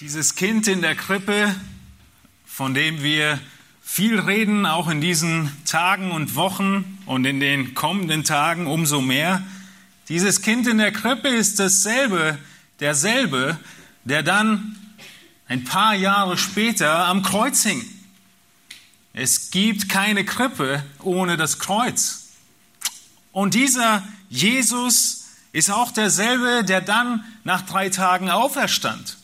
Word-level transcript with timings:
Dieses 0.00 0.34
Kind 0.34 0.68
in 0.68 0.82
der 0.82 0.94
Krippe, 0.94 1.56
von 2.44 2.74
dem 2.74 3.02
wir 3.02 3.40
viel 3.80 4.20
reden, 4.20 4.66
auch 4.66 4.90
in 4.90 5.00
diesen 5.00 5.50
Tagen 5.64 6.10
und 6.10 6.34
Wochen 6.34 6.98
und 7.06 7.24
in 7.24 7.40
den 7.40 7.72
kommenden 7.72 8.22
Tagen 8.22 8.66
umso 8.66 9.00
mehr. 9.00 9.42
Dieses 10.10 10.42
Kind 10.42 10.66
in 10.66 10.76
der 10.76 10.92
Krippe 10.92 11.28
ist 11.28 11.58
dasselbe, 11.60 12.36
derselbe, 12.78 13.58
der 14.04 14.22
dann 14.22 14.76
ein 15.48 15.64
paar 15.64 15.94
Jahre 15.94 16.36
später 16.36 17.06
am 17.06 17.22
Kreuz 17.22 17.62
hing. 17.62 17.82
Es 19.14 19.50
gibt 19.50 19.88
keine 19.88 20.26
Krippe 20.26 20.84
ohne 21.04 21.38
das 21.38 21.58
Kreuz. 21.58 22.32
Und 23.32 23.54
dieser 23.54 24.06
Jesus 24.28 25.28
ist 25.52 25.70
auch 25.70 25.90
derselbe, 25.90 26.64
der 26.64 26.82
dann 26.82 27.24
nach 27.44 27.62
drei 27.62 27.88
Tagen 27.88 28.28
auferstand. 28.28 29.16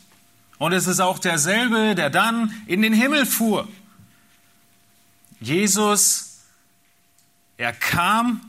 Und 0.63 0.73
es 0.73 0.87
ist 0.87 1.01
auch 1.01 1.19
derselbe, 1.19 1.97
der 1.97 2.09
dann 2.09 2.55
in 2.69 2.83
den 2.83 2.93
Himmel 2.93 3.27
fuhr. 3.27 3.67
Jesus, 5.41 6.39
er 7.57 7.73
kam, 7.73 8.41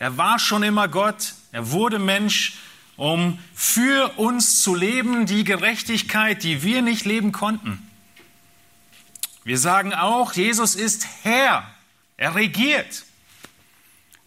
er 0.00 0.16
war 0.16 0.40
schon 0.40 0.64
immer 0.64 0.88
Gott, 0.88 1.34
er 1.52 1.70
wurde 1.70 2.00
Mensch, 2.00 2.54
um 2.96 3.38
für 3.54 4.18
uns 4.18 4.62
zu 4.62 4.74
leben, 4.74 5.26
die 5.26 5.44
Gerechtigkeit, 5.44 6.42
die 6.42 6.64
wir 6.64 6.82
nicht 6.82 7.04
leben 7.04 7.30
konnten. 7.30 7.88
Wir 9.44 9.56
sagen 9.56 9.94
auch, 9.94 10.32
Jesus 10.32 10.74
ist 10.74 11.06
Herr, 11.22 11.70
er 12.16 12.34
regiert. 12.34 13.04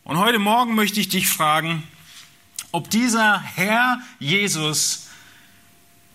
Und 0.06 0.18
heute 0.18 0.40
Morgen 0.40 0.76
möchte 0.76 1.02
ich 1.02 1.10
dich 1.10 1.28
fragen, 1.28 1.84
ob 2.72 2.90
dieser 2.90 3.42
Herr 3.42 4.00
Jesus 4.20 5.03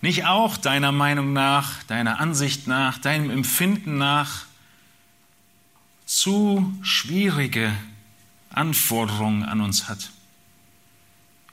nicht 0.00 0.24
auch 0.24 0.56
deiner 0.56 0.92
Meinung 0.92 1.32
nach, 1.32 1.82
deiner 1.84 2.20
Ansicht 2.20 2.66
nach, 2.66 2.98
deinem 2.98 3.30
Empfinden 3.30 3.98
nach 3.98 4.46
zu 6.06 6.72
schwierige 6.82 7.72
Anforderungen 8.50 9.42
an 9.44 9.60
uns 9.60 9.88
hat? 9.88 10.10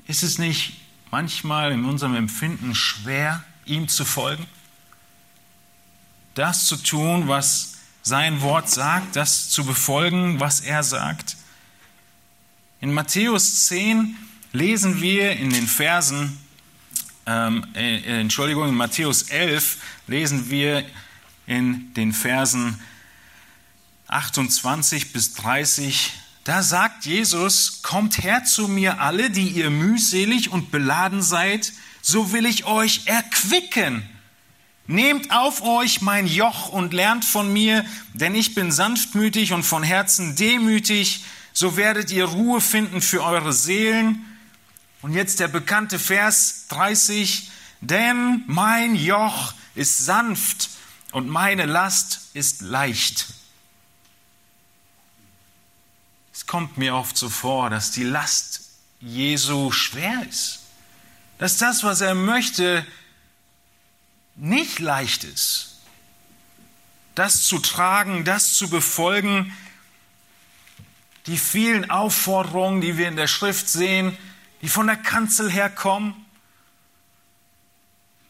Ist 0.07 0.23
es 0.23 0.37
nicht 0.37 0.73
manchmal 1.11 1.71
in 1.71 1.85
unserem 1.85 2.15
Empfinden 2.15 2.75
schwer, 2.75 3.43
ihm 3.65 3.87
zu 3.87 4.05
folgen? 4.05 4.45
Das 6.35 6.67
zu 6.67 6.75
tun, 6.77 7.27
was 7.27 7.75
sein 8.03 8.41
Wort 8.41 8.69
sagt, 8.69 9.15
das 9.15 9.49
zu 9.49 9.65
befolgen, 9.65 10.39
was 10.39 10.59
er 10.59 10.83
sagt? 10.83 11.37
In 12.81 12.93
Matthäus 12.93 13.65
10 13.65 14.15
lesen 14.53 15.01
wir 15.01 15.31
in 15.31 15.49
den 15.49 15.65
Versen 15.65 16.39
ähm, 17.25 17.65
äh, 17.73 18.19
Entschuldigung, 18.19 18.69
in 18.69 18.75
Matthäus 18.75 19.23
11 19.23 19.77
lesen 20.07 20.49
wir 20.49 20.85
in 21.47 21.93
den 21.93 22.13
Versen 22.13 22.79
28 24.07 25.13
bis 25.13 25.33
30, 25.33 26.13
da 26.43 26.61
sagt 26.61 27.05
Jesus, 27.05 27.81
kommt 27.81 28.23
her 28.23 28.43
zu 28.43 28.67
mir 28.67 29.01
alle, 29.01 29.31
die 29.31 29.47
ihr 29.47 29.71
mühselig 29.71 30.51
und 30.51 30.69
beladen 30.69 31.23
seid, 31.23 31.73
so 32.01 32.31
will 32.31 32.45
ich 32.45 32.65
euch 32.65 33.07
erquicken. 33.07 34.07
Nehmt 34.85 35.31
auf 35.31 35.63
euch 35.63 36.01
mein 36.01 36.27
Joch 36.27 36.69
und 36.69 36.93
lernt 36.93 37.25
von 37.25 37.51
mir, 37.51 37.83
denn 38.13 38.35
ich 38.35 38.53
bin 38.53 38.71
sanftmütig 38.71 39.53
und 39.53 39.63
von 39.63 39.81
Herzen 39.81 40.35
demütig, 40.35 41.23
so 41.53 41.77
werdet 41.77 42.11
ihr 42.11 42.25
Ruhe 42.25 42.61
finden 42.61 43.01
für 43.01 43.23
eure 43.23 43.53
Seelen 43.53 44.23
und 45.05 45.13
jetzt 45.13 45.39
der 45.39 45.47
bekannte 45.47 45.99
Vers 45.99 46.65
30, 46.69 47.51
denn 47.79 48.43
mein 48.47 48.95
Joch 48.95 49.53
ist 49.75 50.03
sanft 50.03 50.71
und 51.11 51.29
meine 51.29 51.67
Last 51.67 52.21
ist 52.33 52.63
leicht. 52.63 53.27
Es 56.33 56.47
kommt 56.47 56.79
mir 56.79 56.95
oft 56.95 57.15
so 57.15 57.29
vor, 57.29 57.69
dass 57.69 57.91
die 57.91 58.01
Last 58.01 58.61
Jesu 58.99 59.69
schwer 59.69 60.25
ist. 60.27 60.61
Dass 61.37 61.57
das, 61.57 61.83
was 61.83 62.01
er 62.01 62.15
möchte, 62.15 62.83
nicht 64.35 64.79
leicht 64.79 65.23
ist. 65.23 65.81
Das 67.13 67.43
zu 67.43 67.59
tragen, 67.59 68.25
das 68.25 68.55
zu 68.55 68.71
befolgen, 68.71 69.55
die 71.27 71.37
vielen 71.37 71.91
Aufforderungen, 71.91 72.81
die 72.81 72.97
wir 72.97 73.07
in 73.07 73.17
der 73.17 73.27
Schrift 73.27 73.69
sehen, 73.69 74.17
die 74.65 74.69
von 74.69 74.87
der 74.87 74.95
Kanzel 74.95 75.51
herkommen. 75.51 76.15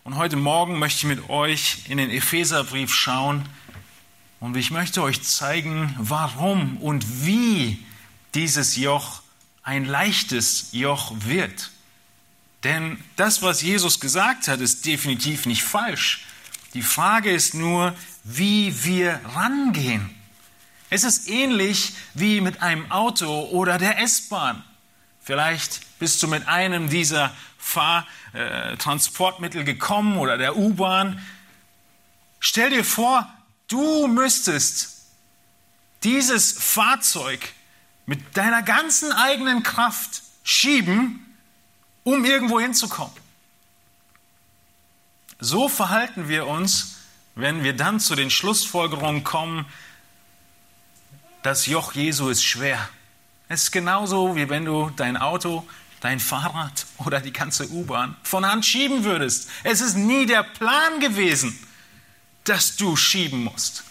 Und 0.04 0.18
heute 0.18 0.36
Morgen 0.36 0.80
möchte 0.80 0.98
ich 0.98 1.18
mit 1.18 1.30
euch 1.30 1.86
in 1.88 1.98
den 1.98 2.10
Epheserbrief 2.10 2.94
schauen 2.94 3.48
und 4.42 4.58
ich 4.58 4.70
möchte 4.70 5.02
euch 5.02 5.22
zeigen, 5.22 5.96
warum 5.98 6.76
und 6.76 7.26
wie 7.26 7.82
dieses 8.34 8.76
Joch 8.76 9.22
ein 9.64 9.86
leichtes 9.86 10.74
Joch 10.74 11.14
wird. 11.20 11.72
Denn 12.66 13.02
das, 13.16 13.42
was 13.42 13.62
Jesus 13.62 14.02
gesagt 14.02 14.50
hat, 14.50 14.60
ist 14.60 14.86
definitiv 14.86 15.46
nicht 15.46 15.64
falsch. 15.64 16.26
Die 16.74 16.82
Frage 16.82 17.32
ist 17.32 17.54
nur, 17.54 17.96
wie 18.26 18.84
wir 18.84 19.22
rangehen. 19.36 20.14
Es 20.90 21.06
ist 21.06 21.30
ähnlich 21.30 21.94
wie 22.14 22.42
mit 22.42 22.62
einem 22.62 22.92
Auto 22.92 23.46
oder 23.52 23.78
der 23.78 24.00
S-Bahn. 24.02 24.66
Vielleicht 25.26 25.82
bist 25.98 26.22
du 26.22 26.28
mit 26.28 26.48
einem 26.48 26.88
dieser 26.88 27.34
Fahrtransportmittel 27.58 29.62
äh, 29.62 29.66
gekommen 29.66 30.20
oder 30.20 30.38
der 30.38 30.56
U-Bahn. 30.56 31.20
Stell 32.40 32.70
dir 32.70 32.86
vor, 32.86 33.28
du 33.68 34.06
müsstest 34.06 35.08
dieses 36.04 36.52
Fahrzeug 36.52 37.54
mit 38.06 38.38
deiner 38.38 38.62
ganzen 38.62 39.12
eigenen 39.12 39.64
Kraft 39.64 40.22
schieben, 40.44 41.26
um 42.04 42.24
irgendwo 42.24 42.60
hinzukommen. 42.60 43.16
So 45.40 45.70
verhalten 45.70 46.30
wir 46.30 46.46
uns, 46.46 46.98
wenn 47.34 47.64
wir 47.64 47.76
dann 47.76 48.00
zu 48.00 48.14
den 48.14 48.30
Schlussfolgerungen 48.30 49.24
kommen, 49.24 49.66
das 51.42 51.66
Joch 51.66 51.94
Jesu 51.94 52.30
ist 52.30 52.44
schwer. 52.44 52.88
Es 53.56 53.64
ist 53.64 53.72
genauso, 53.72 54.36
wie 54.36 54.50
wenn 54.50 54.66
du 54.66 54.92
dein 54.98 55.16
Auto, 55.16 55.66
dein 56.02 56.20
Fahrrad 56.20 56.86
oder 56.98 57.22
die 57.22 57.32
ganze 57.32 57.72
U-Bahn 57.72 58.18
von 58.22 58.46
Hand 58.46 58.66
schieben 58.66 59.06
würdest. 59.06 59.50
Es 59.64 59.80
ist 59.80 59.96
nie 59.96 60.26
der 60.26 60.44
Plan 60.44 61.00
gewesen, 61.00 61.58
dass 62.44 62.76
du 62.76 62.98
schieben 62.98 63.46
musst, 63.46 63.86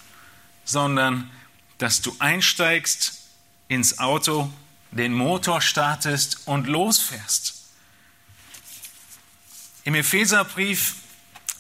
sondern 0.67 1.31
dass 1.79 2.03
du 2.03 2.15
einsteigst 2.19 3.23
ins 3.69 3.99
Auto, 4.01 4.53
den 4.91 5.15
Motor 5.15 5.63
startest 5.63 6.47
und 6.47 6.67
losfährst. 6.67 7.55
Im 9.85 9.95
Epheserbrief 9.95 10.97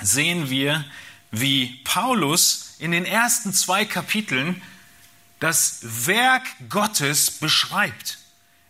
sehen 0.02 0.50
wir, 0.50 0.84
wie 1.30 1.80
Paulus 1.84 2.74
in 2.78 2.90
den 2.90 3.06
ersten 3.06 3.54
zwei 3.54 3.86
Kapiteln 3.86 4.60
das 5.40 5.80
Werk 6.06 6.42
Gottes 6.68 7.30
beschreibt. 7.30 8.18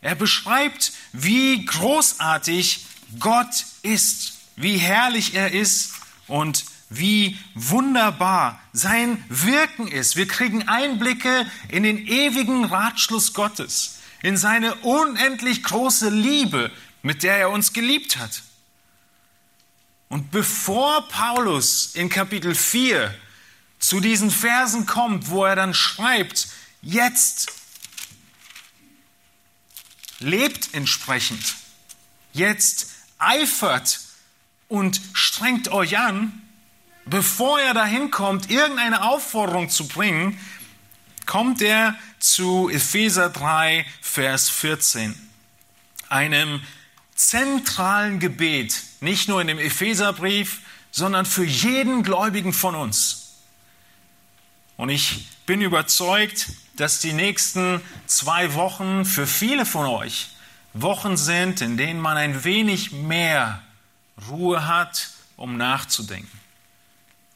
Er 0.01 0.15
beschreibt, 0.15 0.93
wie 1.13 1.65
großartig 1.65 2.87
Gott 3.19 3.67
ist, 3.83 4.35
wie 4.57 4.77
herrlich 4.77 5.35
er 5.35 5.53
ist 5.53 5.95
und 6.27 6.65
wie 6.91 7.39
wunderbar 7.55 8.61
sein 8.73 9.25
Wirken 9.29 9.89
ist. 9.89 10.17
Wir 10.17 10.29
kriegen 10.29 10.69
Einblicke 10.69 11.47
in 11.69 11.83
den 11.83 12.07
ewigen 12.07 12.65
Ratschluss 12.65 13.33
Gottes, 13.33 13.99
in 14.23 14.37
seine 14.37 14.75
unendlich 14.77 15.63
große 15.63 16.11
Liebe, 16.11 16.71
mit 17.03 17.23
der 17.23 17.37
er 17.37 17.51
uns 17.51 17.73
geliebt 17.73 18.19
hat. 18.19 18.43
Und 20.09 20.31
bevor 20.31 21.09
Paulus 21.09 21.95
in 21.95 22.09
Kapitel 22.09 22.55
4 22.55 23.15
zu 23.79 24.01
diesen 24.01 24.31
Versen 24.31 24.87
kommt, 24.87 25.29
wo 25.29 25.45
er 25.45 25.57
dann 25.57 25.75
schreibt, 25.75 26.49
jetzt 26.85 27.53
lebt 30.21 30.75
entsprechend, 30.75 31.57
jetzt 32.33 32.91
eifert 33.19 34.01
und 34.69 35.01
strengt 35.13 35.69
euch 35.69 35.99
an, 35.99 36.43
bevor 37.05 37.61
er 37.61 37.75
dahin 37.75 38.11
kommt, 38.11 38.51
irgendeine 38.51 39.03
Aufforderung 39.03 39.69
zu 39.69 39.89
bringen, 39.89 40.39
kommt 41.27 41.63
er 41.63 41.97
zu 42.19 42.69
Epheser 42.69 43.31
3, 43.31 43.87
Vers 44.01 44.49
14, 44.51 45.15
einem 46.09 46.63
zentralen 47.15 48.21
Gebet, 48.21 48.83
nicht 49.01 49.29
nur 49.29 49.41
in 49.41 49.47
dem 49.47 49.59
Epheserbrief, 49.59 50.61
sondern 50.91 51.27
für 51.27 51.45
jeden 51.45 52.03
Gläubigen 52.03 52.53
von 52.53 52.75
uns. 52.75 53.33
Und 54.77 54.89
ich 54.89 55.29
bin 55.47 55.61
überzeugt, 55.61 56.49
dass 56.77 57.01
die 57.01 57.13
nächsten 57.13 57.81
zwei 58.07 58.55
Wochen 58.55 59.05
für 59.05 59.27
viele 59.27 59.67
von 59.67 59.87
euch 59.87 60.31
Wochen 60.73 61.17
sind, 61.17 61.61
in 61.61 61.77
denen 61.77 62.01
man 62.01 62.17
ein 62.17 62.45
wenig 62.45 62.93
mehr 62.93 63.63
Ruhe 64.29 64.67
hat, 64.67 65.11
um 65.37 65.57
nachzudenken. 65.57 66.41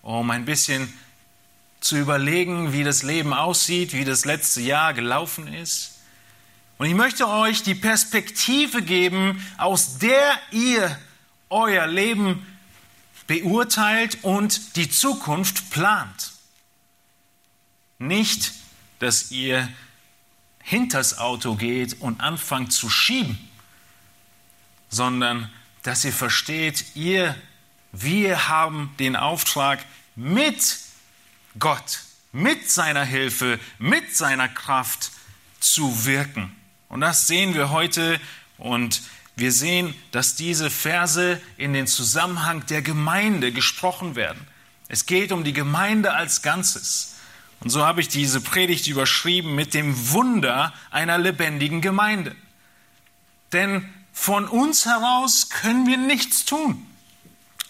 um 0.02 0.30
ein 0.30 0.44
bisschen 0.44 0.92
zu 1.80 1.96
überlegen, 1.96 2.72
wie 2.72 2.82
das 2.82 3.02
Leben 3.02 3.32
aussieht, 3.32 3.92
wie 3.92 4.04
das 4.04 4.24
letzte 4.24 4.60
Jahr 4.60 4.94
gelaufen 4.94 5.52
ist. 5.52 5.98
Und 6.78 6.86
ich 6.86 6.94
möchte 6.94 7.28
euch 7.28 7.62
die 7.62 7.74
Perspektive 7.74 8.82
geben, 8.82 9.44
aus 9.58 9.98
der 9.98 10.38
ihr 10.50 10.98
euer 11.50 11.86
Leben 11.86 12.46
beurteilt 13.26 14.18
und 14.22 14.76
die 14.76 14.90
Zukunft 14.90 15.70
plant. 15.70 16.32
Nicht, 17.98 18.52
dass 18.98 19.30
ihr 19.30 19.68
hinters 20.62 21.18
Auto 21.18 21.54
geht 21.54 22.00
und 22.00 22.20
anfangt 22.20 22.72
zu 22.72 22.90
schieben, 22.90 23.38
sondern 24.88 25.50
dass 25.82 26.04
ihr 26.04 26.12
versteht, 26.12 26.84
ihr, 26.94 27.34
wir 27.92 28.48
haben 28.48 28.94
den 28.98 29.16
Auftrag 29.16 29.84
mit 30.14 30.78
Gott, 31.58 32.00
mit 32.32 32.70
seiner 32.70 33.04
Hilfe, 33.04 33.58
mit 33.78 34.14
seiner 34.14 34.48
Kraft 34.48 35.10
zu 35.60 36.04
wirken. 36.04 36.54
Und 36.88 37.00
das 37.00 37.26
sehen 37.26 37.54
wir 37.54 37.70
heute 37.70 38.20
und 38.58 39.02
wir 39.36 39.52
sehen, 39.52 39.94
dass 40.10 40.34
diese 40.34 40.70
Verse 40.70 41.40
in 41.56 41.72
den 41.72 41.86
Zusammenhang 41.86 42.66
der 42.66 42.82
Gemeinde 42.82 43.52
gesprochen 43.52 44.16
werden. 44.16 44.46
Es 44.88 45.06
geht 45.06 45.32
um 45.32 45.44
die 45.44 45.52
Gemeinde 45.52 46.12
als 46.12 46.42
Ganzes. 46.42 47.17
Und 47.60 47.70
so 47.70 47.84
habe 47.84 48.00
ich 48.00 48.08
diese 48.08 48.40
Predigt 48.40 48.86
überschrieben 48.86 49.54
mit 49.54 49.74
dem 49.74 50.12
Wunder 50.12 50.72
einer 50.90 51.18
lebendigen 51.18 51.80
Gemeinde. 51.80 52.36
Denn 53.52 53.88
von 54.12 54.46
uns 54.46 54.86
heraus 54.86 55.48
können 55.50 55.86
wir 55.86 55.96
nichts 55.96 56.44
tun. 56.44 56.86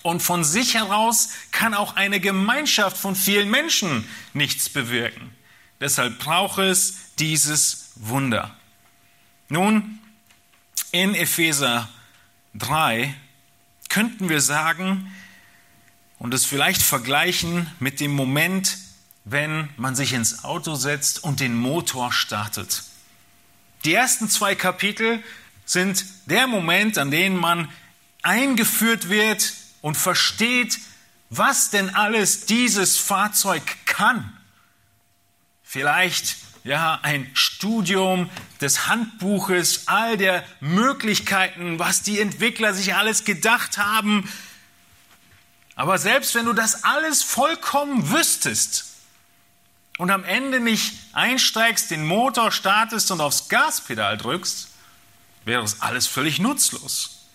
Und 0.03 0.23
von 0.23 0.45
sich 0.45 0.75
heraus 0.75 1.31
kann 1.53 1.75
auch 1.75 1.97
eine 1.97 2.21
Gemeinschaft 2.21 2.97
von 2.97 3.17
vielen 3.17 3.51
Menschen 3.51 4.09
nichts 4.33 4.69
bewirken. 4.69 5.35
Deshalb 5.81 6.19
braucht 6.19 6.59
es 6.59 7.15
dieses 7.19 7.93
Wunder. 7.97 8.57
Nun, 9.49 9.99
in 10.93 11.15
Epheser 11.15 11.89
3 12.55 13.15
könnten 13.89 14.29
wir 14.29 14.41
sagen 14.41 15.13
und 16.19 16.35
es 16.35 16.45
vielleicht 16.45 16.83
vergleichen 16.83 17.71
mit 17.79 18.01
dem 18.01 18.13
Moment, 18.13 18.79
wenn 19.31 19.69
man 19.77 19.95
sich 19.95 20.13
ins 20.13 20.45
Auto 20.45 20.75
setzt 20.75 21.23
und 21.23 21.41
den 21.41 21.55
Motor 21.55 22.13
startet. 22.13 22.83
Die 23.85 23.95
ersten 23.95 24.29
zwei 24.29 24.55
Kapitel 24.55 25.23
sind 25.65 26.05
der 26.27 26.47
Moment, 26.47 26.99
an 26.99 27.11
dem 27.11 27.37
man 27.37 27.69
eingeführt 28.23 29.09
wird 29.09 29.53
und 29.83 29.97
versteht, 29.97 30.79
was 31.31 31.71
denn 31.71 31.95
alles 31.95 32.47
dieses 32.47 32.97
Fahrzeug 32.97 33.63
kann. 33.85 34.33
Vielleicht 35.63 36.37
ja, 36.65 36.99
ein 37.03 37.31
Studium 37.35 38.31
des 38.61 38.89
Handbuches, 38.89 39.89
all 39.89 40.17
der 40.17 40.45
Möglichkeiten, 40.61 41.79
was 41.79 42.03
die 42.03 42.19
Entwickler 42.19 42.75
sich 42.75 42.95
alles 42.95 43.25
gedacht 43.25 43.79
haben. 43.79 44.29
Aber 45.75 45.99
selbst 45.99 46.35
wenn 46.35 46.47
du 46.47 46.53
das 46.55 46.85
alles 46.85 47.23
vollkommen 47.23 48.11
wüsstest, 48.11 48.87
und 49.99 50.11
am 50.11 50.25
Ende 50.25 50.61
nicht 50.61 50.95
einsteigst, 51.13 51.91
den 51.91 52.07
Motor 52.07 52.53
startest 52.53 53.11
und 53.11 53.21
aufs 53.21 53.49
Gaspedal 53.49 54.17
drückst, 54.17 54.69
wäre 55.45 55.63
es 55.63 55.83
alles 55.83 56.07
völlig 56.07 56.39
nutzlos. 56.39 57.27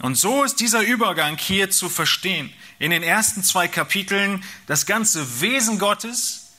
Und 0.00 0.14
so 0.14 0.44
ist 0.44 0.60
dieser 0.60 0.82
Übergang 0.82 1.36
hier 1.36 1.70
zu 1.70 1.88
verstehen. 1.88 2.52
In 2.78 2.90
den 2.90 3.02
ersten 3.02 3.42
zwei 3.42 3.66
Kapiteln 3.66 4.44
das 4.66 4.86
ganze 4.86 5.40
Wesen 5.40 5.78
Gottes, 5.78 6.52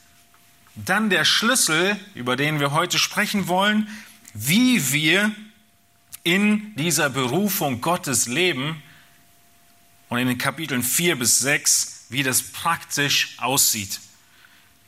dann 0.75 1.09
der 1.09 1.23
Schlüssel, 1.23 1.97
über 2.13 2.35
den 2.35 2.59
wir 2.59 2.71
heute 2.71 2.99
sprechen 2.99 3.47
wollen, 3.47 3.87
wie 4.33 4.91
wir 4.91 5.31
in 6.23 6.75
dieser 6.75 7.09
Berufung 7.09 7.79
Gottes 7.79 8.27
leben 8.27 8.81
und 10.09 10.17
in 10.17 10.27
den 10.27 10.37
Kapiteln 10.37 10.83
4 10.83 11.17
bis 11.17 11.39
6, 11.39 12.07
wie 12.09 12.23
das 12.23 12.41
praktisch 12.41 13.35
aussieht. 13.37 13.99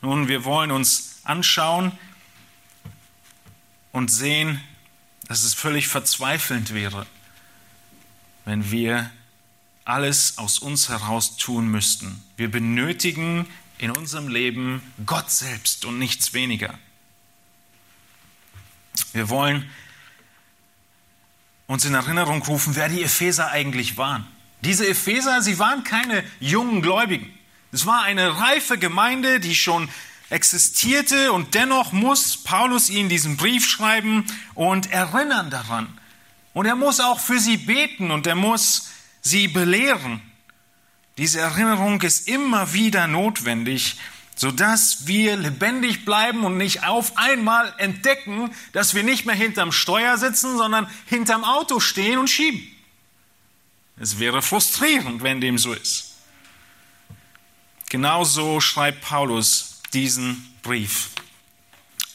Nun, 0.02 0.28
wir 0.28 0.44
wollen 0.44 0.70
uns 0.70 1.20
anschauen 1.24 1.92
und 3.92 4.10
sehen, 4.10 4.60
dass 5.28 5.44
es 5.44 5.54
völlig 5.54 5.88
verzweifelnd 5.88 6.74
wäre, 6.74 7.06
wenn 8.44 8.70
wir 8.70 9.10
alles 9.84 10.38
aus 10.38 10.58
uns 10.58 10.88
heraus 10.88 11.36
tun 11.36 11.68
müssten. 11.70 12.22
Wir 12.36 12.50
benötigen 12.50 13.46
in 13.78 13.90
unserem 13.90 14.28
Leben 14.28 14.82
Gott 15.06 15.30
selbst 15.30 15.84
und 15.84 15.98
nichts 15.98 16.32
weniger. 16.32 16.78
Wir 19.12 19.28
wollen 19.28 19.68
uns 21.66 21.84
in 21.84 21.94
Erinnerung 21.94 22.42
rufen, 22.42 22.74
wer 22.76 22.88
die 22.88 23.02
Epheser 23.02 23.50
eigentlich 23.50 23.96
waren. 23.96 24.26
Diese 24.62 24.86
Epheser, 24.88 25.40
sie 25.42 25.58
waren 25.58 25.84
keine 25.84 26.24
jungen 26.38 26.82
Gläubigen. 26.82 27.32
Es 27.72 27.86
war 27.86 28.02
eine 28.02 28.38
reife 28.40 28.78
Gemeinde, 28.78 29.40
die 29.40 29.54
schon 29.54 29.88
existierte 30.28 31.32
und 31.32 31.54
dennoch 31.54 31.92
muss 31.92 32.36
Paulus 32.36 32.88
ihnen 32.88 33.08
diesen 33.08 33.36
Brief 33.36 33.68
schreiben 33.68 34.24
und 34.54 34.90
erinnern 34.90 35.50
daran. 35.50 35.98
Und 36.52 36.66
er 36.66 36.76
muss 36.76 37.00
auch 37.00 37.20
für 37.20 37.38
sie 37.38 37.56
beten 37.56 38.10
und 38.10 38.26
er 38.26 38.34
muss 38.34 38.90
sie 39.20 39.48
belehren. 39.48 40.20
Diese 41.18 41.40
Erinnerung 41.40 42.00
ist 42.02 42.28
immer 42.28 42.72
wieder 42.72 43.06
notwendig, 43.06 43.96
sodass 44.34 45.06
wir 45.06 45.36
lebendig 45.36 46.04
bleiben 46.04 46.44
und 46.44 46.56
nicht 46.56 46.84
auf 46.84 47.18
einmal 47.18 47.74
entdecken, 47.78 48.50
dass 48.72 48.94
wir 48.94 49.02
nicht 49.02 49.26
mehr 49.26 49.34
hinterm 49.34 49.70
Steuer 49.70 50.16
sitzen, 50.16 50.56
sondern 50.56 50.88
hinterm 51.06 51.44
Auto 51.44 51.78
stehen 51.78 52.18
und 52.18 52.30
schieben. 52.30 52.66
Es 53.98 54.18
wäre 54.18 54.40
frustrierend, 54.40 55.22
wenn 55.22 55.40
dem 55.40 55.58
so 55.58 55.74
ist. 55.74 56.09
Genauso 57.90 58.60
schreibt 58.60 59.00
Paulus 59.00 59.80
diesen 59.92 60.48
Brief. 60.62 61.10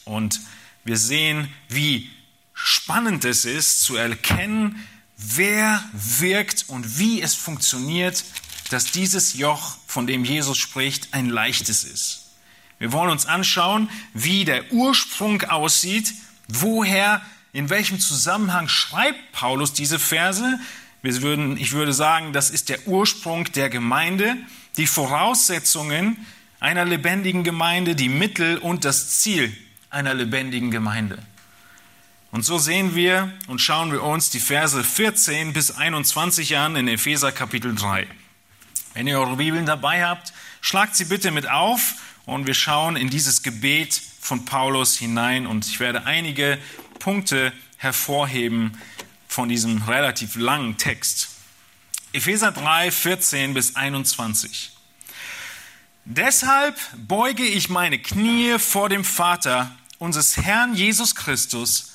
Und 0.06 0.40
wir 0.84 0.96
sehen, 0.96 1.52
wie 1.68 2.08
spannend 2.54 3.26
es 3.26 3.44
ist 3.44 3.82
zu 3.82 3.94
erkennen, 3.94 4.86
wer 5.18 5.84
wirkt 5.92 6.64
und 6.68 6.98
wie 6.98 7.20
es 7.20 7.34
funktioniert, 7.34 8.24
dass 8.70 8.86
dieses 8.86 9.34
Joch, 9.34 9.76
von 9.86 10.06
dem 10.06 10.24
Jesus 10.24 10.56
spricht, 10.56 11.12
ein 11.12 11.28
leichtes 11.28 11.84
ist. 11.84 12.30
Wir 12.78 12.92
wollen 12.92 13.10
uns 13.10 13.26
anschauen, 13.26 13.90
wie 14.14 14.46
der 14.46 14.72
Ursprung 14.72 15.42
aussieht, 15.42 16.14
woher, 16.48 17.20
in 17.52 17.68
welchem 17.68 18.00
Zusammenhang 18.00 18.68
schreibt 18.68 19.32
Paulus 19.32 19.74
diese 19.74 19.98
Verse. 19.98 20.58
Wir 21.02 21.20
würden, 21.20 21.58
ich 21.58 21.72
würde 21.72 21.92
sagen, 21.92 22.32
das 22.32 22.48
ist 22.48 22.70
der 22.70 22.88
Ursprung 22.88 23.44
der 23.52 23.68
Gemeinde 23.68 24.38
die 24.76 24.86
Voraussetzungen 24.86 26.26
einer 26.60 26.84
lebendigen 26.84 27.44
Gemeinde, 27.44 27.94
die 27.94 28.08
Mittel 28.08 28.58
und 28.58 28.84
das 28.84 29.20
Ziel 29.20 29.56
einer 29.90 30.14
lebendigen 30.14 30.70
Gemeinde. 30.70 31.18
Und 32.32 32.44
so 32.44 32.58
sehen 32.58 32.94
wir 32.94 33.32
und 33.46 33.60
schauen 33.60 33.92
wir 33.92 34.02
uns 34.02 34.30
die 34.30 34.40
Verse 34.40 34.82
14 34.82 35.52
bis 35.52 35.70
21 35.70 36.56
an 36.56 36.76
in 36.76 36.88
Epheser 36.88 37.32
Kapitel 37.32 37.74
3. 37.74 38.06
Wenn 38.94 39.06
ihr 39.06 39.18
eure 39.18 39.36
Bibeln 39.36 39.64
dabei 39.64 40.04
habt, 40.04 40.32
schlagt 40.60 40.96
sie 40.96 41.04
bitte 41.04 41.30
mit 41.30 41.48
auf 41.48 41.94
und 42.26 42.46
wir 42.46 42.54
schauen 42.54 42.96
in 42.96 43.08
dieses 43.08 43.42
Gebet 43.42 44.00
von 44.20 44.44
Paulus 44.44 44.98
hinein 44.98 45.46
und 45.46 45.66
ich 45.66 45.80
werde 45.80 46.04
einige 46.04 46.58
Punkte 46.98 47.52
hervorheben 47.76 48.76
von 49.28 49.48
diesem 49.48 49.82
relativ 49.82 50.34
langen 50.34 50.76
Text. 50.76 51.35
Epheser 52.16 52.50
3, 52.50 52.90
14 52.90 53.52
bis 53.52 53.76
21. 53.76 54.72
Deshalb 56.06 56.74
beuge 56.96 57.44
ich 57.44 57.68
meine 57.68 57.98
Knie 57.98 58.58
vor 58.58 58.88
dem 58.88 59.04
Vater 59.04 59.70
unseres 59.98 60.38
Herrn 60.38 60.74
Jesus 60.74 61.14
Christus, 61.14 61.92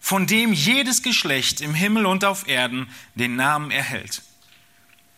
von 0.00 0.26
dem 0.26 0.54
jedes 0.54 1.02
Geschlecht 1.02 1.60
im 1.60 1.74
Himmel 1.74 2.06
und 2.06 2.24
auf 2.24 2.48
Erden 2.48 2.88
den 3.14 3.36
Namen 3.36 3.70
erhält, 3.70 4.22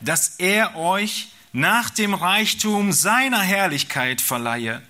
dass 0.00 0.34
er 0.38 0.74
euch 0.74 1.28
nach 1.52 1.88
dem 1.88 2.12
Reichtum 2.12 2.90
seiner 2.90 3.42
Herrlichkeit 3.42 4.20
verleihe, 4.20 4.82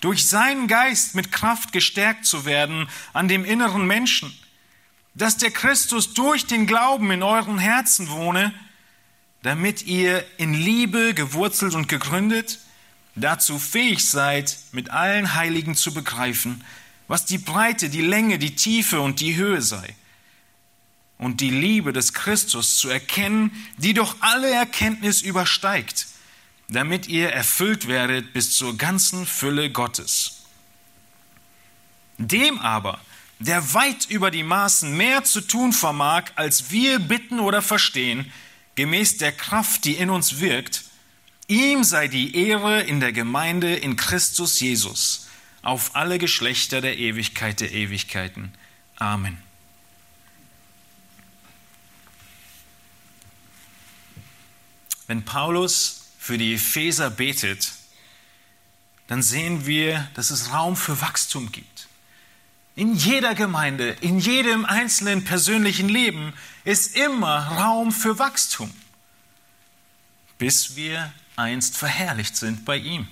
durch 0.00 0.26
seinen 0.26 0.66
Geist 0.66 1.14
mit 1.14 1.30
Kraft 1.30 1.70
gestärkt 1.70 2.26
zu 2.26 2.46
werden 2.46 2.88
an 3.12 3.28
dem 3.28 3.44
inneren 3.44 3.86
Menschen, 3.86 4.36
dass 5.14 5.36
der 5.36 5.52
Christus 5.52 6.14
durch 6.14 6.46
den 6.46 6.66
Glauben 6.66 7.12
in 7.12 7.22
euren 7.22 7.60
Herzen 7.60 8.10
wohne, 8.10 8.52
damit 9.42 9.82
ihr 9.82 10.24
in 10.38 10.54
Liebe 10.54 11.14
gewurzelt 11.14 11.74
und 11.74 11.88
gegründet 11.88 12.58
dazu 13.14 13.58
fähig 13.58 14.08
seid, 14.08 14.56
mit 14.72 14.90
allen 14.90 15.34
Heiligen 15.34 15.74
zu 15.74 15.92
begreifen, 15.92 16.64
was 17.08 17.26
die 17.26 17.38
Breite, 17.38 17.90
die 17.90 18.02
Länge, 18.02 18.38
die 18.38 18.56
Tiefe 18.56 19.00
und 19.00 19.20
die 19.20 19.36
Höhe 19.36 19.60
sei. 19.60 19.94
Und 21.18 21.40
die 21.40 21.50
Liebe 21.50 21.92
des 21.92 22.14
Christus 22.14 22.78
zu 22.78 22.88
erkennen, 22.88 23.52
die 23.76 23.94
doch 23.94 24.16
alle 24.20 24.50
Erkenntnis 24.50 25.22
übersteigt, 25.22 26.06
damit 26.68 27.06
ihr 27.06 27.28
erfüllt 27.28 27.86
werdet 27.86 28.32
bis 28.32 28.56
zur 28.56 28.76
ganzen 28.76 29.26
Fülle 29.26 29.70
Gottes. 29.70 30.42
Dem 32.18 32.58
aber, 32.58 33.00
der 33.38 33.74
weit 33.74 34.06
über 34.06 34.30
die 34.30 34.42
Maßen 34.42 34.96
mehr 34.96 35.22
zu 35.22 35.40
tun 35.42 35.72
vermag, 35.72 36.24
als 36.34 36.70
wir 36.70 36.98
bitten 36.98 37.40
oder 37.40 37.62
verstehen, 37.62 38.32
gemäß 38.74 39.18
der 39.18 39.32
Kraft, 39.32 39.84
die 39.84 39.96
in 39.96 40.10
uns 40.10 40.40
wirkt, 40.40 40.84
ihm 41.48 41.84
sei 41.84 42.08
die 42.08 42.36
Ehre 42.36 42.82
in 42.82 43.00
der 43.00 43.12
Gemeinde 43.12 43.74
in 43.74 43.96
Christus 43.96 44.60
Jesus, 44.60 45.28
auf 45.62 45.94
alle 45.94 46.18
Geschlechter 46.18 46.80
der 46.80 46.98
Ewigkeit 46.98 47.60
der 47.60 47.72
Ewigkeiten. 47.72 48.52
Amen. 48.96 49.38
Wenn 55.06 55.24
Paulus 55.24 56.12
für 56.18 56.38
die 56.38 56.54
Epheser 56.54 57.10
betet, 57.10 57.72
dann 59.08 59.22
sehen 59.22 59.66
wir, 59.66 60.08
dass 60.14 60.30
es 60.30 60.52
Raum 60.52 60.76
für 60.76 61.00
Wachstum 61.00 61.52
gibt. 61.52 61.71
In 62.74 62.94
jeder 62.94 63.34
Gemeinde, 63.34 63.90
in 64.00 64.18
jedem 64.18 64.64
einzelnen 64.64 65.24
persönlichen 65.24 65.88
Leben 65.88 66.32
ist 66.64 66.96
immer 66.96 67.46
Raum 67.48 67.92
für 67.92 68.18
Wachstum, 68.18 68.72
bis 70.38 70.74
wir 70.74 71.12
einst 71.36 71.76
verherrlicht 71.76 72.36
sind 72.36 72.64
bei 72.64 72.78
ihm. 72.78 73.08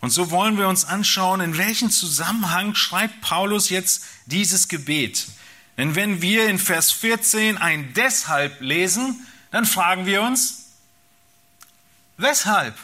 Und 0.00 0.10
so 0.10 0.30
wollen 0.30 0.58
wir 0.58 0.66
uns 0.66 0.84
anschauen, 0.84 1.40
in 1.40 1.58
welchem 1.58 1.90
Zusammenhang 1.90 2.74
schreibt 2.74 3.20
Paulus 3.20 3.68
jetzt 3.68 4.04
dieses 4.26 4.66
Gebet. 4.68 5.28
Denn 5.76 5.94
wenn 5.94 6.20
wir 6.22 6.48
in 6.48 6.58
Vers 6.58 6.90
14 6.90 7.56
ein 7.58 7.92
deshalb 7.94 8.60
lesen, 8.60 9.26
dann 9.50 9.64
fragen 9.64 10.06
wir 10.06 10.22
uns, 10.22 10.70
weshalb? 12.16 12.76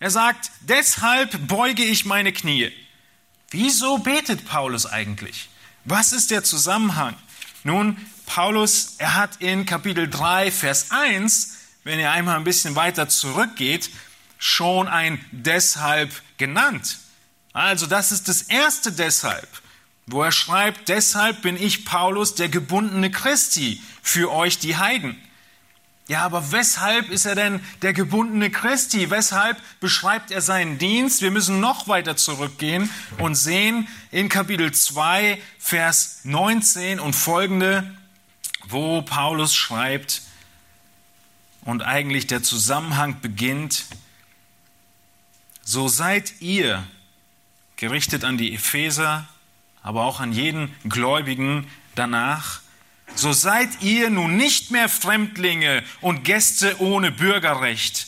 Er 0.00 0.10
sagt, 0.10 0.50
deshalb 0.60 1.48
beuge 1.48 1.84
ich 1.84 2.04
meine 2.04 2.32
Knie. 2.32 2.72
Wieso 3.52 3.98
betet 3.98 4.46
Paulus 4.46 4.86
eigentlich? 4.86 5.50
Was 5.84 6.12
ist 6.12 6.30
der 6.30 6.42
Zusammenhang? 6.42 7.14
Nun, 7.64 7.98
Paulus, 8.24 8.94
er 8.96 9.14
hat 9.14 9.42
in 9.42 9.66
Kapitel 9.66 10.08
3, 10.08 10.50
Vers 10.50 10.90
1, 10.90 11.58
wenn 11.84 12.00
ihr 12.00 12.10
einmal 12.10 12.36
ein 12.36 12.44
bisschen 12.44 12.76
weiter 12.76 13.10
zurückgeht, 13.10 13.90
schon 14.38 14.88
ein 14.88 15.22
deshalb 15.32 16.10
genannt. 16.38 16.98
Also 17.52 17.86
das 17.86 18.10
ist 18.10 18.28
das 18.28 18.40
erste 18.40 18.90
deshalb, 18.90 19.48
wo 20.06 20.22
er 20.22 20.32
schreibt, 20.32 20.88
deshalb 20.88 21.42
bin 21.42 21.62
ich 21.62 21.84
Paulus, 21.84 22.34
der 22.34 22.48
gebundene 22.48 23.10
Christi, 23.10 23.82
für 24.02 24.32
euch 24.32 24.58
die 24.58 24.78
Heiden. 24.78 25.20
Ja, 26.08 26.22
aber 26.22 26.50
weshalb 26.50 27.10
ist 27.10 27.26
er 27.26 27.36
denn 27.36 27.60
der 27.80 27.92
gebundene 27.92 28.50
Christi? 28.50 29.10
Weshalb 29.10 29.56
beschreibt 29.78 30.30
er 30.32 30.40
seinen 30.40 30.78
Dienst? 30.78 31.22
Wir 31.22 31.30
müssen 31.30 31.60
noch 31.60 31.86
weiter 31.86 32.16
zurückgehen 32.16 32.90
und 33.18 33.36
sehen 33.36 33.86
in 34.10 34.28
Kapitel 34.28 34.72
2, 34.72 35.40
Vers 35.58 36.20
19 36.24 36.98
und 36.98 37.14
folgende, 37.14 37.96
wo 38.64 39.02
Paulus 39.02 39.54
schreibt 39.54 40.22
und 41.64 41.82
eigentlich 41.82 42.26
der 42.26 42.42
Zusammenhang 42.42 43.20
beginnt, 43.20 43.84
so 45.62 45.86
seid 45.86 46.40
ihr, 46.40 46.82
gerichtet 47.76 48.24
an 48.24 48.38
die 48.38 48.54
Epheser, 48.54 49.28
aber 49.82 50.02
auch 50.02 50.18
an 50.18 50.32
jeden 50.32 50.74
Gläubigen 50.88 51.68
danach, 51.94 52.61
so 53.14 53.32
seid 53.32 53.82
ihr 53.82 54.10
nun 54.10 54.36
nicht 54.36 54.70
mehr 54.70 54.88
Fremdlinge 54.88 55.82
und 56.00 56.24
Gäste 56.24 56.80
ohne 56.80 57.12
Bürgerrecht, 57.12 58.06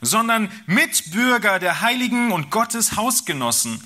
sondern 0.00 0.50
Mitbürger 0.66 1.58
der 1.58 1.80
Heiligen 1.80 2.32
und 2.32 2.50
Gottes 2.50 2.96
Hausgenossen, 2.96 3.82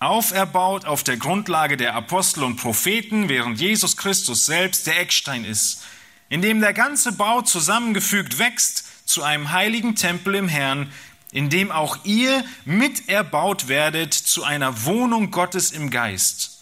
auferbaut 0.00 0.84
auf 0.84 1.02
der 1.02 1.16
Grundlage 1.16 1.76
der 1.76 1.94
Apostel 1.94 2.44
und 2.44 2.56
Propheten, 2.56 3.28
während 3.28 3.60
Jesus 3.60 3.96
Christus 3.96 4.46
selbst 4.46 4.86
der 4.86 5.00
Eckstein 5.00 5.44
ist, 5.44 5.82
in 6.28 6.42
dem 6.42 6.60
der 6.60 6.72
ganze 6.72 7.12
Bau 7.12 7.42
zusammengefügt 7.42 8.38
wächst 8.38 8.84
zu 9.08 9.22
einem 9.22 9.50
heiligen 9.50 9.96
Tempel 9.96 10.36
im 10.36 10.48
Herrn, 10.48 10.92
in 11.32 11.50
dem 11.50 11.72
auch 11.72 12.04
ihr 12.04 12.44
miterbaut 12.64 13.68
werdet 13.68 14.14
zu 14.14 14.44
einer 14.44 14.84
Wohnung 14.84 15.30
Gottes 15.30 15.72
im 15.72 15.90
Geist. 15.90 16.58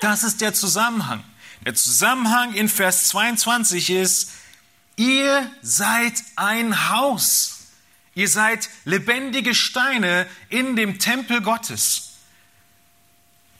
Das 0.00 0.24
ist 0.24 0.40
der 0.40 0.54
Zusammenhang. 0.54 1.22
Der 1.64 1.74
Zusammenhang 1.74 2.54
in 2.54 2.68
Vers 2.68 3.08
22 3.08 3.90
ist, 3.90 4.32
ihr 4.96 5.48
seid 5.62 6.14
ein 6.34 6.90
Haus. 6.90 7.68
Ihr 8.14 8.28
seid 8.28 8.68
lebendige 8.84 9.54
Steine 9.54 10.26
in 10.48 10.74
dem 10.74 10.98
Tempel 10.98 11.40
Gottes. 11.40 12.14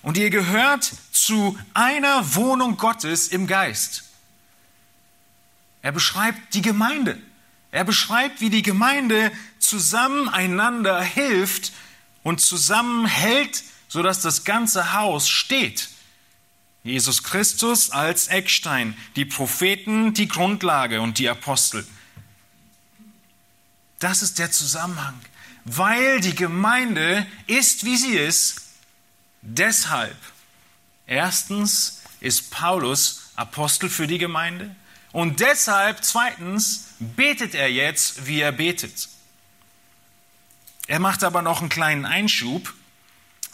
Und 0.03 0.19
ihr 0.19 0.31
gehört 0.31 0.93
zu 1.13 1.57
einer 1.75 2.35
Wohnung 2.35 2.77
Gottes 2.77 3.29
im 3.29 3.47
Geist. 3.47 4.03
Er 5.81 5.93
beschreibt 5.93 6.55
die 6.55 6.63
Gemeinde. 6.63 7.19
Er 7.71 7.85
beschreibt, 7.85 8.41
wie 8.41 8.51
die 8.51 8.63
Gemeinde 8.63 9.31
zusammen 9.61 10.29
einander 10.29 11.01
hilft 11.01 11.73
und 12.25 12.41
zusammenhält, 12.41 13.63
sodass 13.89 14.21
das 14.21 14.45
ganze 14.45 14.93
Haus 14.93 15.29
steht. 15.29 15.89
Jesus 16.85 17.23
Christus 17.23 17.91
als 17.91 18.29
Eckstein, 18.29 18.97
die 19.15 19.25
Propheten 19.25 20.15
die 20.15 20.29
Grundlage 20.29 21.01
und 21.01 21.19
die 21.19 21.29
Apostel. 21.29 21.87
Das 24.01 24.23
ist 24.23 24.39
der 24.39 24.51
Zusammenhang. 24.51 25.19
Weil 25.65 26.21
die 26.21 26.35
Gemeinde 26.35 27.25
ist, 27.47 27.85
wie 27.85 27.97
sie 27.97 28.15
ist, 28.15 28.63
deshalb. 29.43 30.17
Erstens 31.07 32.03
ist 32.21 32.51
Paulus 32.51 33.31
Apostel 33.37 33.89
für 33.89 34.09
die 34.09 34.19
Gemeinde 34.19 34.75
und 35.13 35.41
deshalb, 35.41 36.03
zweitens, 36.03 36.89
betet 36.99 37.55
er 37.55 37.71
jetzt, 37.71 38.27
wie 38.27 38.41
er 38.41 38.53
betet. 38.53 39.09
Er 40.87 40.99
macht 40.99 41.23
aber 41.23 41.43
noch 41.43 41.61
einen 41.61 41.69
kleinen 41.69 42.07
Einschub 42.07 42.73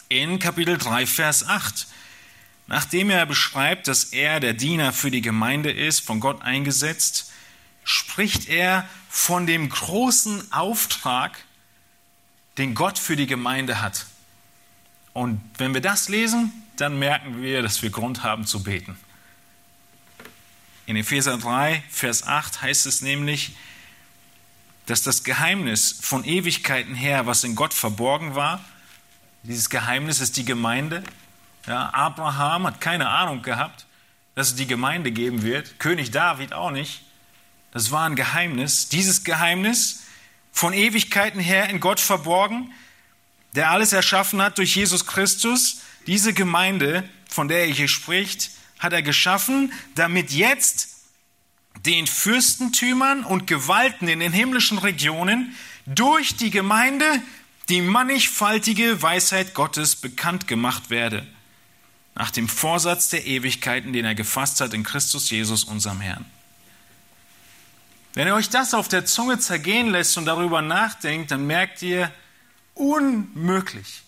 in 0.07 0.39
Kapitel 0.39 0.77
3, 0.77 1.05
Vers 1.05 1.45
8. 1.45 1.87
Nachdem 2.69 3.09
er 3.09 3.25
beschreibt, 3.25 3.87
dass 3.87 4.05
er 4.05 4.39
der 4.39 4.53
Diener 4.53 4.93
für 4.93 5.09
die 5.09 5.21
Gemeinde 5.21 5.71
ist, 5.71 6.01
von 6.01 6.19
Gott 6.19 6.43
eingesetzt, 6.43 7.31
spricht 7.83 8.47
er 8.47 8.87
von 9.09 9.47
dem 9.47 9.69
großen 9.69 10.53
Auftrag, 10.53 11.43
den 12.59 12.75
Gott 12.75 12.99
für 12.99 13.15
die 13.15 13.25
Gemeinde 13.25 13.81
hat. 13.81 14.05
Und 15.13 15.41
wenn 15.57 15.73
wir 15.73 15.81
das 15.81 16.09
lesen, 16.09 16.51
dann 16.75 16.99
merken 16.99 17.41
wir, 17.41 17.63
dass 17.63 17.81
wir 17.81 17.89
Grund 17.89 18.21
haben 18.21 18.45
zu 18.45 18.61
beten. 18.61 18.99
In 20.85 20.95
Epheser 20.95 21.39
3, 21.39 21.83
Vers 21.89 22.27
8 22.27 22.61
heißt 22.61 22.85
es 22.85 23.01
nämlich, 23.01 23.55
dass 24.85 25.01
das 25.01 25.23
Geheimnis 25.23 25.97
von 25.99 26.23
Ewigkeiten 26.23 26.93
her, 26.93 27.25
was 27.25 27.43
in 27.43 27.55
Gott 27.55 27.73
verborgen 27.73 28.35
war, 28.35 28.63
dieses 29.41 29.71
Geheimnis 29.71 30.19
ist 30.19 30.37
die 30.37 30.45
Gemeinde, 30.45 31.03
ja, 31.67 31.89
Abraham 31.93 32.67
hat 32.67 32.81
keine 32.81 33.09
Ahnung 33.09 33.41
gehabt, 33.41 33.85
dass 34.35 34.47
es 34.47 34.55
die 34.55 34.67
Gemeinde 34.67 35.11
geben 35.11 35.43
wird. 35.43 35.79
König 35.79 36.11
David 36.11 36.53
auch 36.53 36.71
nicht. 36.71 37.01
Das 37.71 37.91
war 37.91 38.05
ein 38.05 38.15
Geheimnis. 38.15 38.89
Dieses 38.89 39.23
Geheimnis 39.23 40.03
von 40.51 40.73
Ewigkeiten 40.73 41.39
her 41.39 41.69
in 41.69 41.79
Gott 41.79 41.99
verborgen, 41.99 42.73
der 43.55 43.71
alles 43.71 43.93
erschaffen 43.93 44.41
hat 44.41 44.57
durch 44.57 44.75
Jesus 44.75 45.05
Christus. 45.05 45.81
Diese 46.07 46.33
Gemeinde, 46.33 47.07
von 47.29 47.47
der 47.47 47.65
er 47.65 47.73
hier 47.73 47.87
spricht, 47.87 48.51
hat 48.79 48.93
er 48.93 49.01
geschaffen, 49.01 49.73
damit 49.95 50.31
jetzt 50.31 50.95
den 51.85 52.07
Fürstentümern 52.07 53.23
und 53.23 53.45
Gewalten 53.45 54.07
in 54.07 54.19
den 54.19 54.31
himmlischen 54.31 54.77
Regionen 54.77 55.55
durch 55.85 56.35
die 56.35 56.49
Gemeinde 56.49 57.05
die 57.67 57.81
mannigfaltige 57.81 59.01
Weisheit 59.01 59.53
Gottes 59.53 59.95
bekannt 59.95 60.47
gemacht 60.47 60.89
werde 60.89 61.27
nach 62.15 62.31
dem 62.31 62.47
Vorsatz 62.47 63.09
der 63.09 63.25
Ewigkeiten, 63.25 63.93
den 63.93 64.05
er 64.05 64.15
gefasst 64.15 64.61
hat 64.61 64.73
in 64.73 64.83
Christus 64.83 65.29
Jesus, 65.29 65.63
unserem 65.63 66.01
Herrn. 66.01 66.25
Wenn 68.13 68.27
ihr 68.27 68.35
euch 68.35 68.49
das 68.49 68.73
auf 68.73 68.87
der 68.87 69.05
Zunge 69.05 69.39
zergehen 69.39 69.91
lässt 69.91 70.17
und 70.17 70.25
darüber 70.25 70.61
nachdenkt, 70.61 71.31
dann 71.31 71.47
merkt 71.47 71.81
ihr, 71.81 72.11
unmöglich. 72.73 74.01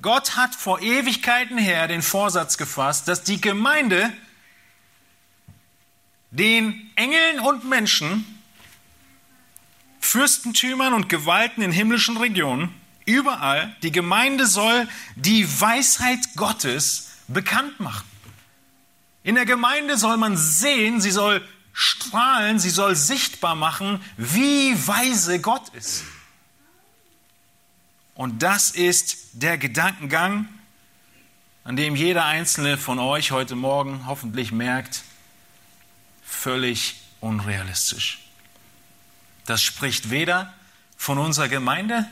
Gott 0.00 0.36
hat 0.36 0.54
vor 0.54 0.80
Ewigkeiten 0.80 1.58
her 1.58 1.88
den 1.88 2.02
Vorsatz 2.02 2.56
gefasst, 2.56 3.08
dass 3.08 3.24
die 3.24 3.40
Gemeinde 3.40 4.12
den 6.30 6.90
Engeln 6.94 7.40
und 7.40 7.64
Menschen, 7.64 8.24
Fürstentümern 10.00 10.94
und 10.94 11.08
Gewalten 11.08 11.62
in 11.62 11.72
himmlischen 11.72 12.16
Regionen 12.16 12.72
überall, 13.08 13.74
die 13.82 13.90
Gemeinde 13.90 14.46
soll 14.46 14.86
die 15.16 15.60
Weisheit 15.60 16.20
Gottes 16.36 17.10
bekannt 17.26 17.80
machen. 17.80 18.06
In 19.22 19.34
der 19.34 19.46
Gemeinde 19.46 19.96
soll 19.96 20.16
man 20.16 20.36
sehen, 20.36 21.00
sie 21.00 21.10
soll 21.10 21.46
strahlen, 21.72 22.58
sie 22.58 22.70
soll 22.70 22.94
sichtbar 22.96 23.54
machen, 23.54 24.00
wie 24.16 24.74
weise 24.86 25.40
Gott 25.40 25.68
ist. 25.70 26.04
Und 28.14 28.42
das 28.42 28.70
ist 28.70 29.16
der 29.32 29.58
Gedankengang, 29.58 30.48
an 31.64 31.76
dem 31.76 31.94
jeder 31.96 32.24
einzelne 32.24 32.76
von 32.78 32.98
euch 32.98 33.30
heute 33.30 33.54
Morgen 33.54 34.06
hoffentlich 34.06 34.52
merkt, 34.52 35.02
völlig 36.24 36.96
unrealistisch. 37.20 38.20
Das 39.46 39.62
spricht 39.62 40.10
weder 40.10 40.52
von 40.96 41.18
unserer 41.18 41.48
Gemeinde 41.48 42.08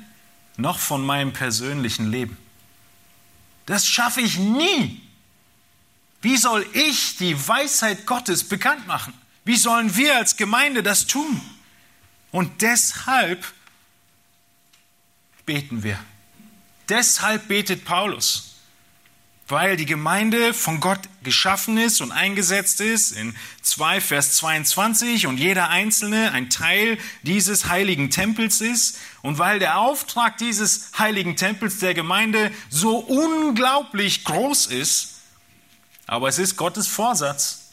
noch 0.57 0.79
von 0.79 1.05
meinem 1.05 1.33
persönlichen 1.33 2.11
Leben. 2.11 2.37
Das 3.67 3.87
schaffe 3.87 4.21
ich 4.21 4.39
nie. 4.39 5.03
Wie 6.23 6.37
soll 6.37 6.67
ich 6.73 7.17
die 7.17 7.37
Weisheit 7.49 8.07
Gottes 8.07 8.49
bekannt 8.49 8.87
machen? 8.87 9.13
Wie 9.45 9.57
sollen 9.57 9.97
wir 9.97 10.17
als 10.17 10.37
Gemeinde 10.37 10.83
das 10.83 11.07
tun? 11.07 11.41
Und 12.33 12.63
deshalb 12.63 13.45
beten 15.45 15.83
wir. 15.83 15.99
Deshalb 16.89 17.49
betet 17.49 17.85
Paulus 17.85 18.46
weil 19.49 19.77
die 19.77 19.87
Gemeinde 19.87 20.53
von 20.53 20.81
Gott 20.81 21.01
geschaffen 21.23 21.79
ist 21.79 22.01
und 22.01 22.11
eingesetzt 22.11 22.81
ist 22.81 23.13
in 23.13 23.37
2 23.63 24.01
Vers 24.01 24.33
22 24.37 25.27
und 25.27 25.39
jeder 25.39 25.69
Einzelne 25.69 26.33
ein 26.33 26.51
Teil 26.51 26.99
dieses 27.23 27.69
heiligen 27.69 28.11
Tempels 28.11 28.61
ist 28.61 28.99
und 29.23 29.39
weil 29.39 29.59
der 29.59 29.79
Auftrag 29.79 30.37
dieses 30.39 30.91
heiligen 30.99 31.37
Tempels 31.37 31.79
der 31.79 31.95
Gemeinde 31.95 32.51
so 32.71 32.97
unglaublich 32.99 34.25
groß 34.25 34.67
ist, 34.67 35.15
aber 36.07 36.29
es 36.29 36.39
ist 36.39 36.57
Gottes 36.57 36.89
Vorsatz, 36.89 37.67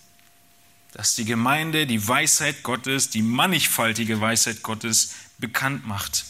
dass 0.91 1.15
die 1.15 1.25
Gemeinde 1.25 1.87
die 1.87 2.07
Weisheit 2.07 2.61
Gottes, 2.61 3.09
die 3.09 3.23
mannigfaltige 3.23 4.21
Weisheit 4.21 4.61
Gottes 4.61 5.13
bekannt 5.39 5.87
macht. 5.87 6.25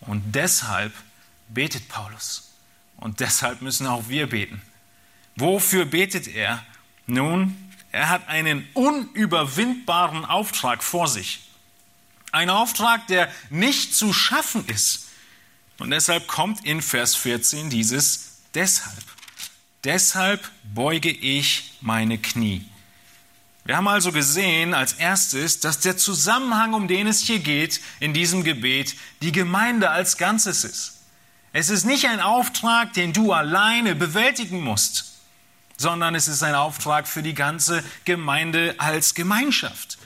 Und 0.00 0.22
deshalb 0.34 0.94
betet 1.48 1.88
Paulus. 1.88 2.47
Und 2.98 3.20
deshalb 3.20 3.62
müssen 3.62 3.86
auch 3.86 4.08
wir 4.08 4.28
beten. 4.28 4.60
Wofür 5.36 5.86
betet 5.86 6.26
er? 6.26 6.64
Nun, 7.06 7.56
er 7.90 8.10
hat 8.10 8.28
einen 8.28 8.68
unüberwindbaren 8.74 10.24
Auftrag 10.24 10.82
vor 10.82 11.08
sich. 11.08 11.40
Ein 12.32 12.50
Auftrag, 12.50 13.06
der 13.06 13.32
nicht 13.48 13.94
zu 13.94 14.12
schaffen 14.12 14.66
ist. 14.66 15.08
Und 15.78 15.90
deshalb 15.90 16.26
kommt 16.26 16.66
in 16.66 16.82
Vers 16.82 17.14
14 17.14 17.70
dieses 17.70 18.40
deshalb. 18.54 19.04
Deshalb 19.84 20.50
beuge 20.64 21.10
ich 21.10 21.74
meine 21.80 22.18
Knie. 22.18 22.66
Wir 23.64 23.76
haben 23.76 23.86
also 23.86 24.12
gesehen 24.12 24.74
als 24.74 24.94
erstes, 24.94 25.60
dass 25.60 25.78
der 25.80 25.96
Zusammenhang, 25.96 26.74
um 26.74 26.88
den 26.88 27.06
es 27.06 27.20
hier 27.20 27.38
geht, 27.38 27.80
in 28.00 28.12
diesem 28.12 28.42
Gebet, 28.42 28.96
die 29.22 29.30
Gemeinde 29.30 29.90
als 29.90 30.16
Ganzes 30.16 30.64
ist. 30.64 30.97
Es 31.58 31.70
ist 31.70 31.84
nicht 31.84 32.06
ein 32.06 32.20
Auftrag, 32.20 32.92
den 32.92 33.12
du 33.12 33.32
alleine 33.32 33.96
bewältigen 33.96 34.60
musst, 34.60 35.14
sondern 35.76 36.14
es 36.14 36.28
ist 36.28 36.44
ein 36.44 36.54
Auftrag 36.54 37.08
für 37.08 37.20
die 37.20 37.34
ganze 37.34 37.82
Gemeinde 38.04 38.76
als 38.78 39.16
Gemeinschaft. 39.16 39.98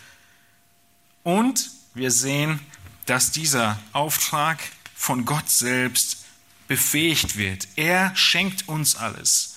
Und 1.25 1.69
wir 1.93 2.11
sehen, 2.11 2.59
dass 3.05 3.33
dieser 3.33 3.79
Auftrag 3.93 4.61
von 4.95 5.27
Gott 5.27 5.51
selbst 5.51 6.25
befähigt 6.69 7.37
wird. 7.37 7.69
Er 7.77 8.17
schenkt 8.17 8.67
uns 8.67 8.97
alles. 8.97 9.57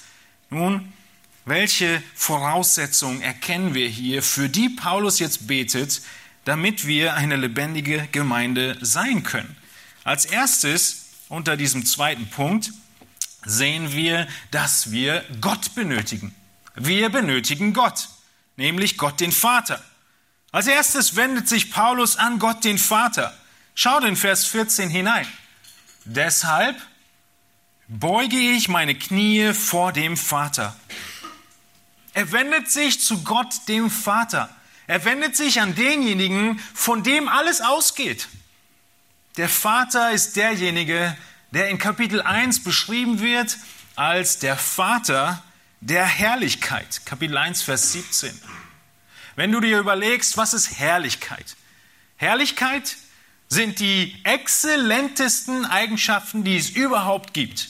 Nun, 0.50 0.92
welche 1.46 2.04
Voraussetzungen 2.14 3.22
erkennen 3.22 3.74
wir 3.74 3.88
hier, 3.88 4.22
für 4.22 4.50
die 4.50 4.68
Paulus 4.68 5.20
jetzt 5.20 5.48
betet, 5.48 6.02
damit 6.44 6.88
wir 6.88 7.14
eine 7.14 7.38
lebendige 7.38 8.10
Gemeinde 8.12 8.78
sein 8.82 9.24
können? 9.24 9.56
Als 10.04 10.26
erstes 10.26 11.05
unter 11.30 11.58
diesem 11.58 11.86
zweiten 11.86 12.30
Punkt 12.30 12.72
sehen 13.46 13.92
wir, 13.92 14.28
dass 14.52 14.92
wir 14.92 15.24
Gott 15.42 15.76
benötigen. 15.76 16.36
Wir 16.76 17.10
benötigen 17.10 17.74
Gott, 17.74 18.10
nämlich 18.58 18.98
Gott 18.98 19.20
den 19.20 19.32
Vater. 19.32 19.84
Als 20.52 20.68
erstes 20.68 21.16
wendet 21.16 21.48
sich 21.50 21.72
Paulus 21.72 22.16
an 22.18 22.40
Gott 22.40 22.64
den 22.64 22.78
Vater. 22.78 23.38
Schaut 23.76 24.04
in 24.04 24.16
Vers 24.16 24.46
14 24.46 24.90
hinein. 24.90 25.28
Deshalb 26.06 26.76
beuge 27.88 28.38
ich 28.38 28.68
meine 28.68 28.96
Knie 28.96 29.54
vor 29.54 29.92
dem 29.92 30.18
Vater. 30.18 30.76
Er 32.14 32.32
wendet 32.32 32.72
sich 32.72 33.02
zu 33.02 33.24
Gott 33.24 33.68
dem 33.68 33.92
Vater. 33.92 34.50
Er 34.88 35.04
wendet 35.04 35.36
sich 35.36 35.60
an 35.62 35.76
denjenigen, 35.76 36.60
von 36.74 37.04
dem 37.04 37.28
alles 37.28 37.62
ausgeht. 37.62 38.28
Der 39.38 39.50
Vater 39.50 40.12
ist 40.12 40.38
derjenige, 40.38 41.16
der 41.52 41.70
in 41.70 41.78
Kapitel 41.78 42.22
1 42.22 42.64
beschrieben 42.64 43.20
wird 43.20 43.58
als 43.96 44.40
der 44.40 44.58
Vater 44.58 45.44
der 45.82 46.06
Herrlichkeit. 46.06 47.06
Kapitel 47.06 47.38
1, 47.38 47.62
Vers 47.62 47.92
17. 47.92 48.40
Wenn 49.36 49.52
du 49.52 49.60
dir 49.60 49.80
überlegst, 49.80 50.38
was 50.38 50.54
ist 50.54 50.80
Herrlichkeit? 50.80 51.58
Herrlichkeit 52.16 52.96
sind 53.50 53.80
die 53.80 54.18
exzellentesten 54.24 55.66
Eigenschaften, 55.66 56.44
die 56.44 56.56
es 56.56 56.70
überhaupt 56.70 57.34
gibt. 57.34 57.70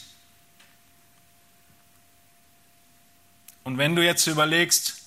Und 3.64 3.80
wenn 3.80 3.96
du 3.96 4.04
jetzt 4.04 4.28
überlegst, 4.28 5.02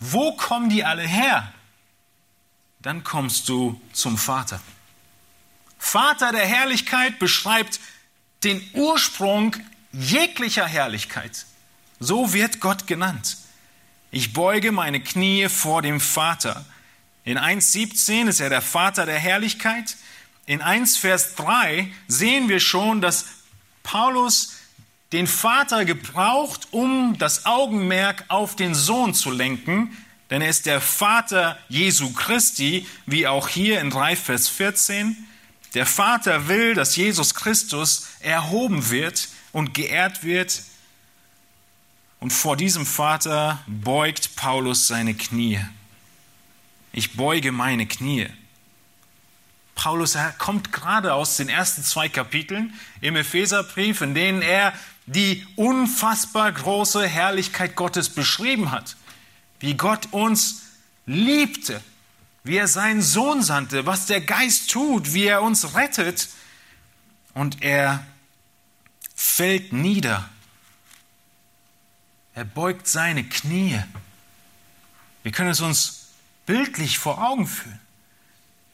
wo 0.00 0.34
kommen 0.36 0.70
die 0.70 0.84
alle 0.84 1.06
her? 1.06 1.52
Dann 2.80 3.04
kommst 3.04 3.48
du 3.50 3.78
zum 3.92 4.16
Vater. 4.16 4.60
Vater 5.88 6.32
der 6.32 6.46
Herrlichkeit 6.46 7.18
beschreibt 7.18 7.80
den 8.44 8.62
Ursprung 8.74 9.56
jeglicher 9.90 10.66
Herrlichkeit. 10.66 11.46
So 11.98 12.34
wird 12.34 12.60
Gott 12.60 12.86
genannt. 12.86 13.38
Ich 14.10 14.34
beuge 14.34 14.70
meine 14.70 15.00
Knie 15.00 15.48
vor 15.48 15.80
dem 15.80 15.98
Vater. 15.98 16.66
In 17.24 17.38
1.17 17.38 18.28
ist 18.28 18.40
er 18.40 18.50
der 18.50 18.60
Vater 18.60 19.06
der 19.06 19.18
Herrlichkeit. 19.18 19.96
In 20.44 20.60
1 20.60 20.98
Vers 20.98 21.36
3 21.36 21.90
sehen 22.06 22.50
wir 22.50 22.60
schon, 22.60 23.00
dass 23.00 23.24
Paulus 23.82 24.56
den 25.12 25.26
Vater 25.26 25.86
gebraucht, 25.86 26.68
um 26.70 27.16
das 27.16 27.46
Augenmerk 27.46 28.26
auf 28.28 28.56
den 28.56 28.74
Sohn 28.74 29.14
zu 29.14 29.30
lenken, 29.30 29.96
denn 30.28 30.42
er 30.42 30.50
ist 30.50 30.66
der 30.66 30.82
Vater 30.82 31.58
Jesu 31.70 32.12
Christi, 32.12 32.86
wie 33.06 33.26
auch 33.26 33.48
hier 33.48 33.80
in 33.80 33.88
3 33.88 34.16
Vers 34.16 34.48
14. 34.50 35.27
Der 35.74 35.86
Vater 35.86 36.48
will, 36.48 36.74
dass 36.74 36.96
Jesus 36.96 37.34
Christus 37.34 38.08
erhoben 38.20 38.90
wird 38.90 39.28
und 39.52 39.74
geehrt 39.74 40.24
wird. 40.24 40.62
Und 42.20 42.32
vor 42.32 42.56
diesem 42.56 42.86
Vater 42.86 43.62
beugt 43.66 44.34
Paulus 44.36 44.86
seine 44.86 45.14
Knie. 45.14 45.60
Ich 46.92 47.14
beuge 47.14 47.52
meine 47.52 47.86
Knie. 47.86 48.28
Paulus 49.74 50.18
kommt 50.38 50.72
gerade 50.72 51.14
aus 51.14 51.36
den 51.36 51.48
ersten 51.48 51.84
zwei 51.84 52.08
Kapiteln 52.08 52.74
im 53.00 53.14
Epheserbrief, 53.14 54.00
in 54.00 54.14
denen 54.14 54.42
er 54.42 54.72
die 55.06 55.46
unfassbar 55.54 56.50
große 56.50 57.06
Herrlichkeit 57.06 57.76
Gottes 57.76 58.08
beschrieben 58.08 58.72
hat, 58.72 58.96
wie 59.60 59.74
Gott 59.74 60.08
uns 60.12 60.62
liebte 61.06 61.80
wie 62.48 62.56
er 62.56 62.66
seinen 62.66 63.02
Sohn 63.02 63.42
sandte, 63.42 63.84
was 63.84 64.06
der 64.06 64.22
Geist 64.22 64.70
tut, 64.70 65.12
wie 65.12 65.26
er 65.26 65.42
uns 65.42 65.74
rettet. 65.74 66.30
Und 67.34 67.62
er 67.62 68.04
fällt 69.14 69.74
nieder. 69.74 70.28
Er 72.34 72.46
beugt 72.46 72.88
seine 72.88 73.22
Knie. 73.22 73.78
Wir 75.22 75.30
können 75.30 75.50
es 75.50 75.60
uns 75.60 76.06
bildlich 76.46 76.98
vor 76.98 77.22
Augen 77.22 77.46
führen. 77.46 77.78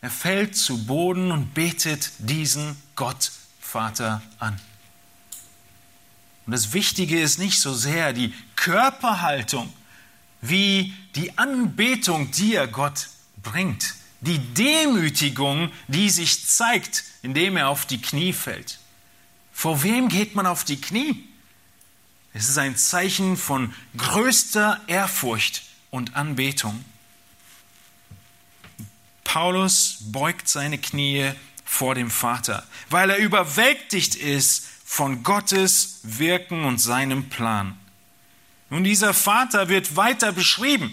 Er 0.01 0.11
fällt 0.11 0.57
zu 0.57 0.85
Boden 0.87 1.33
und 1.33 1.53
betet 1.53 2.13
diesen 2.19 2.77
Gott 2.95 3.33
Vater 3.61 4.23
an. 4.39 4.61
Und 6.47 6.53
das 6.53 6.73
Wichtige 6.75 7.21
ist 7.21 7.41
nicht 7.41 7.59
so 7.59 7.75
sehr 7.75 8.13
die 8.13 8.33
Körperhaltung 8.55 9.73
wie 10.41 10.95
die 11.17 11.37
Anbetung, 11.39 12.31
die 12.31 12.55
er 12.55 12.69
Gott 12.69 13.09
bringt. 13.45 13.95
Die 14.21 14.39
Demütigung, 14.39 15.71
die 15.87 16.11
sich 16.11 16.49
zeigt, 16.49 17.05
indem 17.23 17.57
er 17.57 17.69
auf 17.69 17.87
die 17.87 18.01
Knie 18.01 18.33
fällt. 18.33 18.81
Vor 19.53 19.85
wem 19.85 20.09
geht 20.09 20.35
man 20.35 20.47
auf 20.47 20.65
die 20.65 20.81
Knie? 20.81 21.29
Es 22.33 22.49
ist 22.49 22.59
ein 22.59 22.77
Zeichen 22.77 23.37
von 23.37 23.73
größter 23.97 24.81
Ehrfurcht 24.89 25.63
und 25.91 26.17
Anbetung. 26.17 26.85
Paulus 29.23 29.99
beugt 30.01 30.49
seine 30.49 30.79
Knie 30.79 31.33
vor 31.65 31.95
dem 31.95 32.11
Vater, 32.11 32.67
weil 32.91 33.11
er 33.11 33.19
überwältigt 33.19 34.17
ist 34.17 34.67
von 34.85 35.23
Gottes 35.23 36.01
Wirken 36.03 36.65
und 36.65 36.79
seinem 36.79 37.29
Plan. 37.31 37.79
Nun, 38.71 38.85
dieser 38.85 39.15
Vater 39.15 39.69
wird 39.69 39.97
weiter 39.97 40.33
beschrieben. 40.33 40.93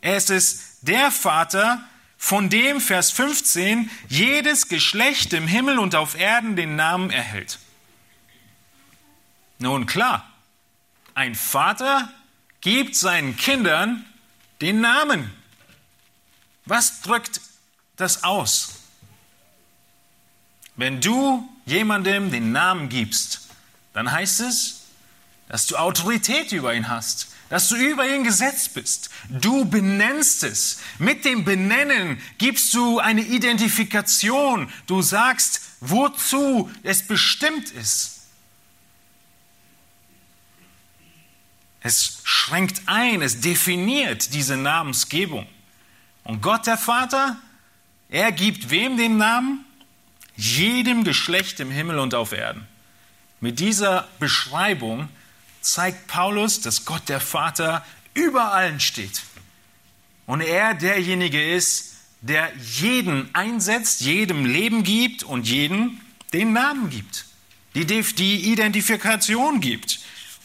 Er 0.00 0.16
ist 0.16 0.30
es, 0.30 0.69
der 0.82 1.10
Vater, 1.10 1.84
von 2.16 2.50
dem, 2.50 2.82
Vers 2.82 3.10
15, 3.12 3.90
jedes 4.08 4.68
Geschlecht 4.68 5.32
im 5.32 5.48
Himmel 5.48 5.78
und 5.78 5.94
auf 5.94 6.14
Erden 6.18 6.54
den 6.54 6.76
Namen 6.76 7.10
erhält. 7.10 7.58
Nun 9.58 9.86
klar, 9.86 10.30
ein 11.14 11.34
Vater 11.34 12.12
gibt 12.60 12.94
seinen 12.94 13.36
Kindern 13.36 14.04
den 14.60 14.82
Namen. 14.82 15.30
Was 16.66 17.00
drückt 17.00 17.40
das 17.96 18.22
aus? 18.22 18.80
Wenn 20.76 21.00
du 21.00 21.48
jemandem 21.64 22.30
den 22.30 22.52
Namen 22.52 22.90
gibst, 22.90 23.48
dann 23.92 24.12
heißt 24.12 24.40
es, 24.40 24.82
dass 25.48 25.66
du 25.66 25.76
Autorität 25.76 26.52
über 26.52 26.74
ihn 26.74 26.88
hast, 26.88 27.28
dass 27.50 27.68
du 27.68 27.76
über 27.76 28.08
ihn 28.08 28.24
gesetzt 28.24 28.74
bist. 28.74 29.10
Du 29.28 29.64
benennst 29.64 30.44
es. 30.44 30.78
Mit 30.98 31.24
dem 31.24 31.44
Benennen 31.44 32.18
gibst 32.38 32.72
du 32.72 33.00
eine 33.00 33.22
Identifikation. 33.22 34.72
Du 34.86 35.02
sagst, 35.02 35.60
wozu 35.80 36.70
es 36.84 37.06
bestimmt 37.06 37.70
ist. 37.72 38.20
Es 41.82 42.20
schränkt 42.22 42.82
ein, 42.86 43.20
es 43.20 43.40
definiert 43.40 44.32
diese 44.32 44.56
Namensgebung. 44.56 45.46
Und 46.22 46.42
Gott 46.42 46.68
der 46.68 46.78
Vater, 46.78 47.36
er 48.10 48.30
gibt 48.30 48.70
wem 48.70 48.96
den 48.96 49.16
Namen? 49.16 49.64
Jedem 50.36 51.02
Geschlecht 51.02 51.58
im 51.58 51.70
Himmel 51.70 51.98
und 51.98 52.14
auf 52.14 52.30
Erden. 52.30 52.68
Mit 53.40 53.58
dieser 53.58 54.06
Beschreibung 54.20 55.08
zeigt 55.60 56.06
Paulus, 56.06 56.60
dass 56.60 56.84
Gott 56.84 57.08
der 57.08 57.20
Vater 57.20 57.84
über 58.14 58.52
allen 58.52 58.80
steht. 58.80 59.22
Und 60.26 60.40
er 60.40 60.74
derjenige 60.74 61.54
ist, 61.54 61.96
der 62.20 62.52
jeden 62.56 63.34
einsetzt, 63.34 64.00
jedem 64.02 64.44
Leben 64.44 64.82
gibt 64.84 65.22
und 65.22 65.48
jedem 65.48 66.00
den 66.32 66.52
Namen 66.52 66.90
gibt, 66.90 67.26
die, 67.74 67.84
die 67.86 68.52
Identifikation 68.52 69.60
gibt. 69.60 70.00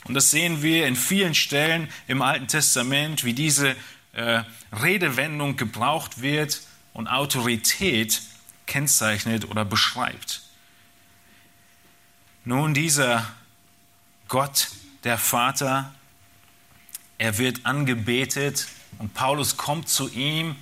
Und 0.05 0.13
das 0.13 0.31
sehen 0.31 0.61
wir 0.61 0.87
in 0.87 0.95
vielen 0.95 1.35
Stellen 1.35 1.89
im 2.07 2.21
Alten 2.21 2.47
Testament, 2.47 3.23
wie 3.23 3.33
diese 3.33 3.75
äh, 4.13 4.43
Redewendung 4.71 5.57
gebraucht 5.57 6.21
wird 6.21 6.61
und 6.93 7.07
Autorität 7.07 8.21
kennzeichnet 8.65 9.49
oder 9.49 9.65
beschreibt. 9.65 10.43
Nun, 12.45 12.73
dieser 12.73 13.27
Gott 14.27 14.69
der 15.05 15.17
Vater, 15.19 15.93
er 17.19 17.37
wird 17.37 17.65
angebetet 17.65 18.67
und 18.97 19.13
Paulus 19.13 19.55
kommt 19.55 19.87
zu 19.87 20.09
ihm 20.09 20.55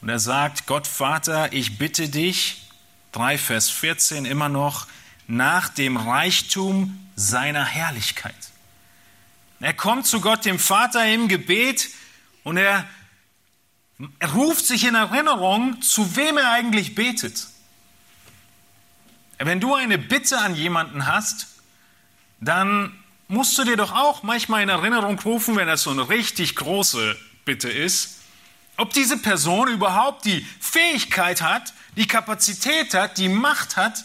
und 0.00 0.08
er 0.08 0.20
sagt, 0.20 0.66
Gott 0.66 0.86
Vater, 0.86 1.52
ich 1.52 1.78
bitte 1.78 2.08
dich, 2.08 2.68
3 3.10 3.36
Vers 3.36 3.70
14 3.70 4.24
immer 4.24 4.48
noch, 4.48 4.86
nach 5.26 5.68
dem 5.68 5.96
Reichtum 5.96 6.98
seiner 7.16 7.64
Herrlichkeit. 7.64 8.34
Er 9.60 9.74
kommt 9.74 10.06
zu 10.06 10.20
Gott 10.20 10.44
dem 10.44 10.58
Vater 10.58 11.04
im 11.12 11.28
Gebet 11.28 11.88
und 12.44 12.56
er, 12.56 12.88
er 14.20 14.32
ruft 14.32 14.64
sich 14.64 14.84
in 14.84 14.94
Erinnerung, 14.94 15.82
zu 15.82 16.16
wem 16.16 16.38
er 16.38 16.52
eigentlich 16.52 16.94
betet. 16.94 17.48
Wenn 19.38 19.60
du 19.60 19.74
eine 19.74 19.98
Bitte 19.98 20.38
an 20.38 20.54
jemanden 20.54 21.06
hast, 21.06 21.48
dann 22.40 23.01
musst 23.32 23.56
du 23.56 23.64
dir 23.64 23.78
doch 23.78 23.92
auch 23.92 24.22
manchmal 24.22 24.62
in 24.62 24.68
Erinnerung 24.68 25.18
rufen, 25.20 25.56
wenn 25.56 25.66
das 25.66 25.82
so 25.82 25.90
eine 25.90 26.10
richtig 26.10 26.54
große 26.54 27.18
Bitte 27.46 27.70
ist, 27.70 28.18
ob 28.76 28.92
diese 28.92 29.16
Person 29.16 29.68
überhaupt 29.68 30.26
die 30.26 30.46
Fähigkeit 30.60 31.40
hat, 31.40 31.72
die 31.96 32.06
Kapazität 32.06 32.92
hat, 32.92 33.16
die 33.16 33.30
Macht 33.30 33.76
hat, 33.76 34.04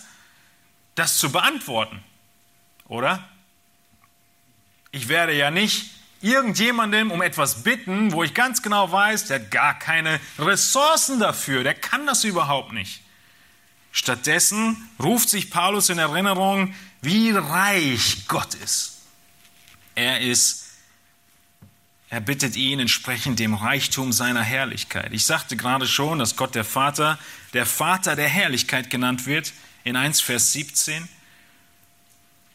das 0.95 1.17
zu 1.17 1.29
beantworten. 1.29 2.01
Oder? 2.87 3.27
Ich 4.91 5.09
werde 5.09 5.33
ja 5.33 5.51
nicht 5.51 5.91
irgendjemandem 6.21 7.11
um 7.11 7.21
etwas 7.21 7.63
bitten, 7.63 8.13
wo 8.13 8.23
ich 8.23 8.33
ganz 8.33 8.61
genau 8.61 8.89
weiß, 8.91 9.25
der 9.25 9.41
hat 9.41 9.51
gar 9.51 9.77
keine 9.77 10.21
Ressourcen 10.39 11.19
dafür, 11.19 11.63
der 11.63 11.75
kann 11.75 12.05
das 12.07 12.23
überhaupt 12.23 12.71
nicht. 12.71 13.01
Stattdessen 13.91 14.89
ruft 15.03 15.27
sich 15.27 15.51
Paulus 15.51 15.89
in 15.89 15.99
Erinnerung, 15.99 16.73
wie 17.01 17.31
reich 17.31 18.25
Gott 18.29 18.53
ist. 18.55 18.96
Er 19.97 20.21
ist, 20.21 20.65
er 22.12 22.21
bittet 22.21 22.55
ihn 22.55 22.79
entsprechend 22.79 23.39
dem 23.39 23.55
Reichtum 23.55 24.13
seiner 24.13 24.43
Herrlichkeit. 24.43 25.12
Ich 25.12 25.25
sagte 25.25 25.57
gerade 25.57 25.88
schon, 25.88 26.19
dass 26.19 26.36
Gott 26.36 26.53
der 26.53 26.63
Vater 26.63 27.17
der 27.53 27.65
Vater 27.65 28.15
der 28.15 28.29
Herrlichkeit 28.29 28.91
genannt 28.91 29.25
wird 29.25 29.53
in 29.83 29.95
1 29.95 30.21
Vers 30.21 30.53
17. 30.53 31.10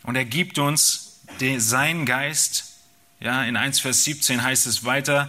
Und 0.04 0.14
er 0.14 0.24
gibt 0.24 0.60
uns 0.60 1.20
den, 1.40 1.58
seinen 1.58 2.06
Geist. 2.06 2.74
Ja, 3.18 3.42
in 3.42 3.56
1 3.56 3.80
Vers 3.80 4.04
17 4.04 4.44
heißt 4.44 4.68
es 4.68 4.84
weiter, 4.84 5.28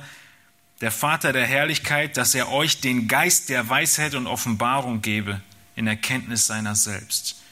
der 0.82 0.92
Vater 0.92 1.34
der 1.34 1.48
Herrlichkeit, 1.48 2.16
dass 2.16 2.36
er 2.36 2.52
euch 2.52 2.80
den 2.80 3.08
Geist 3.08 3.50
der 3.50 3.68
Weisheit 3.70 4.14
und 4.14 4.28
Offenbarung 4.28 5.02
gebe 5.02 5.42
in 5.76 5.88
Erkenntnis 5.88 6.46
seiner 6.46 6.76
selbst. 6.76 7.43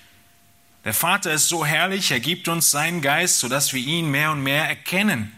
Der 0.84 0.94
Vater 0.94 1.32
ist 1.32 1.48
so 1.48 1.66
herrlich, 1.66 2.12
er 2.12 2.20
gibt 2.20 2.48
uns 2.48 2.72
seinen 2.72 3.02
Geist, 3.02 3.40
sodass 3.40 3.74
wir 3.74 3.82
ihn 3.82 4.10
mehr 4.10 4.32
und 4.32 4.42
mehr 4.42 4.68
erkennen. 4.68 5.32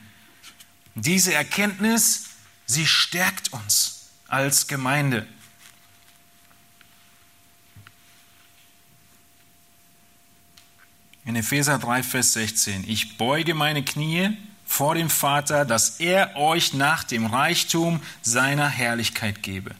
Diese 0.96 1.34
Erkenntnis, 1.34 2.30
sie 2.66 2.86
stärkt 2.86 3.52
uns 3.52 4.10
als 4.28 4.68
Gemeinde. 4.68 5.28
In 11.26 11.36
Epheser 11.36 11.80
3, 11.80 12.04
Vers 12.04 12.34
16, 12.34 12.88
ich 12.88 13.18
beuge 13.18 13.54
meine 13.54 13.84
Knie 13.84 14.38
vor 14.66 14.96
dem 14.96 15.10
Vater, 15.10 15.66
dass 15.66 16.00
er 16.00 16.36
euch 16.36 16.74
nach 16.74 17.04
dem 17.04 17.26
Reichtum 17.26 18.02
seiner 18.22 18.68
Herrlichkeit 18.68 19.44
gebe. 19.44 19.72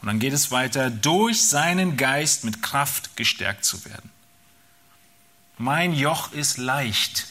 Und 0.00 0.06
dann 0.06 0.18
geht 0.20 0.32
es 0.32 0.50
weiter, 0.50 0.90
durch 0.90 1.48
seinen 1.48 1.96
Geist 1.96 2.44
mit 2.44 2.62
Kraft 2.62 3.16
gestärkt 3.16 3.64
zu 3.64 3.84
werden. 3.84 4.10
Mein 5.58 5.92
Joch 5.92 6.32
ist 6.32 6.56
leicht. 6.56 7.26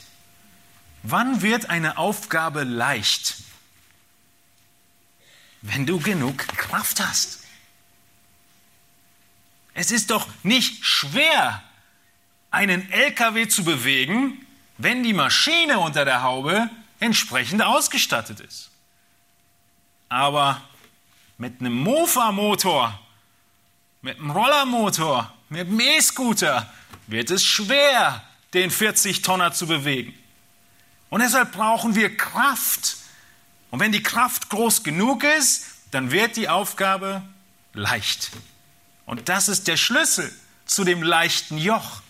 Wann 1.02 1.42
wird 1.42 1.70
eine 1.70 1.98
Aufgabe 1.98 2.64
leicht? 2.64 3.38
Wenn 5.62 5.86
du 5.86 6.00
genug 6.00 6.38
Kraft 6.38 7.00
hast. 7.00 7.46
Es 9.74 9.92
ist 9.92 10.12
doch 10.12 10.28
nicht 10.44 10.84
schwer, 10.84 11.64
einen 12.52 12.92
LKW 12.92 13.48
zu 13.48 13.64
bewegen, 13.64 14.46
wenn 14.78 15.04
die 15.04 15.14
Maschine 15.14 15.80
unter 15.80 16.04
der 16.04 16.22
Haube 16.22 16.70
entsprechend 17.00 17.62
ausgestattet 17.62 18.42
ist. 18.42 18.72
Aber 20.10 20.62
mit 21.38 21.62
einem 21.62 21.74
Mofa-Motor, 21.74 23.00
mit 24.02 24.20
einem 24.20 24.32
Rollermotor, 24.32 25.34
mit 25.50 25.68
einem 25.68 25.80
E-Scooter 25.80 26.72
wird 27.08 27.32
es 27.32 27.44
schwer, 27.46 28.24
den 28.54 28.72
40-Tonner 28.72 29.54
zu 29.54 29.68
bewegen. 29.68 30.14
Und 31.10 31.22
deshalb 31.22 31.54
brauchen 31.54 31.96
wir 31.96 32.16
Kraft. 32.16 32.98
Und 33.72 33.80
wenn 33.80 33.92
die 33.92 34.04
Kraft 34.04 34.50
groß 34.50 34.84
genug 34.84 35.24
ist, 35.24 35.66
dann 35.92 36.12
wird 36.12 36.36
die 36.36 36.50
Aufgabe 36.50 37.22
leicht. 37.74 38.32
Und 39.06 39.30
das 39.30 39.48
ist 39.48 39.68
der 39.68 39.78
Schlüssel 39.78 40.34
zu 40.66 40.84
dem 40.84 41.02
leichten 41.02 41.58
Joch. 41.58 42.02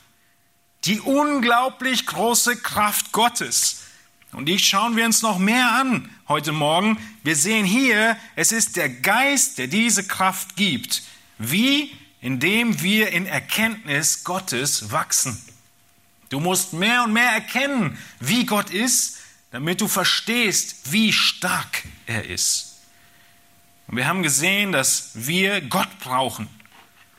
Die 0.85 0.99
unglaublich 0.99 2.05
große 2.05 2.57
Kraft 2.57 3.11
Gottes. 3.11 3.83
Und 4.31 4.45
die 4.45 4.59
schauen 4.59 4.95
wir 4.95 5.05
uns 5.05 5.21
noch 5.21 5.37
mehr 5.37 5.71
an 5.73 6.09
heute 6.27 6.51
Morgen. 6.51 6.97
Wir 7.23 7.35
sehen 7.35 7.65
hier, 7.65 8.17
es 8.35 8.51
ist 8.51 8.75
der 8.75 8.89
Geist, 8.89 9.57
der 9.57 9.67
diese 9.67 10.05
Kraft 10.05 10.55
gibt. 10.55 11.03
Wie 11.37 11.95
indem 12.27 12.81
wir 12.81 13.13
in 13.13 13.25
Erkenntnis 13.25 14.25
Gottes 14.25 14.91
wachsen. 14.91 15.41
Du 16.27 16.41
musst 16.41 16.73
mehr 16.73 17.05
und 17.05 17.13
mehr 17.13 17.31
erkennen, 17.31 17.97
wie 18.19 18.45
Gott 18.45 18.69
ist, 18.69 19.19
damit 19.51 19.79
du 19.79 19.87
verstehst, 19.87 20.91
wie 20.91 21.13
stark 21.13 21.85
er 22.05 22.25
ist. 22.25 22.81
Und 23.87 23.95
wir 23.95 24.07
haben 24.09 24.23
gesehen, 24.23 24.73
dass 24.73 25.11
wir 25.13 25.61
Gott 25.61 25.87
brauchen. 26.01 26.49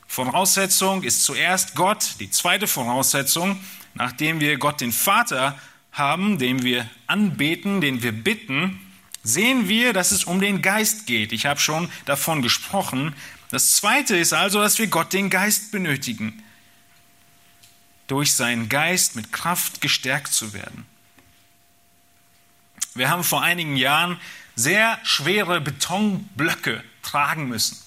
Voraussetzung 0.06 1.02
ist 1.02 1.24
zuerst 1.24 1.74
Gott. 1.74 2.16
Die 2.20 2.30
zweite 2.30 2.66
Voraussetzung, 2.66 3.58
nachdem 3.94 4.40
wir 4.40 4.58
Gott 4.58 4.82
den 4.82 4.92
Vater 4.92 5.58
haben, 5.90 6.38
den 6.38 6.64
wir 6.64 6.86
anbeten, 7.06 7.80
den 7.80 8.02
wir 8.02 8.12
bitten, 8.12 8.78
sehen 9.22 9.70
wir, 9.70 9.94
dass 9.94 10.12
es 10.12 10.24
um 10.24 10.38
den 10.38 10.60
Geist 10.60 11.06
geht. 11.06 11.32
Ich 11.32 11.46
habe 11.46 11.60
schon 11.60 11.88
davon 12.04 12.42
gesprochen, 12.42 13.14
das 13.50 13.72
Zweite 13.72 14.16
ist 14.16 14.32
also, 14.32 14.60
dass 14.60 14.78
wir 14.78 14.88
Gott 14.88 15.12
den 15.12 15.30
Geist 15.30 15.72
benötigen, 15.72 16.42
durch 18.06 18.34
seinen 18.34 18.68
Geist 18.68 19.16
mit 19.16 19.32
Kraft 19.32 19.80
gestärkt 19.80 20.32
zu 20.32 20.52
werden. 20.52 20.86
Wir 22.94 23.10
haben 23.10 23.24
vor 23.24 23.42
einigen 23.42 23.76
Jahren 23.76 24.18
sehr 24.56 24.98
schwere 25.04 25.60
Betonblöcke 25.60 26.82
tragen 27.02 27.48
müssen. 27.48 27.78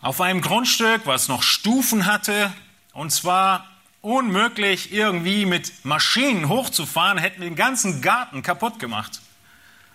Auf 0.00 0.20
einem 0.20 0.42
Grundstück, 0.42 1.06
was 1.06 1.28
noch 1.28 1.42
Stufen 1.42 2.06
hatte, 2.06 2.52
und 2.92 3.10
zwar 3.10 3.66
unmöglich 4.00 4.92
irgendwie 4.92 5.46
mit 5.46 5.84
Maschinen 5.84 6.48
hochzufahren, 6.48 7.18
hätten 7.18 7.40
den 7.40 7.56
ganzen 7.56 8.02
Garten 8.02 8.42
kaputt 8.42 8.78
gemacht. 8.78 9.20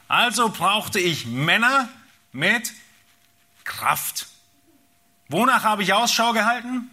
Also 0.07 0.49
brauchte 0.49 0.99
ich 0.99 1.25
Männer 1.25 1.87
mit 2.31 2.73
Kraft. 3.63 4.27
Wonach 5.29 5.63
habe 5.63 5.83
ich 5.83 5.93
Ausschau 5.93 6.33
gehalten? 6.33 6.89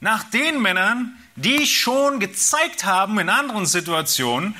Nach 0.00 0.24
den 0.24 0.60
Männern, 0.60 1.16
die 1.36 1.66
schon 1.66 2.20
gezeigt 2.20 2.84
haben 2.84 3.18
in 3.18 3.28
anderen 3.28 3.66
Situationen, 3.66 4.56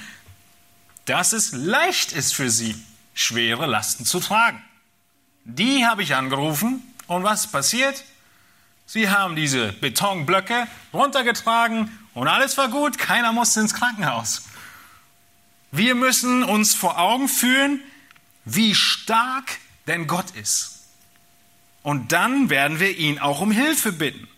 dass 1.05 1.33
es 1.33 1.53
leicht 1.53 2.13
ist 2.13 2.35
für 2.35 2.51
sie, 2.51 2.81
schwere 3.15 3.67
Lasten 3.67 4.05
zu 4.05 4.21
tragen. 4.21 4.63
Die 5.45 5.85
habe 5.87 6.03
ich 6.03 6.15
angerufen 6.15 6.83
und 7.09 7.25
was 7.25 7.51
passiert? 7.51 8.05
Sie 8.87 9.11
haben 9.11 9.37
diese 9.37 9.73
Betonblöcke 9.73 10.67
runtergetragen 10.93 11.99
und 12.15 12.29
alles 12.29 12.57
war 12.59 12.69
gut, 12.69 12.99
keiner 12.99 13.33
musste 13.33 13.61
ins 13.61 13.75
Krankenhaus. 13.75 14.43
Wir 15.71 15.95
müssen 15.95 16.45
uns 16.45 16.75
vor 16.75 16.99
Augen 16.99 17.29
führen, 17.29 17.81
wie 18.45 18.75
stark 18.75 19.59
denn 19.87 20.07
Gott 20.07 20.31
ist. 20.33 20.72
Und 21.83 22.13
dann 22.13 22.49
werden 22.51 22.79
wir 22.81 22.97
ihn 22.97 23.19
auch 23.19 23.41
um 23.41 23.51
Hilfe 23.51 23.93
bitten. 23.93 24.29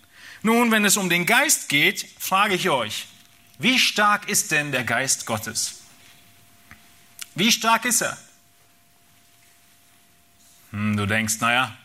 Nun, 0.42 0.70
wenn 0.70 0.84
es 0.84 0.96
um 0.96 1.08
den 1.08 1.26
Geist 1.26 1.68
geht, 1.68 2.06
frage 2.18 2.54
ich 2.54 2.70
euch, 2.70 3.06
wie 3.58 3.78
stark 3.78 4.28
ist 4.28 4.50
denn 4.50 4.72
der 4.72 4.84
Geist 4.84 5.26
Gottes? 5.26 5.80
Wie 7.34 7.50
stark 7.50 7.84
ist 7.84 8.02
er? 8.02 8.16
Hm, 10.70 10.96
du 10.96 11.06
denkst, 11.06 11.40
naja, 11.40 11.76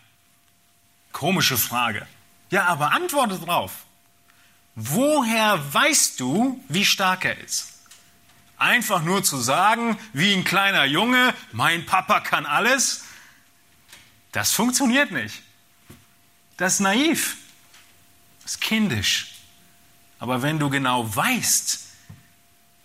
komische 1.12 1.58
Frage. 1.58 2.08
Ja, 2.50 2.66
aber 2.66 2.92
antworte 2.92 3.38
drauf. 3.40 3.86
Woher 4.76 5.74
weißt 5.74 6.20
du, 6.20 6.64
wie 6.68 6.86
stark 6.86 7.26
er 7.26 7.38
ist? 7.38 7.74
Einfach 8.58 9.02
nur 9.04 9.24
zu 9.24 9.38
sagen, 9.38 9.98
wie 10.14 10.34
ein 10.34 10.44
kleiner 10.44 10.86
Junge, 10.86 11.34
mein 11.52 11.86
Papa 11.86 12.20
kann 12.20 12.46
alles, 12.46 13.06
das 14.32 14.52
funktioniert 14.52 15.12
nicht. 15.12 15.44
Das 16.60 16.74
ist 16.74 16.80
naiv. 16.82 17.38
Das 18.44 18.52
ist 18.52 18.62
kindisch. 18.62 19.36
Aber 20.20 20.42
wenn 20.42 20.60
du 20.60 20.70
genau 20.70 21.16
weißt 21.16 21.80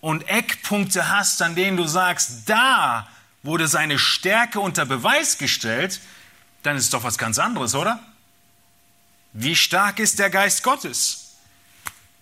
und 0.00 0.28
Eckpunkte 0.28 1.10
hast, 1.10 1.42
an 1.42 1.56
denen 1.56 1.76
du 1.76 1.84
sagst, 1.84 2.48
da 2.48 3.08
wurde 3.42 3.66
seine 3.66 3.98
Stärke 3.98 4.60
unter 4.60 4.86
Beweis 4.86 5.38
gestellt, 5.38 6.00
dann 6.62 6.76
ist 6.76 6.84
es 6.84 6.90
doch 6.90 7.02
was 7.02 7.18
ganz 7.18 7.40
anderes, 7.40 7.74
oder? 7.74 7.98
Wie 9.32 9.56
stark 9.56 9.98
ist 9.98 10.20
der 10.20 10.30
Geist 10.30 10.62
Gottes? 10.62 11.34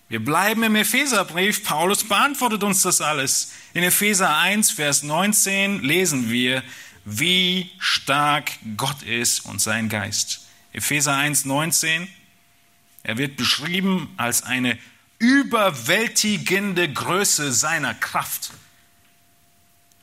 Wir 0.08 0.24
bleiben 0.24 0.62
im 0.62 0.74
Epheserbrief. 0.74 1.64
Paulus 1.64 2.08
beantwortet 2.08 2.62
uns 2.62 2.80
das 2.80 3.02
alles. 3.02 3.52
In 3.74 3.82
Epheser 3.82 4.38
1, 4.38 4.70
Vers 4.70 5.02
19 5.02 5.82
lesen 5.82 6.30
wir, 6.30 6.62
wie 7.04 7.70
stark 7.78 8.52
Gott 8.78 9.02
ist 9.02 9.44
und 9.44 9.60
sein 9.60 9.90
Geist. 9.90 10.41
Epheser 10.72 11.16
1, 11.16 11.44
19. 11.44 12.08
Er 13.02 13.18
wird 13.18 13.36
beschrieben 13.36 14.12
als 14.16 14.42
eine 14.42 14.78
überwältigende 15.18 16.92
Größe 16.92 17.52
seiner 17.52 17.94
Kraft. 17.94 18.50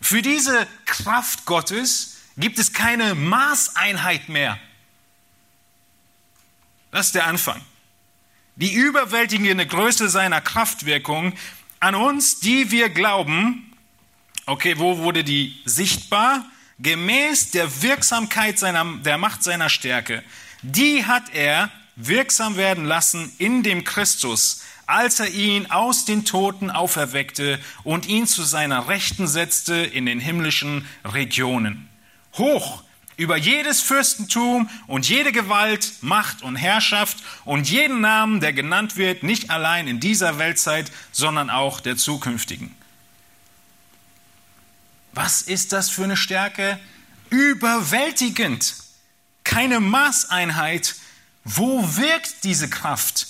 Für 0.01 0.21
diese 0.21 0.67
Kraft 0.86 1.45
Gottes 1.45 2.17
gibt 2.38 2.60
es 2.60 2.71
keine 2.71 3.15
Maßeinheit 3.15 4.29
mehr. 4.29 4.60
Das 6.91 7.08
ist 7.08 7.15
der 7.15 7.27
Anfang. 7.27 7.62
Die 8.55 8.73
überwältigende 8.73 9.65
Größe 9.65 10.10
seiner 10.10 10.41
Kraftwirkung 10.41 11.34
an 11.79 11.95
uns, 11.95 12.39
die 12.39 12.71
wir 12.71 12.89
glauben, 12.89 13.73
okay, 14.45 14.77
wo 14.77 14.97
wurde 14.97 15.23
die 15.23 15.62
sichtbar? 15.65 16.45
Gemäß 16.79 17.51
der 17.51 17.82
Wirksamkeit 17.82 18.58
seiner, 18.58 18.86
der 18.97 19.17
Macht 19.17 19.43
seiner 19.43 19.69
Stärke. 19.69 20.23
Die 20.62 21.06
hat 21.06 21.34
er 21.34 21.72
wirksam 21.95 22.56
werden 22.58 22.86
lassen 22.86 23.32
in 23.38 23.63
dem 23.63 23.84
Christus, 23.84 24.63
als 24.86 25.19
er 25.19 25.30
ihn 25.30 25.69
aus 25.69 26.06
den 26.06 26.26
Toten 26.26 26.72
auferweckte 26.72 27.60
und 27.84 28.08
ihn 28.08 28.26
zu 28.26 28.43
seiner 28.43 28.88
Rechten 28.88 29.28
setzte 29.28 29.76
in 29.76 30.06
den 30.06 30.19
himmlischen 30.19 30.88
Regionen. 31.06 31.88
Hoch 32.38 32.84
über 33.15 33.36
jedes 33.36 33.82
Fürstentum 33.82 34.69
und 34.88 35.08
jede 35.08 35.34
Gewalt, 35.34 35.91
Macht 36.02 36.41
und 36.41 36.56
Herrschaft 36.56 37.17
und 37.43 37.69
jeden 37.69 38.00
Namen, 38.00 38.39
der 38.39 38.54
genannt 38.54 38.95
wird, 38.95 39.24
nicht 39.24 39.50
allein 39.50 39.89
in 39.89 40.00
dieser 40.00 40.39
Weltzeit, 40.39 40.89
sondern 41.12 41.50
auch 41.50 41.82
der 41.82 41.98
zukünftigen. 41.98 42.74
Was 45.12 45.41
ist 45.41 45.74
das 45.74 45.89
für 45.89 46.06
eine 46.06 46.15
Stärke? 46.15 46.80
Überwältigend. 47.30 48.74
Keine 49.49 49.79
Maßeinheit. 49.79 50.93
Wo 51.43 51.97
wirkt 51.97 52.43
diese 52.43 52.69
Kraft? 52.69 53.25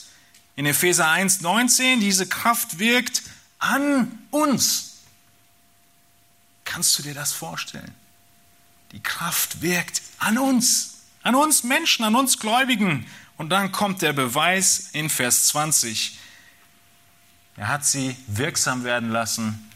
In 0.58 0.66
Epheser 0.66 1.08
1,19, 1.08 2.02
diese 2.02 2.28
Kraft 2.28 2.78
wirkt 2.78 3.24
an 3.58 4.20
uns. 4.30 4.98
Kannst 6.66 7.00
du 7.00 7.04
dir 7.04 7.14
das 7.14 7.32
vorstellen? 7.32 7.96
Die 8.92 9.02
Kraft 9.02 9.62
wirkt 9.62 10.02
an 10.18 10.38
uns, 10.38 10.96
an 11.24 11.36
uns 11.36 11.64
Menschen, 11.64 12.04
an 12.04 12.18
uns 12.18 12.38
Gläubigen. 12.38 13.06
Und 13.38 13.48
dann 13.48 13.72
kommt 13.72 14.02
der 14.02 14.12
Beweis 14.12 14.90
in 14.92 15.10
Vers 15.10 15.48
20. 15.48 16.20
Er 17.56 17.70
hat 17.70 17.86
sie 17.86 18.18
wirksam 18.28 18.84
werden 18.84 19.10
lassen. 19.10 19.72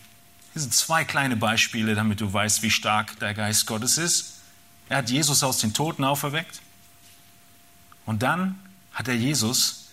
Hier 0.52 0.62
sind 0.62 0.74
zwei 0.74 1.06
kleine 1.06 1.38
Beispiele, 1.38 1.96
damit 1.96 2.20
du 2.20 2.34
weißt, 2.34 2.64
wie 2.64 2.72
stark 2.72 3.18
der 3.20 3.34
Geist 3.34 3.66
Gottes 3.66 3.98
ist. 3.98 4.33
Er 4.94 4.98
hat 5.00 5.10
Jesus 5.10 5.42
aus 5.42 5.58
den 5.58 5.74
Toten 5.74 6.04
auferweckt. 6.04 6.62
Und 8.06 8.22
dann 8.22 8.60
hat 8.94 9.08
er 9.08 9.16
Jesus 9.16 9.86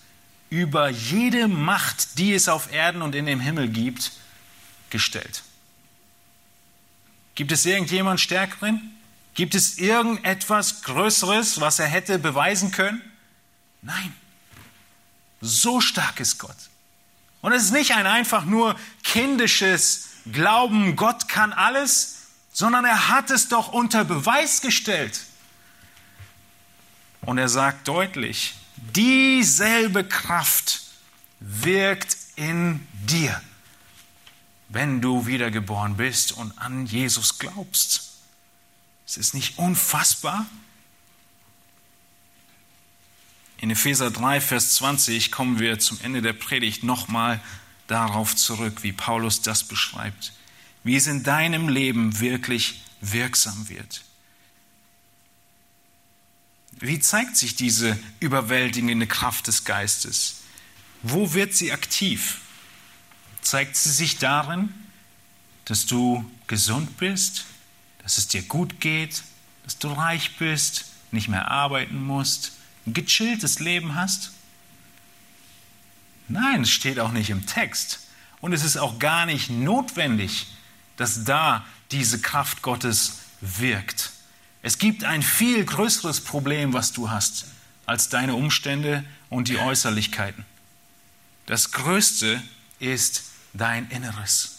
über 0.50 0.90
jede 0.90 1.48
Macht, 1.48 2.18
die 2.18 2.34
es 2.34 2.50
auf 2.50 2.70
Erden 2.70 3.00
und 3.00 3.14
in 3.14 3.24
dem 3.24 3.40
Himmel 3.40 3.70
gibt, 3.70 4.12
gestellt. 4.90 5.42
Gibt 7.34 7.50
es 7.50 7.64
irgendjemand 7.64 8.20
Stärkeren? 8.20 8.94
Gibt 9.32 9.54
es 9.54 9.78
irgendetwas 9.78 10.82
Größeres, 10.82 11.62
was 11.62 11.78
er 11.78 11.86
hätte 11.86 12.18
beweisen 12.18 12.70
können? 12.70 13.00
Nein. 13.80 14.14
So 15.40 15.80
stark 15.80 16.20
ist 16.20 16.36
Gott. 16.36 16.68
Und 17.40 17.52
es 17.52 17.62
ist 17.62 17.72
nicht 17.72 17.94
ein 17.94 18.06
einfach 18.06 18.44
nur 18.44 18.78
kindisches 19.02 20.10
Glauben, 20.30 20.94
Gott 20.94 21.26
kann 21.26 21.54
alles, 21.54 22.19
sondern 22.52 22.84
er 22.84 23.08
hat 23.08 23.30
es 23.30 23.48
doch 23.48 23.72
unter 23.72 24.04
Beweis 24.04 24.60
gestellt. 24.60 25.24
Und 27.22 27.38
er 27.38 27.48
sagt 27.48 27.86
deutlich, 27.86 28.54
dieselbe 28.76 30.04
Kraft 30.04 30.82
wirkt 31.40 32.16
in 32.36 32.86
dir, 32.92 33.40
wenn 34.68 35.00
du 35.00 35.26
wiedergeboren 35.26 35.96
bist 35.96 36.32
und 36.32 36.56
an 36.58 36.86
Jesus 36.86 37.38
glaubst. 37.38 38.10
Es 39.06 39.16
ist 39.16 39.34
nicht 39.34 39.58
unfassbar. 39.58 40.46
In 43.58 43.70
Epheser 43.70 44.10
3, 44.10 44.40
Vers 44.40 44.74
20 44.76 45.30
kommen 45.30 45.58
wir 45.58 45.78
zum 45.78 46.00
Ende 46.02 46.22
der 46.22 46.32
Predigt 46.32 46.82
nochmal 46.82 47.40
darauf 47.88 48.34
zurück, 48.34 48.82
wie 48.82 48.92
Paulus 48.92 49.42
das 49.42 49.64
beschreibt, 49.64 50.32
wie 50.84 50.96
es 50.96 51.06
in 51.06 51.22
deinem 51.22 51.68
Leben 51.68 52.20
wirklich 52.20 52.82
wirksam 53.00 53.68
wird. 53.68 54.02
Wie 56.78 56.98
zeigt 56.98 57.36
sich 57.36 57.56
diese 57.56 57.98
überwältigende 58.20 59.06
Kraft 59.06 59.46
des 59.46 59.64
Geistes? 59.64 60.36
Wo 61.02 61.34
wird 61.34 61.54
sie 61.54 61.72
aktiv? 61.72 62.40
Zeigt 63.42 63.76
sie 63.76 63.90
sich 63.90 64.18
darin, 64.18 64.72
dass 65.66 65.86
du 65.86 66.28
gesund 66.46 66.96
bist, 66.96 67.44
dass 68.02 68.18
es 68.18 68.28
dir 68.28 68.42
gut 68.42 68.80
geht, 68.80 69.22
dass 69.64 69.78
du 69.78 69.88
reich 69.88 70.36
bist, 70.38 70.86
nicht 71.10 71.28
mehr 71.28 71.50
arbeiten 71.50 72.02
musst, 72.02 72.52
ein 72.86 72.94
gechilltes 72.94 73.60
Leben 73.60 73.94
hast? 73.94 74.32
Nein, 76.28 76.62
es 76.62 76.70
steht 76.70 76.98
auch 76.98 77.12
nicht 77.12 77.30
im 77.30 77.44
Text. 77.44 78.00
Und 78.40 78.52
es 78.52 78.64
ist 78.64 78.78
auch 78.78 78.98
gar 78.98 79.26
nicht 79.26 79.50
notwendig, 79.50 80.46
dass 81.00 81.24
da 81.24 81.64
diese 81.92 82.20
Kraft 82.20 82.60
Gottes 82.60 83.20
wirkt. 83.40 84.10
Es 84.60 84.76
gibt 84.76 85.02
ein 85.02 85.22
viel 85.22 85.64
größeres 85.64 86.20
Problem, 86.20 86.74
was 86.74 86.92
du 86.92 87.08
hast, 87.08 87.46
als 87.86 88.10
deine 88.10 88.34
Umstände 88.34 89.02
und 89.30 89.48
die 89.48 89.56
Äußerlichkeiten. 89.56 90.44
Das 91.46 91.72
Größte 91.72 92.42
ist 92.80 93.22
dein 93.54 93.88
Inneres. 93.88 94.56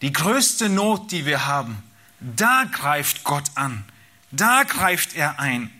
Die 0.00 0.10
größte 0.10 0.70
Not, 0.70 1.12
die 1.12 1.26
wir 1.26 1.44
haben, 1.44 1.82
Da 2.20 2.64
greift 2.64 3.24
Gott 3.24 3.50
an. 3.56 3.84
Da 4.30 4.62
greift 4.62 5.14
er 5.14 5.38
ein. 5.38 5.70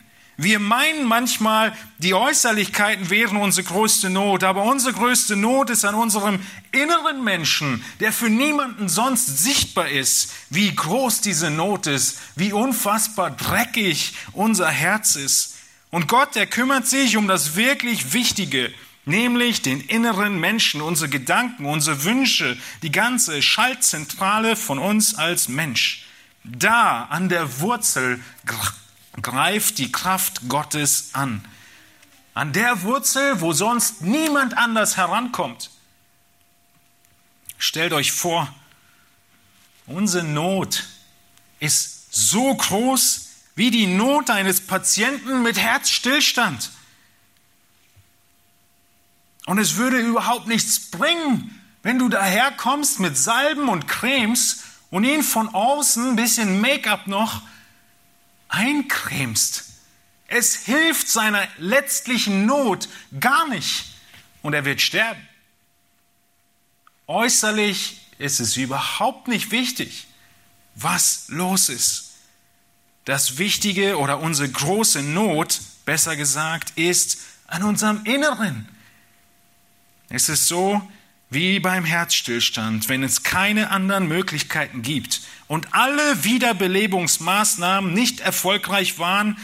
Wir 0.41 0.61
meinen 0.61 1.05
manchmal, 1.05 1.77
die 1.99 2.15
Äußerlichkeiten 2.15 3.11
wären 3.11 3.39
unsere 3.39 3.67
größte 3.67 4.09
Not, 4.09 4.45
aber 4.45 4.63
unsere 4.63 4.93
größte 4.93 5.35
Not 5.35 5.69
ist 5.69 5.85
an 5.85 5.97
unserem 5.97 6.39
inneren 6.71 7.25
Menschen, 7.25 7.83
der 7.99 8.13
für 8.13 8.31
niemanden 8.31 8.89
sonst 8.89 9.39
sichtbar 9.43 9.89
ist, 9.89 10.33
wie 10.49 10.73
groß 10.73 11.23
diese 11.23 11.51
Not 11.51 11.89
ist, 11.89 12.21
wie 12.37 12.53
unfassbar 12.53 13.33
dreckig 13.33 14.15
unser 14.33 14.71
Herz 14.71 15.17
ist. 15.17 15.57
Und 15.91 16.07
Gott, 16.07 16.37
der 16.37 16.47
kümmert 16.47 16.87
sich 16.87 17.17
um 17.17 17.27
das 17.27 17.57
wirklich 17.57 18.13
Wichtige, 18.13 18.73
nämlich 19.07 19.61
den 19.63 19.81
inneren 19.81 20.39
Menschen, 20.39 20.83
unsere 20.83 21.11
Gedanken, 21.11 21.67
unsere 21.67 22.05
Wünsche, 22.05 22.57
die 22.83 22.93
ganze 22.93 23.43
Schaltzentrale 23.43 24.55
von 24.55 24.79
uns 24.79 25.17
als 25.17 25.49
Mensch. 25.49 26.05
Da 26.45 27.09
an 27.11 27.29
der 27.29 27.59
Wurzel 27.59 28.21
greift 29.23 29.79
die 29.79 29.93
Kraft 29.93 30.49
Gottes 30.49 31.11
an. 31.15 31.45
An 32.35 32.53
der 32.53 32.83
Wurzel, 32.83 33.41
wo 33.41 33.53
sonst 33.53 34.03
niemand 34.03 34.57
anders 34.57 34.97
herankommt. 34.97 35.71
Stellt 37.59 37.93
euch 37.93 38.13
vor, 38.13 38.53
unsere 39.87 40.25
Not 40.25 40.85
ist 41.59 42.15
so 42.15 42.55
groß 42.55 43.29
wie 43.57 43.71
die 43.73 43.87
Not 43.87 44.31
eines 44.31 44.67
Patienten 44.67 45.43
mit 45.43 45.59
Herzstillstand. 45.59 46.71
Und 49.47 49.59
es 49.59 49.77
würde 49.77 49.99
überhaupt 49.99 50.47
nichts 50.47 50.91
bringen, 50.91 51.59
wenn 51.83 51.99
du 51.99 52.09
daherkommst 52.09 53.01
mit 53.01 53.17
Salben 53.17 53.69
und 53.69 53.89
Cremes 53.89 54.63
und 54.91 55.05
ihn 55.05 55.23
von 55.23 55.49
außen 55.49 56.11
ein 56.11 56.17
bisschen 56.17 56.61
Make-up 56.61 57.07
noch 57.07 57.43
eincremst. 58.49 59.65
Es 60.27 60.57
hilft 60.57 61.09
seiner 61.09 61.47
letztlichen 61.59 62.47
Not 62.47 62.89
gar 63.19 63.49
nicht 63.49 63.87
und 64.43 64.55
er 64.55 64.65
wird 64.65 64.81
sterben. 64.81 65.27
Äußerlich 67.07 68.01
ist 68.19 68.41
es 68.41 68.57
überhaupt 68.57 69.29
nicht 69.29 69.51
wichtig, 69.51 70.07
was 70.75 71.25
los 71.29 71.69
ist. 71.69 72.13
Das 73.07 73.39
Wichtige 73.39 73.99
oder 73.99 74.21
unsere 74.21 74.51
große 74.51 75.03
Not, 75.03 75.61
besser 75.87 76.15
gesagt, 76.17 76.73
ist 76.77 77.19
an 77.47 77.63
unserem 77.63 78.05
Inneren. 78.05 78.69
Es 80.11 80.29
ist 80.29 80.47
so 80.47 80.83
wie 81.31 81.61
beim 81.61 81.85
Herzstillstand, 81.85 82.89
wenn 82.89 83.03
es 83.03 83.23
keine 83.23 83.71
anderen 83.71 84.09
Möglichkeiten 84.09 84.83
gibt 84.83 85.21
und 85.47 85.75
alle 85.75 86.25
Wiederbelebungsmaßnahmen 86.25 87.93
nicht 87.93 88.21
erfolgreich 88.21 88.99
waren, 88.99 89.37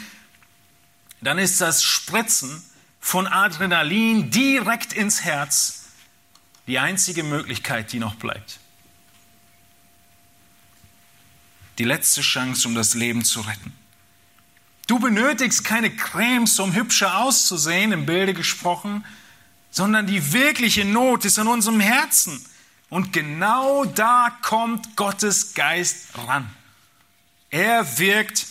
dann 1.20 1.38
ist 1.38 1.61
das 1.61 1.85
Spritzen 1.85 2.62
von 3.01 3.27
Adrenalin 3.27 4.31
direkt 4.31 4.92
ins 4.92 5.25
Herz 5.25 5.85
die 6.66 6.79
einzige 6.79 7.23
Möglichkeit, 7.23 7.92
die 7.92 7.99
noch 7.99 8.14
bleibt. 8.14 8.59
Die 11.79 11.85
letzte 11.85 12.23
Chance, 12.23 12.66
um 12.68 12.75
das 12.75 12.94
Leben 12.94 13.25
zu 13.25 13.40
retten. 13.40 13.73
Du 14.87 14.99
benötigst 14.99 15.64
keine 15.64 15.90
Cremes, 15.94 16.59
um 16.59 16.75
hübscher 16.75 17.18
auszusehen, 17.18 17.92
im 17.92 18.07
Bilde 18.07 18.33
gesprochen, 18.33 19.05
sondern 19.75 20.07
die 20.07 20.33
wirkliche 20.33 20.85
Not 20.85 21.25
ist 21.25 21.37
in 21.37 21.49
unserem 21.49 21.81
Herzen. 21.81 22.41
Und 22.91 23.13
genau 23.13 23.85
da 23.85 24.31
kommt 24.41 24.95
Gottes 24.95 25.55
Geist 25.55 26.17
ran. 26.17 26.49
Er 27.51 27.99
wirkt, 27.99 28.47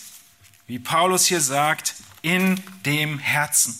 wie 0.66 0.78
Paulus 0.78 1.24
hier 1.24 1.40
sagt, 1.40 1.94
in 2.20 2.60
dem 2.84 3.18
Herzen. 3.18 3.74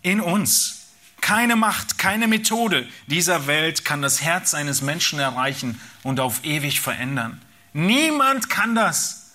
In 0.00 0.22
uns. 0.22 0.86
Keine 1.20 1.56
Macht, 1.56 1.98
keine 1.98 2.26
Methode 2.26 2.88
dieser 3.06 3.46
Welt 3.46 3.84
kann 3.84 4.00
das 4.00 4.22
Herz 4.22 4.54
eines 4.54 4.80
Menschen 4.80 5.18
erreichen 5.18 5.78
und 6.02 6.20
auf 6.20 6.42
ewig 6.44 6.80
verändern. 6.80 7.42
Niemand 7.74 8.48
kann 8.48 8.74
das. 8.74 9.32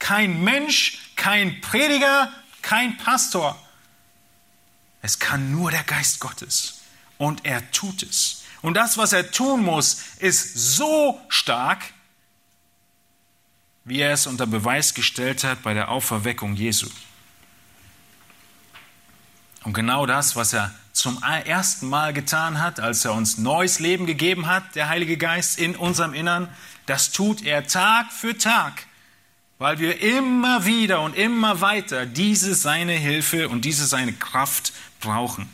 Kein 0.00 0.42
Mensch, 0.42 0.98
kein 1.14 1.60
Prediger, 1.60 2.32
kein 2.62 2.96
Pastor. 2.96 3.56
Es 5.06 5.20
kann 5.20 5.52
nur 5.52 5.70
der 5.70 5.84
Geist 5.84 6.18
Gottes. 6.18 6.80
Und 7.16 7.44
er 7.44 7.70
tut 7.70 8.02
es. 8.02 8.42
Und 8.60 8.74
das, 8.74 8.98
was 8.98 9.12
er 9.12 9.30
tun 9.30 9.62
muss, 9.62 10.02
ist 10.18 10.54
so 10.56 11.20
stark, 11.28 11.80
wie 13.84 14.00
er 14.00 14.12
es 14.12 14.26
unter 14.26 14.48
Beweis 14.48 14.94
gestellt 14.94 15.44
hat 15.44 15.62
bei 15.62 15.74
der 15.74 15.90
Auferweckung 15.92 16.56
Jesu. 16.56 16.88
Und 19.62 19.74
genau 19.74 20.06
das, 20.06 20.34
was 20.34 20.52
er 20.52 20.74
zum 20.92 21.22
ersten 21.22 21.88
Mal 21.88 22.12
getan 22.12 22.60
hat, 22.60 22.80
als 22.80 23.04
er 23.04 23.12
uns 23.12 23.38
neues 23.38 23.78
Leben 23.78 24.06
gegeben 24.06 24.48
hat, 24.48 24.74
der 24.74 24.88
Heilige 24.88 25.16
Geist 25.16 25.56
in 25.60 25.76
unserem 25.76 26.14
Innern, 26.14 26.48
das 26.86 27.12
tut 27.12 27.44
er 27.44 27.64
Tag 27.68 28.12
für 28.12 28.36
Tag, 28.36 28.85
weil 29.58 29.78
wir 29.78 30.00
immer 30.00 30.66
wieder 30.66 31.00
und 31.00 31.16
immer 31.16 31.60
weiter 31.60 32.06
diese 32.06 32.54
seine 32.54 32.92
Hilfe 32.92 33.48
und 33.48 33.64
diese 33.64 33.86
seine 33.86 34.12
Kraft 34.12 34.72
brauchen. 35.00 35.48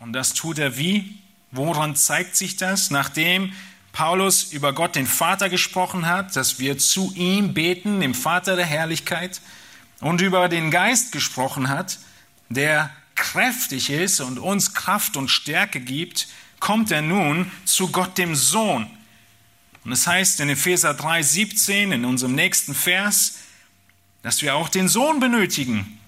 Und 0.00 0.12
das 0.12 0.34
tut 0.34 0.58
er 0.58 0.76
wie? 0.76 1.18
Woran 1.52 1.94
zeigt 1.94 2.36
sich 2.36 2.56
das? 2.56 2.90
Nachdem 2.90 3.52
Paulus 3.92 4.52
über 4.52 4.72
Gott 4.72 4.94
den 4.96 5.06
Vater 5.06 5.48
gesprochen 5.48 6.06
hat, 6.06 6.36
dass 6.36 6.58
wir 6.58 6.78
zu 6.78 7.12
ihm 7.14 7.54
beten, 7.54 8.00
dem 8.00 8.14
Vater 8.14 8.56
der 8.56 8.66
Herrlichkeit, 8.66 9.40
und 10.00 10.22
über 10.22 10.48
den 10.48 10.70
Geist 10.70 11.12
gesprochen 11.12 11.68
hat, 11.68 11.98
der 12.48 12.90
kräftig 13.14 13.90
ist 13.90 14.20
und 14.20 14.38
uns 14.38 14.72
Kraft 14.72 15.16
und 15.16 15.28
Stärke 15.28 15.80
gibt, 15.80 16.28
kommt 16.58 16.90
er 16.90 17.02
nun 17.02 17.50
zu 17.66 17.88
Gott 17.88 18.16
dem 18.16 18.34
Sohn. 18.34 18.90
Und 19.84 19.92
es 19.92 20.06
heißt 20.06 20.40
in 20.40 20.50
Epheser 20.50 20.90
3,17 20.90 21.92
in 21.92 22.04
unserem 22.04 22.34
nächsten 22.34 22.74
Vers, 22.74 23.38
dass 24.22 24.42
wir 24.42 24.54
auch 24.54 24.68
den 24.68 24.88
Sohn 24.88 25.20
benötigen 25.20 25.98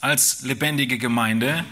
als 0.00 0.42
lebendige 0.42 0.98
Gemeinde, 0.98 1.64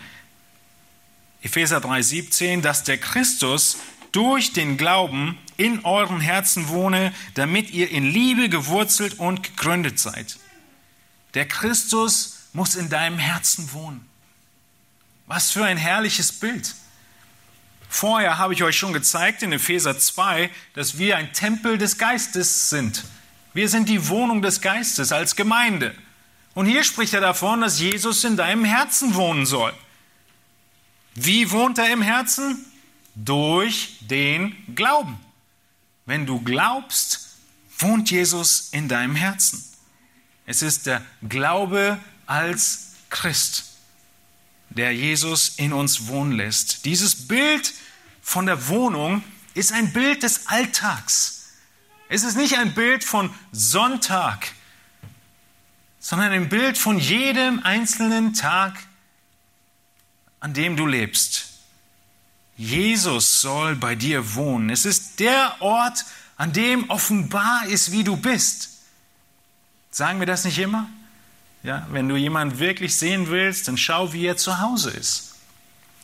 Epheser 1.42 1.80
3:17, 1.80 2.62
dass 2.62 2.84
der 2.84 2.98
Christus 2.98 3.78
durch 4.12 4.52
den 4.52 4.76
Glauben 4.76 5.38
in 5.56 5.84
euren 5.84 6.20
Herzen 6.20 6.68
wohne, 6.68 7.12
damit 7.34 7.70
ihr 7.70 7.90
in 7.90 8.04
Liebe 8.04 8.48
gewurzelt 8.48 9.18
und 9.18 9.42
gegründet 9.42 9.98
seid. 9.98 10.38
Der 11.34 11.46
Christus 11.46 12.38
muss 12.52 12.74
in 12.74 12.88
deinem 12.88 13.18
Herzen 13.18 13.72
wohnen. 13.72 14.06
Was 15.26 15.50
für 15.50 15.64
ein 15.64 15.78
herrliches 15.78 16.32
Bild. 16.32 16.74
Vorher 17.92 18.38
habe 18.38 18.54
ich 18.54 18.62
euch 18.62 18.78
schon 18.78 18.94
gezeigt 18.94 19.42
in 19.42 19.52
Epheser 19.52 19.98
2, 19.98 20.50
dass 20.72 20.96
wir 20.96 21.18
ein 21.18 21.34
Tempel 21.34 21.76
des 21.76 21.98
Geistes 21.98 22.70
sind. 22.70 23.04
Wir 23.52 23.68
sind 23.68 23.86
die 23.86 24.08
Wohnung 24.08 24.40
des 24.40 24.62
Geistes 24.62 25.12
als 25.12 25.36
Gemeinde. 25.36 25.94
Und 26.54 26.64
hier 26.64 26.84
spricht 26.84 27.12
er 27.12 27.20
davon, 27.20 27.60
dass 27.60 27.80
Jesus 27.80 28.24
in 28.24 28.38
deinem 28.38 28.64
Herzen 28.64 29.14
wohnen 29.14 29.44
soll. 29.44 29.74
Wie 31.14 31.50
wohnt 31.50 31.76
er 31.76 31.92
im 31.92 32.00
Herzen? 32.00 32.64
Durch 33.14 33.98
den 34.00 34.56
Glauben. 34.74 35.20
Wenn 36.06 36.24
du 36.24 36.40
glaubst, 36.40 37.36
wohnt 37.76 38.10
Jesus 38.10 38.70
in 38.72 38.88
deinem 38.88 39.16
Herzen. 39.16 39.62
Es 40.46 40.62
ist 40.62 40.86
der 40.86 41.02
Glaube 41.28 42.00
als 42.24 42.94
Christ, 43.10 43.71
der 44.74 44.92
Jesus 44.92 45.50
in 45.56 45.72
uns 45.72 46.08
wohnen 46.08 46.32
lässt. 46.32 46.84
Dieses 46.84 47.28
Bild 47.28 47.72
von 48.22 48.46
der 48.46 48.68
Wohnung 48.68 49.22
ist 49.54 49.72
ein 49.72 49.92
Bild 49.92 50.22
des 50.22 50.46
Alltags. 50.46 51.50
Es 52.08 52.22
ist 52.24 52.36
nicht 52.36 52.58
ein 52.58 52.74
Bild 52.74 53.04
von 53.04 53.32
Sonntag, 53.52 54.52
sondern 55.98 56.32
ein 56.32 56.48
Bild 56.48 56.76
von 56.76 56.98
jedem 56.98 57.62
einzelnen 57.62 58.34
Tag 58.34 58.78
an 60.42 60.52
dem 60.54 60.76
du 60.76 60.86
lebst. 60.86 61.50
Jesus 62.56 63.40
soll 63.40 63.76
bei 63.76 63.94
dir 63.94 64.34
wohnen. 64.34 64.70
Es 64.70 64.84
ist 64.84 65.20
der 65.20 65.54
Ort, 65.60 66.04
an 66.36 66.52
dem 66.52 66.90
offenbar 66.90 67.66
ist, 67.66 67.92
wie 67.92 68.02
du 68.02 68.16
bist. 68.16 68.70
Sagen 69.92 70.18
wir 70.18 70.26
das 70.26 70.44
nicht 70.44 70.58
immer? 70.58 70.90
Ja, 71.62 71.86
wenn 71.90 72.08
du 72.08 72.16
jemanden 72.16 72.58
wirklich 72.58 72.96
sehen 72.96 73.28
willst, 73.28 73.68
dann 73.68 73.76
schau, 73.76 74.12
wie 74.12 74.26
er 74.26 74.36
zu 74.36 74.60
Hause 74.60 74.90
ist. 74.90 75.34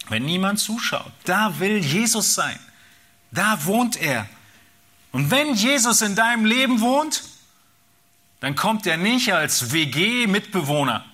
Wenn 0.09 0.25
niemand 0.25 0.61
zuschaut, 0.61 1.13
da 1.25 1.59
will 1.59 1.79
Jesus 1.79 2.35
sein. 2.35 2.59
Da 3.31 3.65
wohnt 3.65 3.97
er. 3.97 4.29
Und 5.13 5.31
wenn 5.31 5.55
Jesus 5.55 6.01
in 6.01 6.15
deinem 6.15 6.45
Leben 6.45 6.81
wohnt, 6.81 7.25
dann 8.41 8.55
kommt 8.55 8.87
er 8.87 8.97
nicht 8.97 9.33
als 9.33 9.73
WG-Mitbewohner 9.73 11.05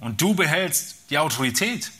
und 0.00 0.20
du 0.20 0.34
behältst 0.34 1.10
die 1.10 1.18
Autorität. 1.18 1.90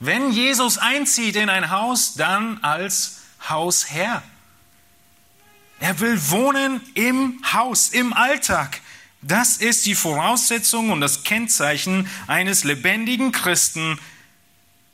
Wenn 0.00 0.30
Jesus 0.30 0.78
einzieht 0.78 1.34
in 1.34 1.48
ein 1.48 1.70
Haus, 1.70 2.14
dann 2.14 2.62
als 2.62 3.22
Hausherr. 3.48 4.22
Er 5.80 6.00
will 6.00 6.18
wohnen 6.30 6.80
im 6.94 7.42
Haus, 7.52 7.88
im 7.88 8.12
Alltag. 8.12 8.80
Das 9.20 9.56
ist 9.56 9.86
die 9.86 9.94
Voraussetzung 9.94 10.90
und 10.90 11.00
das 11.00 11.24
Kennzeichen 11.24 12.08
eines 12.26 12.64
lebendigen 12.64 13.32
Christen. 13.32 13.98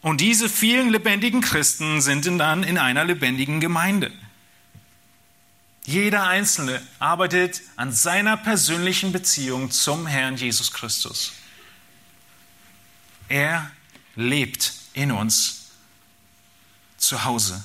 Und 0.01 0.21
diese 0.21 0.49
vielen 0.49 0.91
lebendigen 0.91 1.41
Christen 1.41 2.01
sind 2.01 2.27
dann 2.27 2.63
in 2.63 2.79
einer 2.79 3.05
lebendigen 3.05 3.61
Gemeinde. 3.61 4.13
Jeder 5.85 6.27
Einzelne 6.27 6.81
arbeitet 6.99 7.61
an 7.77 7.93
seiner 7.93 8.39
persönlichen 8.39 9.13
Beziehung 9.13 9.71
zum 9.71 10.07
Herrn 10.07 10.37
Jesus 10.37 10.73
Christus. 10.73 11.33
Er 13.29 13.71
lebt 14.17 14.73
in 14.95 15.13
uns 15.13 15.73
zu 16.97 17.25
Hause. 17.25 17.63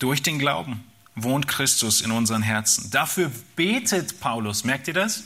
Durch 0.00 0.22
den 0.22 0.38
Glauben 0.38 0.89
wohnt 1.14 1.48
Christus 1.48 2.00
in 2.00 2.10
unseren 2.10 2.42
Herzen. 2.42 2.90
Dafür 2.90 3.30
betet 3.56 4.20
Paulus, 4.20 4.64
merkt 4.64 4.88
ihr 4.88 4.94
das? 4.94 5.24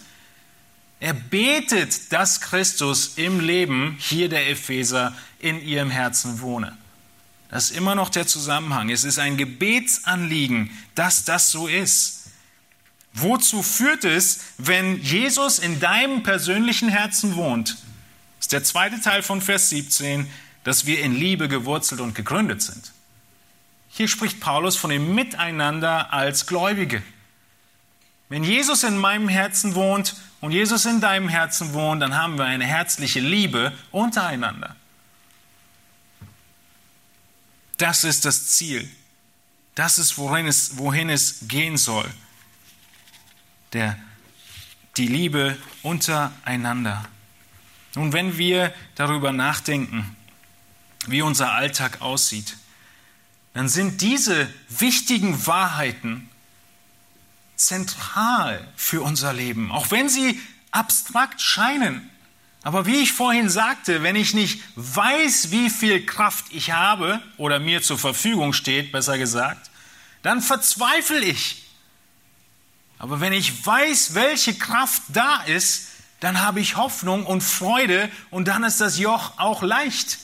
Er 1.01 1.13
betet, 1.13 2.13
dass 2.13 2.41
Christus 2.41 3.13
im 3.17 3.41
Leben 3.41 3.97
hier 4.01 4.29
der 4.29 4.49
Epheser 4.49 5.15
in 5.39 5.63
ihrem 5.63 5.91
Herzen 5.91 6.41
wohne. 6.41 6.77
Das 7.51 7.71
ist 7.71 7.77
immer 7.77 7.95
noch 7.95 8.09
der 8.09 8.27
Zusammenhang. 8.27 8.89
Es 8.89 9.05
ist 9.05 9.19
ein 9.19 9.37
Gebetsanliegen, 9.37 10.71
dass 10.95 11.25
das 11.25 11.51
so 11.51 11.69
ist. 11.69 12.31
Wozu 13.13 13.63
führt 13.63 14.05
es, 14.05 14.41
wenn 14.57 15.01
Jesus 15.03 15.59
in 15.59 15.79
deinem 15.79 16.23
persönlichen 16.23 16.89
Herzen 16.89 17.37
wohnt? 17.37 17.77
Das 18.39 18.47
ist 18.47 18.53
der 18.53 18.65
zweite 18.65 19.01
Teil 19.01 19.23
von 19.23 19.41
Vers 19.41 19.69
17, 19.69 20.27
dass 20.65 20.87
wir 20.87 21.01
in 21.01 21.15
Liebe 21.15 21.49
gewurzelt 21.49 22.01
und 22.01 22.15
gegründet 22.15 22.63
sind. 22.63 22.94
Hier 23.97 24.09
spricht 24.09 24.41
Paulus 24.41 24.77
von 24.77 24.91
dem 24.91 25.15
Miteinander 25.15 26.13
als 26.13 26.47
Gläubige. 26.47 27.01
Wenn 28.29 28.43
Jesus 28.43 28.83
in 28.83 28.99
meinem 28.99 29.29
Herzen 29.29 29.77
wohnt 29.77 30.17
und 30.41 30.51
Jesus 30.51 30.85
in 30.85 31.01
deinem 31.01 31.29
Herzen 31.29 31.75
wohnt, 31.75 32.03
dann 32.03 32.17
haben 32.17 32.37
wir 32.37 32.45
eine 32.45 32.65
herzliche 32.65 33.21
Liebe 33.21 33.73
untereinander. 33.93 34.75
Das 37.77 38.03
ist 38.03 38.25
das 38.25 38.49
Ziel. 38.49 38.91
Das 39.77 39.99
ist, 39.99 40.19
wohin 40.19 40.49
es, 40.49 40.77
wohin 40.77 41.09
es 41.09 41.47
gehen 41.47 41.77
soll. 41.77 42.11
Der, 43.75 43.97
die 44.97 45.07
Liebe 45.07 45.57
untereinander. 45.83 47.05
Nun, 47.95 48.13
wenn 48.13 48.39
wir 48.39 48.75
darüber 48.97 49.33
nachdenken, 49.33 50.17
wie 51.07 51.23
unser 51.23 51.53
Alltag 51.53 52.01
aussieht, 52.01 52.57
dann 53.55 53.69
sind 53.69 54.03
diese 54.03 54.53
wichtigen 54.69 55.47
Wahrheiten 55.47 56.29
zentral 57.57 58.67
für 58.77 59.03
unser 59.03 59.33
Leben, 59.33 59.71
auch 59.71 59.91
wenn 59.91 60.09
sie 60.09 60.41
abstrakt 60.73 61.41
scheinen. 61.41 62.11
Aber 62.63 62.87
wie 62.87 62.97
ich 62.97 63.13
vorhin 63.13 63.49
sagte, 63.49 64.03
wenn 64.03 64.17
ich 64.17 64.35
nicht 64.35 64.63
weiß, 64.75 65.51
wie 65.51 65.71
viel 65.71 66.05
Kraft 66.05 66.47
ich 66.51 66.73
habe 66.73 67.23
oder 67.37 67.61
mir 67.61 67.83
zur 67.83 67.99
Verfügung 67.99 68.53
steht, 68.53 68.91
besser 68.91 69.19
gesagt, 69.19 69.71
dann 70.23 70.43
verzweifle 70.43 71.21
ich. 71.21 71.65
Aber 72.99 73.21
wenn 73.21 73.33
ich 73.33 73.67
weiß, 73.67 74.15
welche 74.15 74.55
Kraft 74.55 75.03
da 75.09 75.43
ist, 75.43 75.89
dann 76.21 76.41
habe 76.41 76.61
ich 76.61 76.77
Hoffnung 76.77 77.27
und 77.27 77.43
Freude 77.43 78.11
und 78.31 78.49
dann 78.49 78.65
ist 78.65 78.81
das 78.81 78.99
Joch 78.99 79.33
auch 79.37 79.63
leicht. 79.63 80.19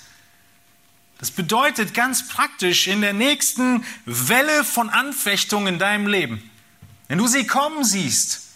Das 1.21 1.31
bedeutet 1.31 1.95
ganz 1.95 2.27
praktisch 2.27 2.89
in 2.89 3.03
der 3.03 3.13
nächsten 3.13 3.85
Welle 4.05 4.65
von 4.65 4.91
Anfechtung 4.91 5.69
in 5.69 5.79
deinem 5.79 6.09
Leben, 6.09 6.51
wenn 7.07 7.19
du 7.19 7.29
sie 7.29 7.47
kommen 7.47 7.85
siehst, 7.85 8.51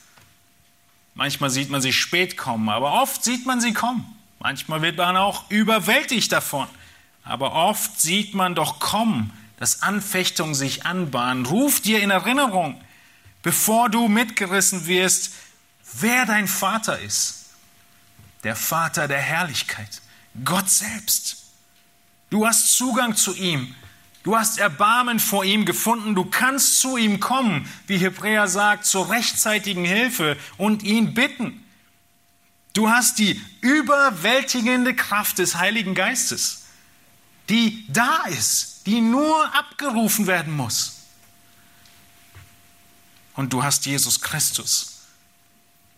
Manchmal 1.15 1.51
sieht 1.51 1.71
man 1.71 1.81
sie 1.81 1.93
spät 1.93 2.37
kommen, 2.37 2.69
aber 2.69 3.01
oft 3.01 3.23
sieht 3.23 3.47
man 3.47 3.61
sie 3.61 3.73
kommen. 3.73 4.05
Manchmal 4.41 4.83
wird 4.83 4.97
man 4.97 5.17
auch 5.17 5.49
überwältigt 5.49 6.33
davon. 6.33 6.67
Aber 7.23 7.53
oft 7.53 8.01
sieht 8.01 8.35
man 8.35 8.55
doch 8.55 8.81
kommen, 8.81 9.33
dass 9.59 9.83
Anfechtungen 9.83 10.55
sich 10.55 10.85
anbahnen. 10.85 11.47
Ruf 11.47 11.81
dir 11.81 12.03
in 12.03 12.11
Erinnerung, 12.11 12.81
bevor 13.43 13.89
du 13.89 14.09
mitgerissen 14.09 14.87
wirst, 14.87 15.33
wer 15.95 16.27
dein 16.27 16.49
Vater 16.49 16.99
ist. 16.99 17.47
Der 18.43 18.57
Vater 18.57 19.09
der 19.09 19.21
Herrlichkeit, 19.21 20.03
Gott 20.45 20.69
selbst. 20.69 21.44
Du 22.31 22.47
hast 22.47 22.77
Zugang 22.77 23.17
zu 23.17 23.35
ihm. 23.35 23.75
Du 24.25 24.39
hast 24.39 24.59
Erbarmen 24.59 25.21
vor 25.21 25.45
ihm 25.45 25.67
gefunden, 25.67 26.15
du 26.15 26.25
kannst 26.25 26.81
zu 26.81 26.97
ihm 26.97 27.21
kommen, 27.21 27.71
wie 27.87 27.99
Hebräer 27.99 28.49
sagt, 28.49 28.87
zur 28.87 29.11
rechtzeitigen 29.11 29.85
Hilfe 29.85 30.39
und 30.57 30.83
ihn 30.83 31.13
bitten. 31.13 31.63
Du 32.73 32.89
hast 32.89 33.19
die 33.19 33.41
überwältigende 33.61 34.95
Kraft 34.95 35.39
des 35.39 35.57
Heiligen 35.57 35.95
Geistes, 35.95 36.65
die 37.51 37.87
da 37.89 38.25
ist, 38.25 38.87
die 38.87 39.03
nur 39.03 39.55
abgerufen 39.55 40.27
werden 40.27 40.57
muss. 40.57 41.03
Und 43.35 43.53
du 43.53 43.63
hast 43.63 43.85
Jesus 43.85 44.21
Christus. 44.21 45.03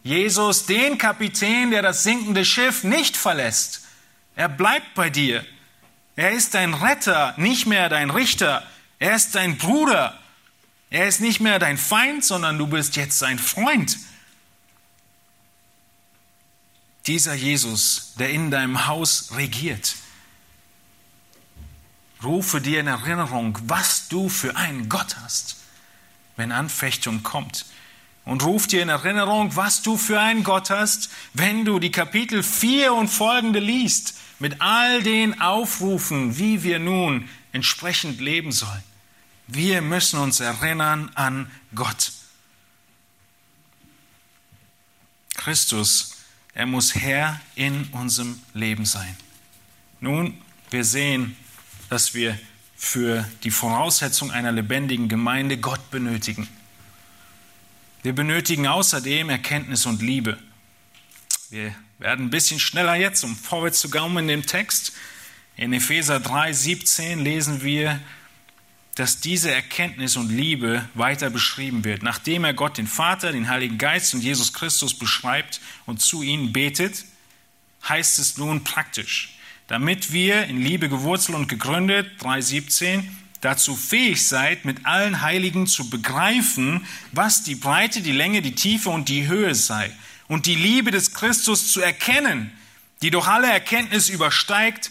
Jesus, 0.03 0.66
den 0.66 0.99
Kapitän, 0.99 1.70
der 1.70 1.83
das 1.83 2.03
sinkende 2.03 2.45
Schiff 2.45 2.85
nicht 2.85 3.16
verlässt. 3.16 3.83
Er 4.35 4.49
bleibt 4.49 4.95
bei 4.95 5.11
dir. 5.11 5.45
Er 6.17 6.33
ist 6.33 6.55
dein 6.55 6.73
Retter, 6.73 7.35
nicht 7.37 7.67
mehr 7.67 7.91
dein 7.91 8.09
Richter. 8.09 8.67
Er 8.99 9.14
ist 9.14 9.35
dein 9.35 9.59
Bruder. 9.59 10.19
Er 10.89 11.07
ist 11.07 11.21
nicht 11.21 11.41
mehr 11.41 11.59
dein 11.59 11.77
Feind, 11.77 12.25
sondern 12.25 12.57
du 12.57 12.67
bist 12.67 12.97
jetzt 12.97 13.19
sein 13.19 13.39
Freund. 13.39 13.99
Dieser 17.07 17.35
Jesus, 17.35 18.14
der 18.19 18.31
in 18.31 18.51
deinem 18.51 18.87
Haus 18.87 19.33
regiert, 19.37 19.95
rufe 22.23 22.62
dir 22.62 22.81
in 22.81 22.87
Erinnerung, 22.87 23.59
was 23.64 24.09
du 24.09 24.31
für 24.31 24.57
einen 24.57 24.89
Gott 24.89 25.17
hast, 25.23 25.57
wenn 26.37 26.51
Anfechtung 26.51 27.23
kommt. 27.23 27.67
Und 28.25 28.43
ruf 28.43 28.67
dir 28.67 28.83
in 28.83 28.89
Erinnerung, 28.89 29.55
was 29.55 29.83
du 29.83 29.97
für 29.97 30.19
einen 30.19 30.43
Gott 30.43 30.71
hast, 30.71 31.11
wenn 31.35 31.64
du 31.64 31.79
die 31.79 31.93
Kapitel 31.93 32.43
4 32.43 32.93
und 32.95 33.09
folgende 33.09 33.61
liest 33.61 34.14
mit 34.39 34.61
all 34.61 35.03
den 35.03 35.41
Aufrufen, 35.41 36.39
wie 36.39 36.62
wir 36.62 36.78
nun 36.78 37.28
entsprechend 37.53 38.20
leben 38.20 38.53
sollen. 38.53 38.82
Wir 39.47 39.80
müssen 39.80 40.18
uns 40.18 40.41
erinnern 40.41 41.11
an 41.14 41.51
Gott. 41.74 42.12
Christus, 45.34 46.16
er 46.55 46.66
muss 46.66 46.95
Herr 46.95 47.41
in 47.55 47.84
unserem 47.93 48.41
Leben 48.55 48.84
sein. 48.84 49.16
Nun, 50.01 50.41
wir 50.70 50.84
sehen, 50.84 51.37
dass 51.89 52.14
wir 52.14 52.39
für 52.76 53.26
die 53.45 53.51
Voraussetzung 53.51 54.30
einer 54.30 54.53
lebendigen 54.53 55.09
Gemeinde 55.09 55.59
Gott 55.59 55.91
benötigen. 55.91 56.49
Wir 58.03 58.14
benötigen 58.14 58.66
außerdem 58.66 59.30
Erkenntnis 59.30 59.87
und 59.87 60.03
Liebe. 60.03 60.39
Wir 61.51 61.74
werden 61.99 62.27
ein 62.27 62.31
bisschen 62.31 62.61
schneller 62.61 62.95
jetzt, 62.95 63.25
um 63.25 63.37
vorwärts 63.37 63.81
zu 63.81 63.91
kommen 63.91 64.19
in 64.19 64.29
dem 64.29 64.47
Text. 64.47 64.93
In 65.57 65.73
Epheser 65.73 66.21
3, 66.21 66.53
17 66.53 67.21
lesen 67.21 67.63
wir, 67.63 68.01
dass 68.97 69.21
diese 69.21 69.51
Erkenntnis 69.51 70.17
und 70.17 70.31
Liebe 70.31 70.89
weiter 70.95 71.31
beschrieben 71.31 71.85
wird. 71.85 72.03
Nachdem 72.03 72.45
er 72.45 72.55
Gott, 72.55 72.79
den 72.79 72.87
Vater, 72.87 73.33
den 73.33 73.49
Heiligen 73.49 73.79
Geist 73.79 74.15
und 74.15 74.23
Jesus 74.23 74.53
Christus 74.53 74.99
beschreibt 74.99 75.61
und 75.85 76.01
zu 76.01 76.23
ihnen 76.23 76.53
betet, 76.53 77.05
heißt 77.89 78.19
es 78.19 78.37
nun 78.37 78.65
praktisch, 78.65 79.37
damit 79.67 80.13
wir 80.13 80.45
in 80.45 80.61
Liebe 80.61 80.89
gewurzelt 80.89 81.37
und 81.37 81.49
gegründet, 81.49 82.11
3.17, 82.21 83.05
dazu 83.43 83.77
fähig 83.77 84.27
seid, 84.27 84.65
mit 84.65 84.87
allen 84.87 85.21
Heiligen 85.21 85.67
zu 85.67 85.91
begreifen, 85.91 86.87
was 87.13 87.43
die 87.43 87.55
Breite, 87.55 88.01
die 88.01 88.13
Länge, 88.13 88.41
die 88.41 88.55
Tiefe 88.55 88.91
und 88.91 89.09
die 89.09 89.27
Höhe 89.27 89.55
sei 89.55 89.93
und 90.29 90.47
die 90.47 90.55
Liebe 90.55 90.91
des 90.91 91.14
Christus 91.14 91.72
zu 91.72 91.81
erkennen, 91.81 92.57
die 93.03 93.11
durch 93.11 93.27
alle 93.27 93.51
Erkenntnis 93.51 94.09
übersteigt, 94.09 94.91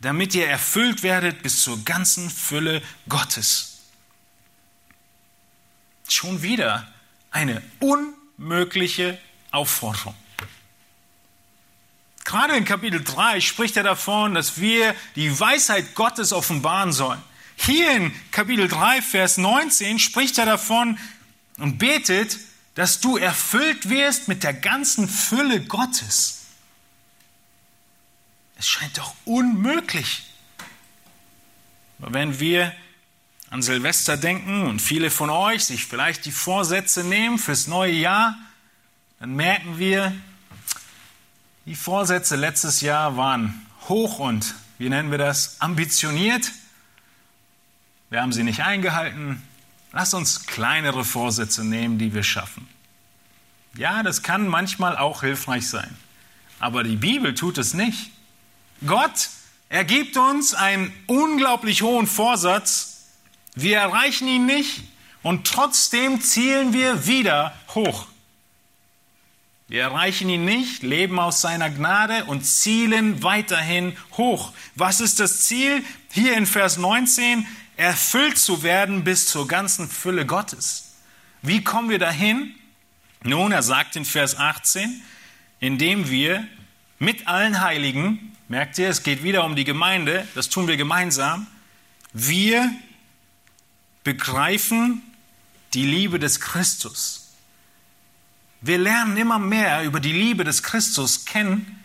damit 0.00 0.34
ihr 0.34 0.46
erfüllt 0.46 1.02
werdet 1.02 1.42
bis 1.42 1.62
zur 1.62 1.82
ganzen 1.84 2.30
Fülle 2.30 2.82
Gottes. 3.08 3.78
Schon 6.08 6.42
wieder 6.42 6.86
eine 7.30 7.62
unmögliche 7.80 9.18
Aufforderung. 9.50 10.14
Gerade 12.24 12.56
in 12.56 12.64
Kapitel 12.64 13.02
3 13.02 13.40
spricht 13.40 13.76
er 13.76 13.84
davon, 13.84 14.34
dass 14.34 14.60
wir 14.60 14.94
die 15.14 15.38
Weisheit 15.38 15.94
Gottes 15.94 16.32
offenbaren 16.32 16.92
sollen. 16.92 17.22
Hier 17.56 17.92
in 17.92 18.12
Kapitel 18.32 18.68
3, 18.68 19.00
Vers 19.00 19.38
19 19.38 19.98
spricht 19.98 20.36
er 20.38 20.46
davon 20.46 20.98
und 21.58 21.78
betet, 21.78 22.38
dass 22.76 23.00
du 23.00 23.16
erfüllt 23.16 23.88
wirst 23.88 24.28
mit 24.28 24.44
der 24.44 24.52
ganzen 24.52 25.08
Fülle 25.08 25.62
Gottes. 25.62 26.42
Es 28.58 28.68
scheint 28.68 28.98
doch 28.98 29.14
unmöglich. 29.24 30.24
Wenn 31.98 32.38
wir 32.38 32.72
an 33.48 33.62
Silvester 33.62 34.18
denken 34.18 34.66
und 34.66 34.80
viele 34.80 35.10
von 35.10 35.30
euch 35.30 35.64
sich 35.64 35.86
vielleicht 35.86 36.26
die 36.26 36.32
Vorsätze 36.32 37.02
nehmen 37.02 37.38
fürs 37.38 37.66
neue 37.66 37.92
Jahr, 37.92 38.36
dann 39.20 39.34
merken 39.34 39.78
wir, 39.78 40.14
die 41.64 41.74
Vorsätze 41.74 42.36
letztes 42.36 42.82
Jahr 42.82 43.16
waren 43.16 43.66
hoch 43.88 44.18
und, 44.18 44.54
wie 44.76 44.90
nennen 44.90 45.10
wir 45.10 45.18
das, 45.18 45.62
ambitioniert. 45.62 46.52
Wir 48.10 48.20
haben 48.20 48.34
sie 48.34 48.42
nicht 48.42 48.60
eingehalten. 48.60 49.42
Lass 49.96 50.12
uns 50.12 50.44
kleinere 50.44 51.06
Vorsätze 51.06 51.64
nehmen, 51.64 51.96
die 51.96 52.12
wir 52.12 52.22
schaffen. 52.22 52.68
Ja, 53.78 54.02
das 54.02 54.22
kann 54.22 54.46
manchmal 54.46 54.94
auch 54.94 55.22
hilfreich 55.22 55.68
sein. 55.68 55.96
Aber 56.60 56.84
die 56.84 56.96
Bibel 56.96 57.34
tut 57.34 57.56
es 57.56 57.72
nicht. 57.72 58.10
Gott, 58.86 59.30
er 59.70 59.84
gibt 59.84 60.18
uns 60.18 60.52
einen 60.52 60.92
unglaublich 61.06 61.80
hohen 61.80 62.06
Vorsatz. 62.06 63.06
Wir 63.54 63.78
erreichen 63.78 64.28
ihn 64.28 64.44
nicht 64.44 64.82
und 65.22 65.46
trotzdem 65.46 66.20
zielen 66.20 66.74
wir 66.74 67.06
wieder 67.06 67.54
hoch. 67.74 68.06
Wir 69.66 69.80
erreichen 69.80 70.28
ihn 70.28 70.44
nicht, 70.44 70.82
leben 70.82 71.18
aus 71.18 71.40
seiner 71.40 71.70
Gnade 71.70 72.26
und 72.26 72.42
zielen 72.44 73.22
weiterhin 73.22 73.96
hoch. 74.18 74.52
Was 74.74 75.00
ist 75.00 75.20
das 75.20 75.44
Ziel? 75.44 75.82
Hier 76.10 76.36
in 76.36 76.44
Vers 76.44 76.76
19, 76.76 77.46
erfüllt 77.76 78.38
zu 78.38 78.62
werden 78.62 79.04
bis 79.04 79.26
zur 79.26 79.46
ganzen 79.48 79.88
Fülle 79.88 80.26
Gottes. 80.26 80.94
Wie 81.42 81.62
kommen 81.62 81.90
wir 81.90 81.98
dahin? 81.98 82.54
Nun, 83.22 83.52
er 83.52 83.62
sagt 83.62 83.96
in 83.96 84.04
Vers 84.04 84.36
18, 84.36 85.02
indem 85.60 86.08
wir 86.08 86.46
mit 86.98 87.28
allen 87.28 87.60
Heiligen, 87.60 88.36
merkt 88.48 88.78
ihr, 88.78 88.88
es 88.88 89.02
geht 89.02 89.22
wieder 89.22 89.44
um 89.44 89.56
die 89.56 89.64
Gemeinde, 89.64 90.26
das 90.34 90.48
tun 90.48 90.68
wir 90.68 90.76
gemeinsam, 90.76 91.46
wir 92.12 92.70
begreifen 94.04 95.02
die 95.74 95.84
Liebe 95.84 96.18
des 96.18 96.40
Christus 96.40 97.26
wir 98.60 98.78
lernen 98.78 99.16
immer 99.16 99.38
mehr 99.38 99.84
über 99.84 100.00
die 100.00 100.12
Liebe 100.12 100.44
des 100.44 100.62
Christus 100.62 101.24
kennen 101.24 101.80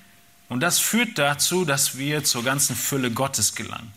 und 0.50 0.62
das 0.62 0.80
führt 0.80 1.18
dazu, 1.18 1.66
dass 1.66 1.98
wir 1.98 2.24
zur 2.24 2.44
ganzen 2.44 2.76
Fülle 2.76 3.12
Gottes 3.12 3.56
gelangen. 3.56 3.94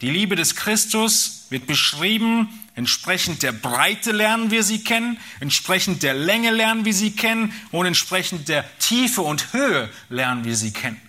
Die 0.00 0.10
Liebe 0.10 0.36
des 0.36 0.54
Christus 0.54 1.46
wird 1.50 1.66
beschrieben, 1.66 2.48
entsprechend 2.74 3.42
der 3.42 3.52
Breite 3.52 4.12
lernen 4.12 4.50
wir 4.50 4.62
sie 4.62 4.84
kennen, 4.84 5.18
entsprechend 5.40 6.02
der 6.04 6.14
Länge 6.14 6.52
lernen 6.52 6.84
wir 6.84 6.94
sie 6.94 7.12
kennen 7.12 7.52
und 7.72 7.86
entsprechend 7.86 8.48
der 8.48 8.64
Tiefe 8.78 9.22
und 9.22 9.52
Höhe 9.52 9.90
lernen 10.08 10.44
wir 10.44 10.56
sie 10.56 10.72
kennen. 10.72 11.00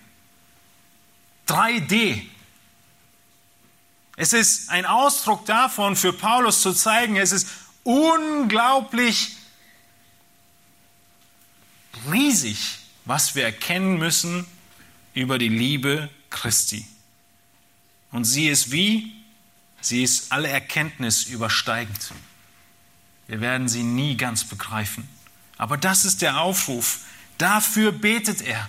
3D. 1.46 2.22
Es 4.16 4.32
ist 4.32 4.70
ein 4.70 4.86
Ausdruck 4.86 5.46
davon, 5.46 5.94
für 5.94 6.12
Paulus 6.12 6.60
zu 6.60 6.72
zeigen, 6.72 7.16
es 7.16 7.32
ist 7.32 7.48
unglaublich 7.84 9.36
riesig, 12.10 12.78
was 13.04 13.34
wir 13.34 13.44
erkennen 13.44 13.98
müssen 13.98 14.46
über 15.14 15.38
die 15.38 15.48
Liebe 15.48 16.10
Christi. 16.28 16.84
Und 18.12 18.24
sie 18.24 18.48
ist 18.48 18.72
wie? 18.72 19.12
Sie 19.80 20.02
ist 20.02 20.32
alle 20.32 20.48
Erkenntnis 20.48 21.24
übersteigend. 21.24 22.12
Wir 23.28 23.40
werden 23.40 23.68
sie 23.68 23.82
nie 23.82 24.16
ganz 24.16 24.44
begreifen. 24.44 25.08
Aber 25.56 25.76
das 25.76 26.04
ist 26.04 26.22
der 26.22 26.40
Aufruf. 26.40 27.00
Dafür 27.38 27.92
betet 27.92 28.42
er, 28.42 28.68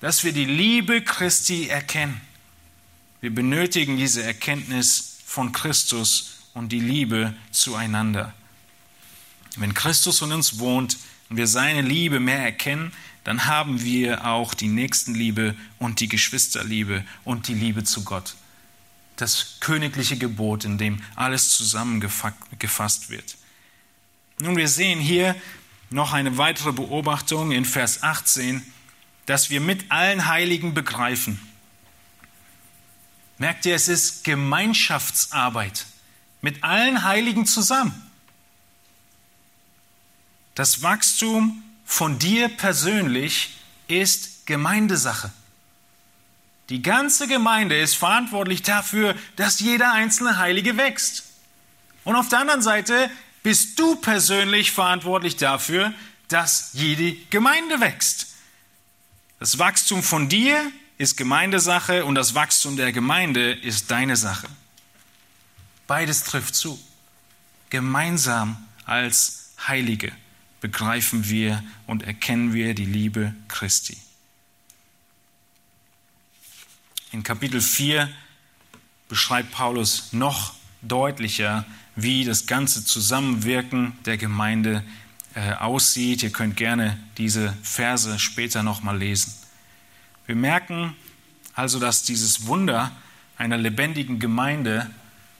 dass 0.00 0.24
wir 0.24 0.32
die 0.32 0.44
Liebe 0.44 1.02
Christi 1.02 1.68
erkennen. 1.68 2.20
Wir 3.20 3.34
benötigen 3.34 3.96
diese 3.96 4.22
Erkenntnis 4.22 5.18
von 5.24 5.52
Christus 5.52 6.40
und 6.54 6.72
die 6.72 6.80
Liebe 6.80 7.34
zueinander. 7.50 8.32
Wenn 9.56 9.74
Christus 9.74 10.20
in 10.22 10.32
uns 10.32 10.58
wohnt, 10.58 10.96
und 11.28 11.36
wir 11.36 11.46
seine 11.46 11.82
Liebe 11.82 12.20
mehr 12.20 12.38
erkennen, 12.38 12.92
dann 13.24 13.46
haben 13.46 13.82
wir 13.82 14.26
auch 14.26 14.54
die 14.54 14.68
Nächstenliebe 14.68 15.54
und 15.78 16.00
die 16.00 16.08
Geschwisterliebe 16.08 17.04
und 17.24 17.48
die 17.48 17.54
Liebe 17.54 17.84
zu 17.84 18.04
Gott. 18.04 18.34
Das 19.16 19.58
königliche 19.60 20.16
Gebot, 20.16 20.64
in 20.64 20.78
dem 20.78 21.02
alles 21.14 21.50
zusammengefasst 21.50 23.10
wird. 23.10 23.36
Nun, 24.40 24.56
wir 24.56 24.68
sehen 24.68 24.98
hier 24.98 25.36
noch 25.90 26.12
eine 26.12 26.38
weitere 26.38 26.72
Beobachtung 26.72 27.52
in 27.52 27.64
Vers 27.64 28.02
18, 28.02 28.62
dass 29.26 29.50
wir 29.50 29.60
mit 29.60 29.90
allen 29.90 30.26
Heiligen 30.26 30.74
begreifen. 30.74 31.40
Merkt 33.38 33.66
ihr, 33.66 33.74
es 33.74 33.88
ist 33.88 34.24
Gemeinschaftsarbeit 34.24 35.86
mit 36.40 36.62
allen 36.62 37.04
Heiligen 37.04 37.46
zusammen. 37.46 38.10
Das 40.54 40.82
Wachstum 40.82 41.62
von 41.84 42.18
dir 42.18 42.48
persönlich 42.48 43.56
ist 43.88 44.46
Gemeindesache. 44.46 45.32
Die 46.70 46.82
ganze 46.82 47.28
Gemeinde 47.28 47.78
ist 47.78 47.94
verantwortlich 47.94 48.62
dafür, 48.62 49.14
dass 49.36 49.60
jeder 49.60 49.92
einzelne 49.92 50.38
Heilige 50.38 50.76
wächst. 50.76 51.24
Und 52.04 52.16
auf 52.16 52.28
der 52.28 52.40
anderen 52.40 52.62
Seite 52.62 53.10
bist 53.42 53.78
du 53.78 53.96
persönlich 53.96 54.72
verantwortlich 54.72 55.36
dafür, 55.36 55.92
dass 56.28 56.70
jede 56.72 57.12
Gemeinde 57.30 57.80
wächst. 57.80 58.28
Das 59.38 59.58
Wachstum 59.58 60.02
von 60.02 60.28
dir 60.28 60.72
ist 60.96 61.16
Gemeindesache 61.16 62.04
und 62.04 62.14
das 62.14 62.34
Wachstum 62.34 62.76
der 62.76 62.92
Gemeinde 62.92 63.52
ist 63.52 63.90
deine 63.90 64.16
Sache. 64.16 64.46
Beides 65.86 66.24
trifft 66.24 66.54
zu. 66.54 66.82
Gemeinsam 67.68 68.56
als 68.86 69.52
Heilige 69.66 70.12
begreifen 70.60 71.28
wir 71.28 71.62
und 71.86 72.04
erkennen 72.04 72.54
wir 72.54 72.74
die 72.74 72.86
Liebe 72.86 73.34
Christi. 73.48 73.98
In 77.14 77.22
Kapitel 77.22 77.60
4 77.60 78.10
beschreibt 79.08 79.52
Paulus 79.52 80.12
noch 80.12 80.52
deutlicher, 80.82 81.64
wie 81.94 82.24
das 82.24 82.46
ganze 82.48 82.84
Zusammenwirken 82.84 83.92
der 84.04 84.16
Gemeinde 84.16 84.82
äh, 85.36 85.52
aussieht. 85.52 86.24
Ihr 86.24 86.30
könnt 86.30 86.56
gerne 86.56 86.98
diese 87.16 87.54
Verse 87.62 88.18
später 88.18 88.64
nochmal 88.64 88.98
lesen. 88.98 89.32
Wir 90.26 90.34
merken 90.34 90.96
also, 91.54 91.78
dass 91.78 92.02
dieses 92.02 92.48
Wunder 92.48 92.90
einer 93.38 93.58
lebendigen 93.58 94.18
Gemeinde 94.18 94.90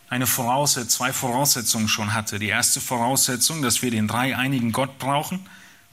eine 0.09 0.29
Voraussetzung, 0.29 0.91
zwei 0.91 1.12
Voraussetzungen 1.12 1.89
schon 1.89 2.14
hatte. 2.14 2.39
Die 2.39 2.51
erste 2.51 2.81
Voraussetzung, 2.81 3.62
dass 3.62 3.83
wir 3.83 3.91
den 3.91 4.07
dreieinigen 4.07 4.70
Gott 4.70 5.01
brauchen. 5.01 5.41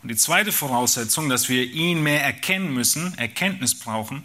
Und 0.03 0.09
die 0.09 0.15
zweite 0.15 0.51
Voraussetzung, 0.51 1.27
dass 1.27 1.49
wir 1.49 1.63
ihn 1.63 2.03
mehr 2.03 2.23
erkennen 2.23 2.71
müssen, 2.71 3.17
Erkenntnis 3.17 3.73
brauchen. 3.73 4.21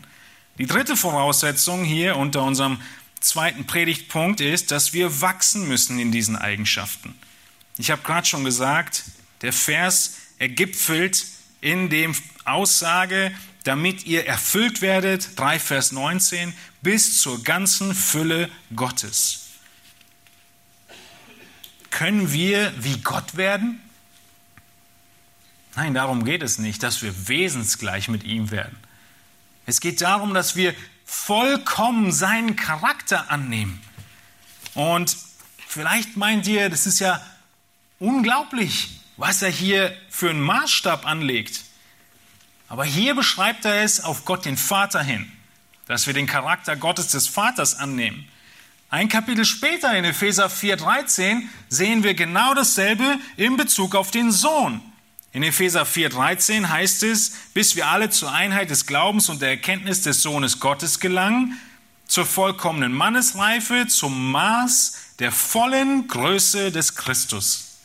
Die 0.59 0.67
dritte 0.67 0.97
Voraussetzung 0.97 1.85
hier 1.85 2.17
unter 2.17 2.43
unserem 2.43 2.81
zweiten 3.21 3.67
Predigtpunkt 3.67 4.41
ist, 4.41 4.71
dass 4.71 4.93
wir 4.93 5.21
wachsen 5.21 5.69
müssen 5.69 5.99
in 5.99 6.13
diesen 6.13 6.37
Eigenschaften. 6.37 7.15
Ich 7.77 7.91
habe 7.91 8.03
gerade 8.03 8.27
schon 8.27 8.45
gesagt, 8.45 9.05
der 9.43 9.53
Vers 9.53 10.17
ergipfelt 10.39 11.27
in 11.61 11.91
dem 11.91 12.15
Aussage, 12.45 13.33
damit 13.65 14.07
ihr 14.07 14.27
erfüllt 14.27 14.81
werdet, 14.81 15.39
3 15.39 15.59
Vers 15.59 15.93
19, 15.93 16.55
bis 16.83 17.21
zur 17.21 17.43
ganzen 17.43 17.95
Fülle 17.95 18.49
Gottes. 18.75 19.49
Können 21.91 22.33
wir 22.33 22.73
wie 22.79 22.99
Gott 22.99 23.37
werden? 23.37 23.81
Nein, 25.75 25.95
darum 25.95 26.25
geht 26.25 26.43
es 26.43 26.59
nicht, 26.59 26.83
dass 26.83 27.03
wir 27.03 27.29
wesensgleich 27.29 28.09
mit 28.09 28.25
ihm 28.25 28.51
werden. 28.51 28.79
Es 29.67 29.81
geht 29.81 30.01
darum, 30.01 30.33
dass 30.33 30.55
wir 30.57 30.75
vollkommen 31.05 32.13
seinen 32.13 32.57
Charakter 32.57 33.31
annehmen. 33.31 33.83
Und 34.75 35.17
vielleicht 35.67 36.17
meint 36.17 36.47
ihr, 36.47 36.69
das 36.71 36.87
ist 36.87 37.01
ja 37.01 37.21
unglaublich, 37.99 39.01
was 39.17 39.43
er 39.43 39.51
hier 39.51 39.97
für 40.09 40.31
einen 40.31 40.41
Maßstab 40.41 41.07
anlegt. 41.07 41.65
Aber 42.69 42.85
hier 42.85 43.15
beschreibt 43.15 43.65
er 43.65 43.83
es 43.83 44.01
auf 44.01 44.25
Gott 44.25 44.45
den 44.45 44.57
Vater 44.57 45.03
hin, 45.03 45.31
dass 45.87 46.07
wir 46.07 46.15
den 46.15 46.27
Charakter 46.27 46.77
Gottes 46.77 47.09
des 47.09 47.29
Vaters 47.29 47.77
annehmen. 47.77 48.29
Ein 48.89 49.09
Kapitel 49.09 49.45
später 49.45 49.97
in 49.97 50.05
Epheser 50.05 50.49
4:13 50.49 51.49
sehen 51.69 52.03
wir 52.03 52.15
genau 52.15 52.55
dasselbe 52.55 53.19
in 53.37 53.57
Bezug 53.57 53.95
auf 53.95 54.11
den 54.11 54.31
Sohn. 54.31 54.81
In 55.37 55.43
Epheser 55.43 55.85
4:13 55.85 56.71
heißt 56.71 57.03
es, 57.03 57.33
bis 57.53 57.77
wir 57.77 57.89
alle 57.89 58.09
zur 58.09 58.33
Einheit 58.33 58.71
des 58.71 58.87
Glaubens 58.87 59.29
und 59.29 59.43
der 59.43 59.51
Erkenntnis 59.51 60.01
des 60.01 60.23
Sohnes 60.23 60.61
Gottes 60.61 60.99
gelangen, 60.99 61.61
zur 62.07 62.25
vollkommenen 62.25 62.95
Mannesreife, 62.95 63.87
zum 63.87 64.33
Maß 64.33 64.95
der 65.19 65.33
vollen 65.33 66.09
Größe 66.09 66.73
des 66.73 66.95
Christus. 66.95 67.81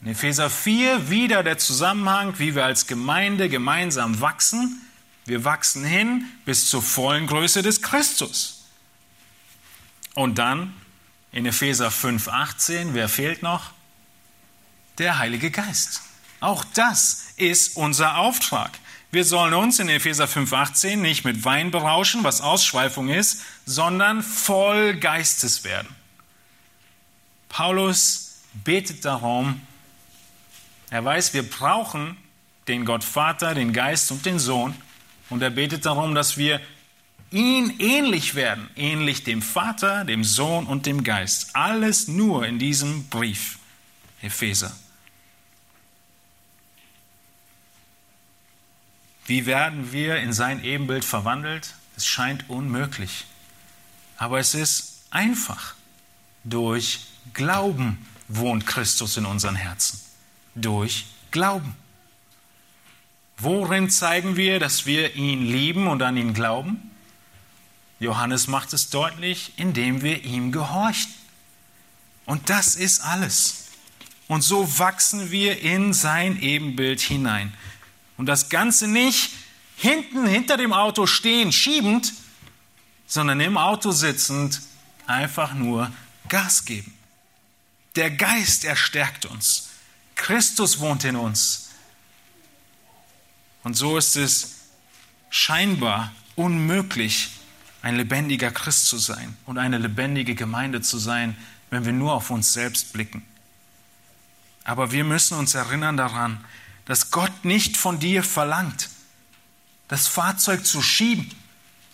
In 0.00 0.12
Epheser 0.12 0.48
4 0.48 1.10
wieder 1.10 1.42
der 1.42 1.58
Zusammenhang, 1.58 2.38
wie 2.38 2.54
wir 2.54 2.64
als 2.64 2.86
Gemeinde 2.86 3.50
gemeinsam 3.50 4.22
wachsen. 4.22 4.80
Wir 5.26 5.44
wachsen 5.44 5.84
hin 5.84 6.24
bis 6.46 6.70
zur 6.70 6.80
vollen 6.80 7.26
Größe 7.26 7.60
des 7.60 7.82
Christus. 7.82 8.64
Und 10.14 10.38
dann 10.38 10.72
in 11.30 11.44
Epheser 11.44 11.90
5,18, 11.90 12.94
wer 12.94 13.10
fehlt 13.10 13.42
noch? 13.42 13.72
Der 14.96 15.18
Heilige 15.18 15.50
Geist. 15.50 16.00
Auch 16.42 16.64
das 16.74 17.28
ist 17.36 17.76
unser 17.76 18.18
Auftrag. 18.18 18.72
Wir 19.12 19.24
sollen 19.24 19.54
uns 19.54 19.78
in 19.78 19.88
Epheser 19.88 20.24
5,18 20.24 20.96
nicht 20.96 21.24
mit 21.24 21.44
Wein 21.44 21.70
berauschen, 21.70 22.24
was 22.24 22.40
Ausschweifung 22.40 23.10
ist, 23.10 23.42
sondern 23.64 24.24
voll 24.24 24.96
Geistes 24.96 25.62
werden. 25.62 25.88
Paulus 27.48 28.40
betet 28.64 29.04
darum, 29.04 29.60
er 30.90 31.04
weiß, 31.04 31.32
wir 31.32 31.48
brauchen 31.48 32.16
den 32.66 32.84
Gott 32.84 33.04
Vater, 33.04 33.54
den 33.54 33.72
Geist 33.72 34.10
und 34.10 34.26
den 34.26 34.40
Sohn. 34.40 34.74
Und 35.30 35.42
er 35.42 35.50
betet 35.50 35.86
darum, 35.86 36.16
dass 36.16 36.38
wir 36.38 36.60
ihn 37.30 37.76
ähnlich 37.78 38.34
werden, 38.34 38.68
ähnlich 38.74 39.22
dem 39.22 39.42
Vater, 39.42 40.04
dem 40.04 40.24
Sohn 40.24 40.66
und 40.66 40.86
dem 40.86 41.04
Geist. 41.04 41.54
Alles 41.54 42.08
nur 42.08 42.44
in 42.46 42.58
diesem 42.58 43.08
Brief, 43.10 43.58
Epheser. 44.22 44.76
Wie 49.32 49.46
werden 49.46 49.92
wir 49.92 50.16
in 50.16 50.34
sein 50.34 50.62
Ebenbild 50.62 51.06
verwandelt? 51.06 51.72
Es 51.96 52.04
scheint 52.04 52.50
unmöglich. 52.50 53.24
Aber 54.18 54.38
es 54.38 54.52
ist 54.52 55.04
einfach. 55.08 55.74
Durch 56.44 57.06
Glauben 57.32 58.06
wohnt 58.28 58.66
Christus 58.66 59.16
in 59.16 59.24
unseren 59.24 59.56
Herzen. 59.56 59.98
Durch 60.54 61.06
Glauben. 61.30 61.74
Worin 63.38 63.88
zeigen 63.88 64.36
wir, 64.36 64.60
dass 64.60 64.84
wir 64.84 65.16
ihn 65.16 65.46
lieben 65.46 65.86
und 65.86 66.02
an 66.02 66.18
ihn 66.18 66.34
glauben? 66.34 66.90
Johannes 68.00 68.48
macht 68.48 68.74
es 68.74 68.90
deutlich, 68.90 69.54
indem 69.56 70.02
wir 70.02 70.24
ihm 70.24 70.52
gehorchen. 70.52 71.10
Und 72.26 72.50
das 72.50 72.76
ist 72.76 73.00
alles. 73.00 73.70
Und 74.28 74.42
so 74.42 74.78
wachsen 74.78 75.30
wir 75.30 75.62
in 75.62 75.94
sein 75.94 76.38
Ebenbild 76.38 77.00
hinein. 77.00 77.54
Und 78.16 78.26
das 78.26 78.48
Ganze 78.48 78.88
nicht 78.88 79.32
hinten 79.76 80.26
hinter 80.26 80.56
dem 80.56 80.72
Auto 80.72 81.06
stehen, 81.06 81.52
schiebend, 81.52 82.12
sondern 83.06 83.40
im 83.40 83.56
Auto 83.56 83.90
sitzend, 83.90 84.60
einfach 85.06 85.54
nur 85.54 85.90
Gas 86.28 86.64
geben. 86.64 86.94
Der 87.96 88.10
Geist 88.10 88.64
erstärkt 88.64 89.26
uns. 89.26 89.68
Christus 90.14 90.78
wohnt 90.78 91.04
in 91.04 91.16
uns. 91.16 91.70
Und 93.64 93.76
so 93.76 93.98
ist 93.98 94.16
es 94.16 94.60
scheinbar 95.30 96.12
unmöglich, 96.36 97.30
ein 97.82 97.96
lebendiger 97.96 98.50
Christ 98.50 98.86
zu 98.86 98.98
sein 98.98 99.36
und 99.44 99.58
eine 99.58 99.78
lebendige 99.78 100.34
Gemeinde 100.34 100.80
zu 100.80 100.98
sein, 100.98 101.36
wenn 101.70 101.84
wir 101.84 101.92
nur 101.92 102.12
auf 102.12 102.30
uns 102.30 102.52
selbst 102.52 102.92
blicken. 102.92 103.26
Aber 104.64 104.92
wir 104.92 105.04
müssen 105.04 105.36
uns 105.36 105.54
erinnern 105.54 105.96
daran, 105.96 106.44
dass 106.84 107.10
Gott 107.10 107.44
nicht 107.44 107.76
von 107.76 107.98
dir 107.98 108.22
verlangt, 108.22 108.90
das 109.88 110.08
Fahrzeug 110.08 110.66
zu 110.66 110.82
schieben, 110.82 111.30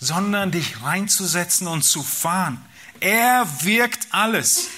sondern 0.01 0.51
dich 0.51 0.83
reinzusetzen 0.83 1.67
und 1.67 1.83
zu 1.83 2.03
fahren. 2.03 2.65
Er 3.01 3.47
wirkt 3.63 4.09
alles 4.11 4.69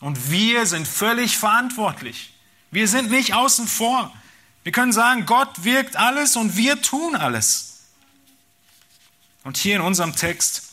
und 0.00 0.30
wir 0.30 0.66
sind 0.66 0.86
völlig 0.86 1.36
verantwortlich. 1.38 2.34
Wir 2.70 2.88
sind 2.88 3.10
nicht 3.10 3.34
außen 3.34 3.66
vor. 3.66 4.12
Wir 4.62 4.72
können 4.72 4.92
sagen, 4.92 5.26
Gott 5.26 5.64
wirkt 5.64 5.96
alles 5.96 6.36
und 6.36 6.56
wir 6.56 6.82
tun 6.82 7.16
alles. 7.16 7.68
Und 9.44 9.56
hier 9.56 9.76
in 9.76 9.82
unserem 9.82 10.14
Text 10.14 10.64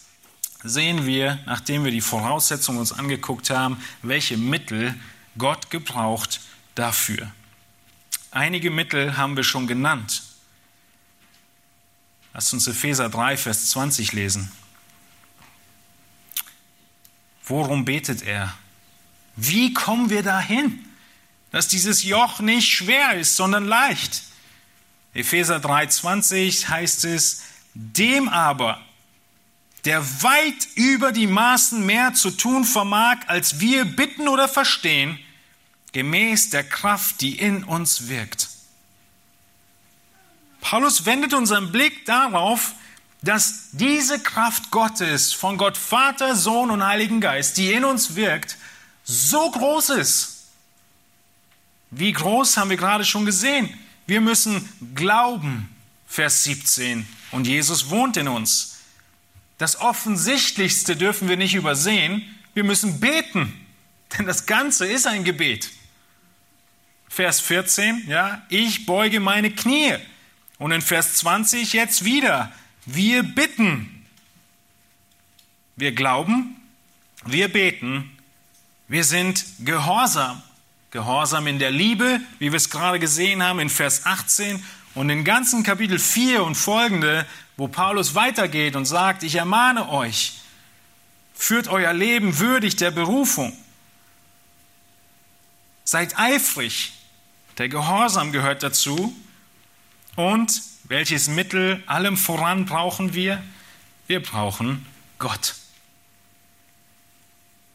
sehen 0.64 1.06
wir, 1.06 1.40
nachdem 1.46 1.86
wir 1.86 1.92
die 1.92 2.02
Voraussetzungen 2.02 2.80
uns 2.80 2.92
angeguckt 2.92 3.50
haben, 3.50 3.82
welche 4.02 4.36
Mittel 4.36 4.96
Gott 5.38 5.70
gebraucht 5.70 6.42
dafür. 6.76 7.32
Einige 8.36 8.70
Mittel 8.70 9.16
haben 9.16 9.38
wir 9.38 9.46
schon 9.46 9.66
genannt. 9.66 10.22
Lasst 12.34 12.52
uns 12.52 12.68
Epheser 12.68 13.08
3, 13.08 13.38
Vers 13.38 13.70
20 13.70 14.12
lesen. 14.12 14.52
Worum 17.46 17.86
betet 17.86 18.24
er? 18.24 18.54
Wie 19.38 19.74
kommen 19.74 20.10
wir 20.10 20.22
dahin, 20.22 20.86
dass 21.52 21.70
dieses 21.70 22.04
Joch 22.04 22.42
nicht 22.42 22.70
schwer 22.70 23.14
ist, 23.16 23.38
sondern 23.38 23.64
leicht? 23.68 24.24
Epheser 25.14 25.62
3, 25.62 25.88
20 25.88 26.68
heißt 26.68 27.06
es, 27.06 27.42
dem 27.74 28.28
aber, 28.28 28.82
der 29.86 30.02
weit 30.24 30.68
über 30.76 31.14
die 31.14 31.28
Maßen 31.28 31.86
mehr 31.86 32.14
zu 32.14 32.32
tun 32.32 32.66
vermag, 32.66 33.16
als 33.28 33.62
wir 33.62 33.86
bitten 33.86 34.28
oder 34.28 34.50
verstehen, 34.50 35.18
gemäß 35.96 36.50
der 36.50 36.66
Kraft, 36.66 37.22
die 37.22 37.40
in 37.40 37.64
uns 37.64 38.10
wirkt. 38.10 38.50
Paulus 40.60 41.06
wendet 41.06 41.34
unseren 41.34 41.72
Blick 41.72 42.06
darauf, 42.06 42.74
dass 43.22 43.70
diese 43.72 44.20
Kraft 44.20 44.72
Gottes 44.72 45.32
von 45.32 45.58
Gott 45.58 45.78
Vater, 45.78 46.36
Sohn 46.36 46.70
und 46.70 46.86
Heiligen 46.86 47.22
Geist, 47.22 47.56
die 47.56 47.72
in 47.72 47.86
uns 47.86 48.16
wirkt, 48.16 48.58
so 49.06 49.50
groß 49.50 49.92
ist. 49.92 50.48
Wie 51.92 52.12
groß 52.12 52.58
haben 52.58 52.70
wir 52.70 52.78
gerade 52.78 53.06
schon 53.06 53.26
gesehen. 53.26 53.74
Wir 54.06 54.20
müssen 54.20 54.68
glauben, 54.96 55.74
Vers 56.08 56.44
17, 56.44 57.08
und 57.32 57.48
Jesus 57.48 57.90
wohnt 57.90 58.18
in 58.18 58.28
uns. 58.28 58.80
Das 59.60 59.80
Offensichtlichste 59.80 60.98
dürfen 60.98 61.30
wir 61.30 61.38
nicht 61.38 61.56
übersehen. 61.56 62.36
Wir 62.54 62.66
müssen 62.66 63.00
beten, 63.00 63.66
denn 64.18 64.26
das 64.26 64.46
Ganze 64.46 64.88
ist 64.88 65.08
ein 65.08 65.24
Gebet. 65.24 65.70
Vers 67.16 67.40
14, 67.40 68.10
ja, 68.10 68.42
ich 68.50 68.86
beuge 68.86 69.22
meine 69.22 69.50
Knie. 69.50 69.96
Und 70.58 70.74
in 70.74 70.82
Vers 70.82 71.14
20 71.14 71.72
jetzt 71.72 72.04
wieder, 72.04 72.52
wir 72.86 73.24
bitten. 73.24 74.06
Wir 75.78 75.94
glauben, 75.94 76.58
wir 77.24 77.48
beten, 77.48 78.12
wir 78.90 79.06
sind 79.06 79.46
gehorsam. 79.64 80.44
Gehorsam 80.92 81.48
in 81.48 81.58
der 81.58 81.72
Liebe, 81.72 82.20
wie 82.40 82.52
wir 82.52 82.58
es 82.58 82.70
gerade 82.70 83.00
gesehen 83.00 83.42
haben 83.42 83.62
in 83.62 83.70
Vers 83.70 84.06
18 84.06 84.62
und 84.94 85.10
in 85.10 85.24
ganzen 85.24 85.64
Kapitel 85.64 86.00
4 86.00 86.44
und 86.44 86.56
folgende, 86.56 87.26
wo 87.56 87.70
Paulus 87.70 88.14
weitergeht 88.14 88.76
und 88.76 88.84
sagt, 88.84 89.24
ich 89.24 89.36
ermahne 89.36 89.88
euch, 89.88 90.34
führt 91.34 91.70
euer 91.70 91.94
Leben 91.94 92.40
würdig 92.40 92.76
der 92.76 92.92
Berufung. 92.92 93.58
Seid 95.86 96.20
eifrig, 96.20 96.92
der 97.58 97.70
Gehorsam 97.70 98.32
gehört 98.32 98.64
dazu. 98.64 99.16
Und 100.16 100.62
welches 100.86 101.28
Mittel 101.28 101.84
allem 101.88 102.18
voran 102.18 102.66
brauchen 102.66 103.14
wir? 103.14 103.42
Wir 104.08 104.22
brauchen 104.22 104.86
Gott. 105.20 105.56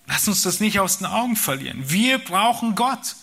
Lass 0.07 0.27
uns 0.27 0.43
das 0.43 0.61
nicht 0.61 0.81
aus 0.81 0.99
den 0.99 1.07
Augen 1.07 1.37
verlieren. 1.37 1.89
Wir 1.89 2.19
brauchen 2.19 2.75
Gott. 2.75 3.17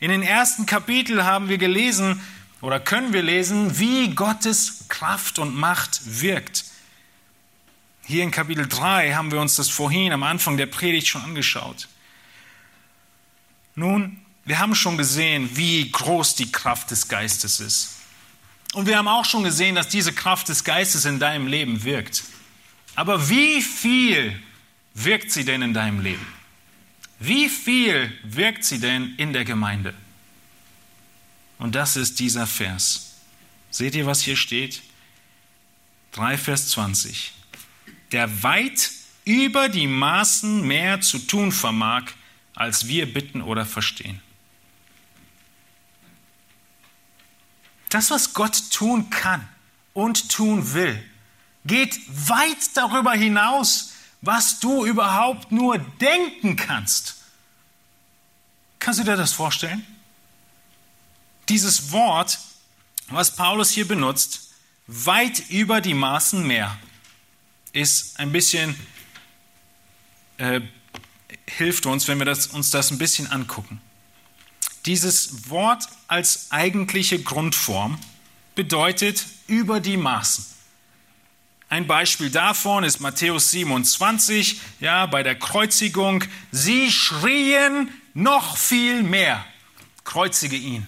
In 0.00 0.10
den 0.10 0.22
ersten 0.22 0.66
Kapiteln 0.66 1.24
haben 1.24 1.48
wir 1.48 1.58
gelesen 1.58 2.20
oder 2.60 2.80
können 2.80 3.12
wir 3.12 3.22
lesen, 3.22 3.78
wie 3.78 4.14
Gottes 4.14 4.86
Kraft 4.88 5.38
und 5.38 5.54
Macht 5.54 6.00
wirkt. 6.20 6.64
Hier 8.04 8.24
in 8.24 8.30
Kapitel 8.30 8.66
3 8.66 9.12
haben 9.12 9.30
wir 9.30 9.40
uns 9.40 9.56
das 9.56 9.68
vorhin 9.68 10.12
am 10.12 10.22
Anfang 10.22 10.56
der 10.56 10.66
Predigt 10.66 11.06
schon 11.06 11.22
angeschaut. 11.22 11.88
Nun, 13.74 14.21
wir 14.44 14.58
haben 14.58 14.74
schon 14.74 14.96
gesehen, 14.96 15.56
wie 15.56 15.90
groß 15.90 16.34
die 16.34 16.50
Kraft 16.50 16.90
des 16.90 17.08
Geistes 17.08 17.60
ist. 17.60 17.96
Und 18.74 18.86
wir 18.86 18.96
haben 18.96 19.08
auch 19.08 19.24
schon 19.24 19.44
gesehen, 19.44 19.74
dass 19.74 19.88
diese 19.88 20.12
Kraft 20.12 20.48
des 20.48 20.64
Geistes 20.64 21.04
in 21.04 21.18
deinem 21.18 21.46
Leben 21.46 21.84
wirkt. 21.84 22.24
Aber 22.94 23.28
wie 23.28 23.62
viel 23.62 24.40
wirkt 24.94 25.30
sie 25.30 25.44
denn 25.44 25.62
in 25.62 25.74
deinem 25.74 26.00
Leben? 26.00 26.26
Wie 27.18 27.48
viel 27.48 28.12
wirkt 28.24 28.64
sie 28.64 28.80
denn 28.80 29.14
in 29.16 29.32
der 29.32 29.44
Gemeinde? 29.44 29.94
Und 31.58 31.74
das 31.74 31.96
ist 31.96 32.18
dieser 32.18 32.46
Vers. 32.46 33.12
Seht 33.70 33.94
ihr, 33.94 34.06
was 34.06 34.22
hier 34.22 34.36
steht? 34.36 34.82
3 36.12 36.36
Vers 36.36 36.68
20. 36.70 37.32
Der 38.10 38.42
weit 38.42 38.90
über 39.24 39.68
die 39.68 39.86
Maßen 39.86 40.66
mehr 40.66 41.00
zu 41.00 41.18
tun 41.18 41.52
vermag, 41.52 42.04
als 42.54 42.88
wir 42.88 43.10
bitten 43.12 43.40
oder 43.40 43.64
verstehen. 43.64 44.20
Das, 47.92 48.10
was 48.10 48.32
Gott 48.32 48.70
tun 48.70 49.10
kann 49.10 49.46
und 49.92 50.30
tun 50.30 50.72
will, 50.72 50.98
geht 51.66 52.00
weit 52.08 52.74
darüber 52.74 53.12
hinaus, 53.12 53.92
was 54.22 54.60
du 54.60 54.86
überhaupt 54.86 55.52
nur 55.52 55.76
denken 55.76 56.56
kannst. 56.56 57.16
Kannst 58.78 59.00
du 59.00 59.04
dir 59.04 59.16
das 59.16 59.34
vorstellen? 59.34 59.86
Dieses 61.50 61.92
Wort, 61.92 62.38
was 63.08 63.36
Paulus 63.36 63.70
hier 63.70 63.86
benutzt, 63.86 64.52
weit 64.86 65.50
über 65.50 65.82
die 65.82 65.94
Maßen 65.94 66.46
mehr, 66.46 66.78
ist 67.74 68.18
ein 68.18 68.32
bisschen 68.32 68.74
äh, 70.38 70.62
hilft 71.46 71.84
uns, 71.84 72.08
wenn 72.08 72.18
wir 72.18 72.24
das, 72.24 72.46
uns 72.46 72.70
das 72.70 72.90
ein 72.90 72.96
bisschen 72.96 73.26
angucken. 73.26 73.82
Dieses 74.86 75.48
Wort 75.48 75.88
als 76.08 76.50
eigentliche 76.50 77.22
Grundform 77.22 77.98
bedeutet 78.54 79.26
über 79.46 79.80
die 79.80 79.96
Maßen. 79.96 80.44
Ein 81.68 81.86
Beispiel 81.86 82.30
davon 82.30 82.84
ist 82.84 83.00
Matthäus 83.00 83.50
27, 83.50 84.60
ja, 84.80 85.06
bei 85.06 85.22
der 85.22 85.38
Kreuzigung. 85.38 86.22
Sie 86.50 86.92
schrien 86.92 87.88
noch 88.12 88.58
viel 88.58 89.02
mehr, 89.02 89.42
kreuzige 90.04 90.56
ihn. 90.56 90.86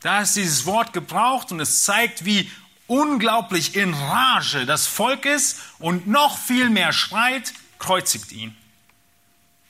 Da 0.00 0.22
ist 0.22 0.34
dieses 0.34 0.66
Wort 0.66 0.92
gebraucht 0.92 1.52
und 1.52 1.60
es 1.60 1.84
zeigt, 1.84 2.24
wie 2.24 2.50
unglaublich 2.86 3.76
in 3.76 3.94
Rage 3.94 4.66
das 4.66 4.86
Volk 4.86 5.24
ist 5.26 5.58
und 5.78 6.08
noch 6.08 6.38
viel 6.38 6.70
mehr 6.70 6.92
schreit, 6.92 7.52
kreuzigt 7.78 8.32
ihn. 8.32 8.56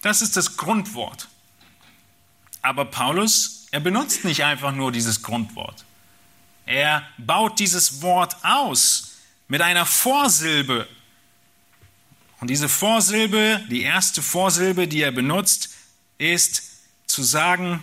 Das 0.01 0.23
ist 0.23 0.37
das 0.37 0.57
Grundwort. 0.57 1.29
Aber 2.63 2.85
Paulus, 2.85 3.67
er 3.71 3.81
benutzt 3.81 4.25
nicht 4.25 4.45
einfach 4.45 4.73
nur 4.73 4.93
dieses 4.93 5.23
Grundwort. 5.23 5.85
Er 6.67 7.07
baut 7.19 7.59
dieses 7.59 8.03
Wort 8.03 8.37
aus 8.45 9.13
mit 9.49 9.63
einer 9.63 9.87
Vorsilbe. 9.87 10.87
Und 12.41 12.49
diese 12.49 12.69
Vorsilbe, 12.69 13.65
die 13.71 13.83
erste 13.83 14.23
Vorsilbe, 14.23 14.89
die 14.89 15.03
er 15.03 15.13
benutzt, 15.13 15.71
ist 16.19 16.63
zu 17.07 17.23
sagen, 17.23 17.83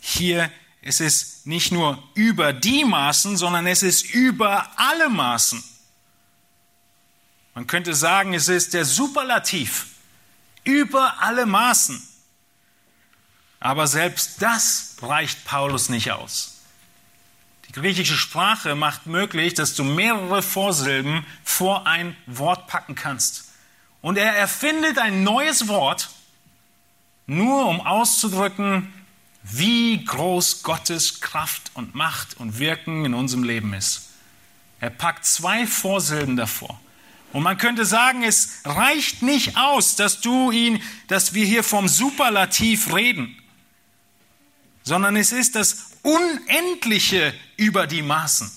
hier 0.00 0.50
es 0.88 1.00
ist 1.00 1.46
nicht 1.46 1.70
nur 1.70 2.02
über 2.14 2.54
die 2.54 2.82
Maßen, 2.82 3.36
sondern 3.36 3.66
es 3.66 3.82
ist 3.82 4.14
über 4.14 4.66
alle 4.76 5.10
Maßen. 5.10 5.62
Man 7.54 7.66
könnte 7.66 7.94
sagen, 7.94 8.32
es 8.32 8.48
ist 8.48 8.72
der 8.72 8.86
Superlativ 8.86 9.88
über 10.64 11.20
alle 11.20 11.44
Maßen. 11.44 12.02
Aber 13.60 13.86
selbst 13.86 14.40
das 14.42 14.96
reicht 15.02 15.44
Paulus 15.44 15.88
nicht 15.88 16.12
aus. 16.12 16.58
Die 17.68 17.72
griechische 17.72 18.16
Sprache 18.16 18.74
macht 18.74 19.06
möglich, 19.06 19.54
dass 19.54 19.74
du 19.74 19.84
mehrere 19.84 20.42
Vorsilben 20.42 21.26
vor 21.44 21.86
ein 21.86 22.16
Wort 22.26 22.66
packen 22.66 22.94
kannst. 22.94 23.52
Und 24.00 24.16
er 24.16 24.34
erfindet 24.34 24.98
ein 24.98 25.22
neues 25.22 25.68
Wort, 25.68 26.08
nur 27.26 27.66
um 27.66 27.80
auszudrücken, 27.80 28.92
wie 29.42 30.02
groß 30.04 30.62
Gottes 30.62 31.20
Kraft 31.20 31.70
und 31.74 31.94
Macht 31.94 32.36
und 32.38 32.58
Wirken 32.58 33.04
in 33.04 33.14
unserem 33.14 33.42
Leben 33.42 33.74
ist. 33.74 34.08
Er 34.80 34.90
packt 34.90 35.24
zwei 35.24 35.66
Vorsilben 35.66 36.36
davor. 36.36 36.80
Und 37.32 37.42
man 37.42 37.58
könnte 37.58 37.84
sagen, 37.84 38.22
es 38.22 38.60
reicht 38.64 39.22
nicht 39.22 39.56
aus, 39.58 39.96
dass 39.96 40.20
du 40.20 40.50
ihn, 40.50 40.82
dass 41.08 41.34
wir 41.34 41.44
hier 41.44 41.62
vom 41.62 41.88
Superlativ 41.88 42.94
reden, 42.94 43.36
sondern 44.88 45.16
es 45.16 45.32
ist 45.32 45.54
das 45.54 45.90
Unendliche 46.02 47.34
über 47.58 47.86
die 47.86 48.00
Maßen, 48.00 48.50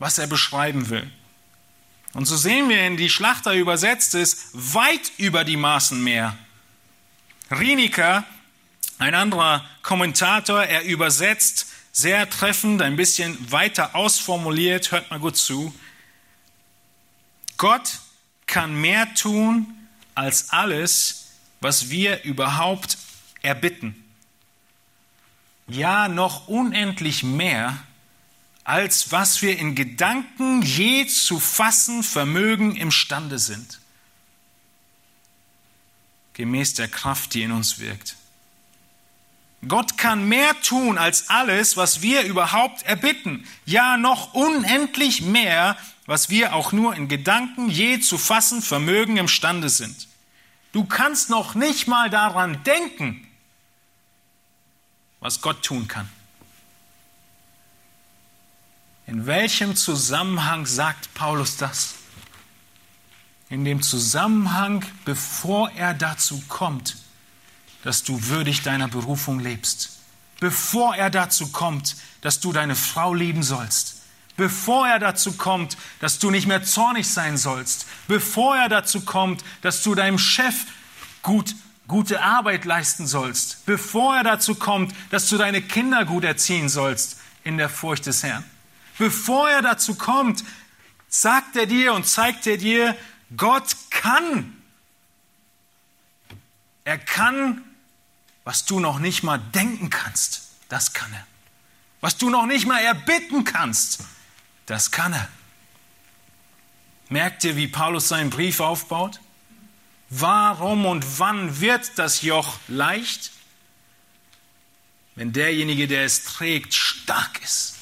was 0.00 0.18
er 0.18 0.26
beschreiben 0.26 0.90
will. 0.90 1.08
Und 2.14 2.26
so 2.26 2.36
sehen 2.36 2.68
wir 2.68 2.84
in 2.84 2.96
die 2.96 3.08
Schlachter 3.08 3.54
übersetzt 3.54 4.16
ist 4.16 4.48
weit 4.52 5.12
über 5.18 5.44
die 5.44 5.56
Maßen 5.56 6.02
mehr. 6.02 6.36
Riniker 7.48 8.24
ein 8.98 9.14
anderer 9.14 9.64
Kommentator, 9.82 10.64
er 10.64 10.82
übersetzt 10.82 11.66
sehr 11.92 12.28
treffend, 12.28 12.82
ein 12.82 12.96
bisschen 12.96 13.52
weiter 13.52 13.94
ausformuliert, 13.94 14.90
hört 14.90 15.12
mal 15.12 15.20
gut 15.20 15.36
zu. 15.36 15.72
Gott 17.56 18.00
kann 18.46 18.80
mehr 18.80 19.14
tun 19.14 19.74
als 20.16 20.50
alles, 20.50 21.28
was 21.60 21.88
wir 21.88 22.24
überhaupt 22.24 22.98
erbitten. 23.42 23.99
Ja, 25.70 26.08
noch 26.08 26.48
unendlich 26.48 27.22
mehr, 27.22 27.78
als 28.64 29.12
was 29.12 29.40
wir 29.40 29.56
in 29.56 29.76
Gedanken 29.76 30.62
je 30.62 31.06
zu 31.06 31.38
fassen 31.38 32.02
vermögen 32.02 32.74
imstande 32.74 33.38
sind. 33.38 33.80
Gemäß 36.34 36.74
der 36.74 36.88
Kraft, 36.88 37.34
die 37.34 37.42
in 37.42 37.52
uns 37.52 37.78
wirkt. 37.78 38.16
Gott 39.68 39.96
kann 39.96 40.26
mehr 40.26 40.60
tun 40.62 40.98
als 40.98 41.28
alles, 41.28 41.76
was 41.76 42.02
wir 42.02 42.22
überhaupt 42.22 42.82
erbitten. 42.82 43.46
Ja, 43.64 43.96
noch 43.96 44.34
unendlich 44.34 45.22
mehr, 45.22 45.76
was 46.06 46.30
wir 46.30 46.54
auch 46.54 46.72
nur 46.72 46.96
in 46.96 47.06
Gedanken 47.08 47.70
je 47.70 48.00
zu 48.00 48.18
fassen 48.18 48.62
vermögen 48.62 49.18
imstande 49.18 49.68
sind. 49.68 50.08
Du 50.72 50.84
kannst 50.84 51.30
noch 51.30 51.54
nicht 51.54 51.86
mal 51.86 52.10
daran 52.10 52.64
denken, 52.64 53.26
was 55.20 55.40
Gott 55.40 55.62
tun 55.62 55.86
kann. 55.86 56.08
In 59.06 59.26
welchem 59.26 59.76
Zusammenhang 59.76 60.66
sagt 60.66 61.12
Paulus 61.14 61.56
das? 61.56 61.94
In 63.48 63.64
dem 63.64 63.82
Zusammenhang, 63.82 64.84
bevor 65.04 65.70
er 65.72 65.94
dazu 65.94 66.42
kommt, 66.48 66.96
dass 67.82 68.04
du 68.04 68.28
würdig 68.28 68.62
deiner 68.62 68.88
Berufung 68.88 69.40
lebst. 69.40 69.98
Bevor 70.38 70.94
er 70.94 71.10
dazu 71.10 71.48
kommt, 71.48 71.96
dass 72.20 72.40
du 72.40 72.52
deine 72.52 72.76
Frau 72.76 73.12
lieben 73.12 73.42
sollst. 73.42 74.02
Bevor 74.36 74.86
er 74.86 74.98
dazu 74.98 75.32
kommt, 75.32 75.76
dass 75.98 76.18
du 76.18 76.30
nicht 76.30 76.46
mehr 76.46 76.62
zornig 76.62 77.08
sein 77.08 77.36
sollst. 77.36 77.86
Bevor 78.06 78.56
er 78.56 78.68
dazu 78.68 79.00
kommt, 79.02 79.44
dass 79.60 79.82
du 79.82 79.94
deinem 79.94 80.18
Chef 80.18 80.66
gut, 81.22 81.54
gute 81.90 82.22
Arbeit 82.22 82.64
leisten 82.64 83.06
sollst. 83.06 83.66
Bevor 83.66 84.16
er 84.16 84.24
dazu 84.24 84.54
kommt, 84.54 84.94
dass 85.10 85.28
du 85.28 85.36
deine 85.36 85.60
Kinder 85.60 86.06
gut 86.06 86.24
erziehen 86.24 86.70
sollst 86.70 87.18
in 87.44 87.58
der 87.58 87.68
Furcht 87.68 88.06
des 88.06 88.22
Herrn. 88.22 88.44
Bevor 88.96 89.50
er 89.50 89.60
dazu 89.60 89.94
kommt, 89.94 90.44
sagt 91.08 91.56
er 91.56 91.66
dir 91.66 91.92
und 91.92 92.06
zeigt 92.06 92.46
er 92.46 92.56
dir, 92.56 92.96
Gott 93.36 93.76
kann. 93.90 94.56
Er 96.84 96.98
kann 96.98 97.62
was 98.44 98.64
du 98.64 98.80
noch 98.80 98.98
nicht 98.98 99.22
mal 99.22 99.38
denken 99.38 99.90
kannst, 99.90 100.48
das 100.68 100.92
kann 100.92 101.12
er. 101.12 101.26
Was 102.00 102.16
du 102.16 102.30
noch 102.30 102.46
nicht 102.46 102.66
mal 102.66 102.80
erbitten 102.80 103.44
kannst, 103.44 104.00
das 104.66 104.90
kann 104.90 105.12
er. 105.12 105.28
Merkt 107.08 107.44
ihr, 107.44 107.56
wie 107.56 107.68
Paulus 107.68 108.08
seinen 108.08 108.30
Brief 108.30 108.60
aufbaut? 108.60 109.20
Warum 110.10 110.86
und 110.86 111.20
wann 111.20 111.60
wird 111.60 111.92
das 111.96 112.22
Joch 112.22 112.58
leicht? 112.66 113.30
Wenn 115.14 115.32
derjenige, 115.32 115.86
der 115.86 116.04
es 116.04 116.24
trägt, 116.24 116.74
stark 116.74 117.40
ist. 117.42 117.76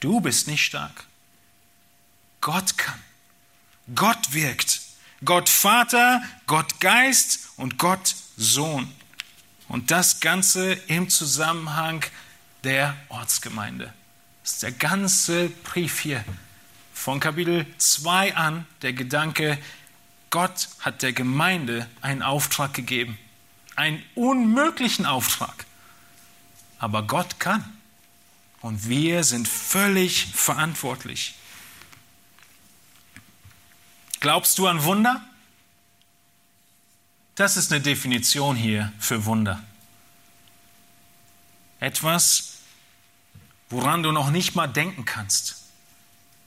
Du 0.00 0.20
bist 0.20 0.46
nicht 0.46 0.64
stark. 0.64 1.06
Gott 2.40 2.78
kann. 2.78 3.02
Gott 3.94 4.32
wirkt. 4.32 4.80
Gott 5.24 5.48
Vater, 5.48 6.22
Gott 6.46 6.78
Geist 6.78 7.48
und 7.56 7.78
Gott 7.78 8.14
Sohn. 8.36 8.92
Und 9.66 9.90
das 9.90 10.20
Ganze 10.20 10.74
im 10.86 11.10
Zusammenhang 11.10 12.04
der 12.62 12.94
Ortsgemeinde. 13.08 13.92
Das 14.42 14.52
ist 14.52 14.62
der 14.62 14.72
ganze 14.72 15.48
Brief 15.48 15.98
hier. 15.98 16.24
Von 16.94 17.20
Kapitel 17.20 17.66
2 17.78 18.36
an 18.36 18.66
der 18.82 18.92
Gedanke, 18.92 19.58
Gott 20.30 20.68
hat 20.80 21.02
der 21.02 21.12
Gemeinde 21.12 21.88
einen 22.00 22.22
Auftrag 22.22 22.74
gegeben. 22.74 23.18
Einen 23.76 24.02
unmöglichen 24.14 25.06
Auftrag. 25.06 25.64
Aber 26.78 27.02
Gott 27.02 27.40
kann. 27.40 27.64
Und 28.60 28.88
wir 28.88 29.24
sind 29.24 29.46
völlig 29.48 30.26
verantwortlich. 30.34 31.34
Glaubst 34.20 34.58
du 34.58 34.66
an 34.66 34.82
Wunder? 34.82 35.24
Das 37.36 37.56
ist 37.56 37.72
eine 37.72 37.80
Definition 37.80 38.56
hier 38.56 38.92
für 38.98 39.24
Wunder. 39.24 39.62
Etwas, 41.78 42.54
woran 43.70 44.02
du 44.02 44.10
noch 44.10 44.30
nicht 44.30 44.56
mal 44.56 44.66
denken 44.66 45.04
kannst, 45.04 45.62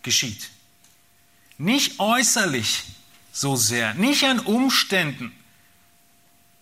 geschieht. 0.03 0.49
Nicht 1.57 1.99
äußerlich 1.99 2.83
so 3.31 3.55
sehr, 3.55 3.93
nicht 3.93 4.23
an 4.23 4.39
Umständen, 4.39 5.31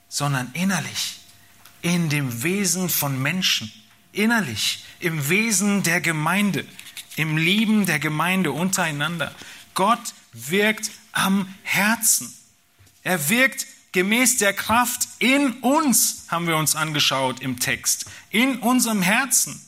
sondern 0.08 0.52
innerlich, 0.54 1.20
in 1.82 2.10
dem 2.10 2.44
Wesen 2.44 2.90
von 2.90 3.22
Menschen, 3.22 3.72
innerlich, 4.12 4.84
im 5.00 5.30
Wesen 5.30 5.84
der 5.84 6.02
Gemeinde, 6.02 6.66
im 7.16 7.38
Lieben 7.38 7.86
der 7.86 8.00
Gemeinde 8.00 8.52
untereinander. 8.52 9.34
Gott 9.74 10.14
wirkt 10.34 10.92
am 11.12 11.54
Herzen. 11.64 12.34
Er 13.04 13.30
wirkt 13.30 13.66
gemäß 13.92 14.38
der 14.38 14.54
Kraft 14.54 15.08
in 15.20 15.54
uns, 15.62 16.26
haben 16.28 16.48
wir 16.48 16.58
uns 16.58 16.76
angeschaut 16.76 17.42
im 17.42 17.60
Text, 17.60 18.06
in 18.30 18.58
unserem 18.58 19.02
Herzen, 19.02 19.62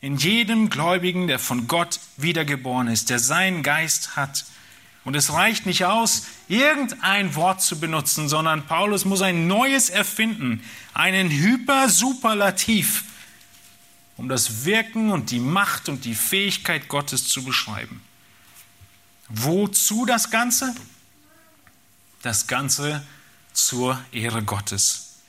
in 0.00 0.16
jedem 0.16 0.70
Gläubigen, 0.70 1.26
der 1.26 1.38
von 1.38 1.66
Gott 1.66 2.00
wiedergeboren 2.16 2.88
ist, 2.88 3.10
der 3.10 3.18
seinen 3.18 3.62
Geist 3.62 4.16
hat. 4.16 4.44
Und 5.08 5.14
es 5.14 5.32
reicht 5.32 5.64
nicht 5.64 5.86
aus, 5.86 6.26
irgendein 6.48 7.34
Wort 7.34 7.62
zu 7.62 7.80
benutzen, 7.80 8.28
sondern 8.28 8.66
Paulus 8.66 9.06
muss 9.06 9.22
ein 9.22 9.46
neues 9.46 9.88
erfinden, 9.88 10.62
einen 10.92 11.30
Hypersuperlativ, 11.30 13.04
um 14.18 14.28
das 14.28 14.66
Wirken 14.66 15.10
und 15.10 15.30
die 15.30 15.40
Macht 15.40 15.88
und 15.88 16.04
die 16.04 16.14
Fähigkeit 16.14 16.88
Gottes 16.88 17.26
zu 17.26 17.42
beschreiben. 17.42 18.02
Wozu 19.30 20.04
das 20.04 20.30
Ganze? 20.30 20.74
Das 22.20 22.46
Ganze 22.46 23.02
zur 23.54 23.98
Ehre 24.12 24.42
Gottes. 24.42 25.20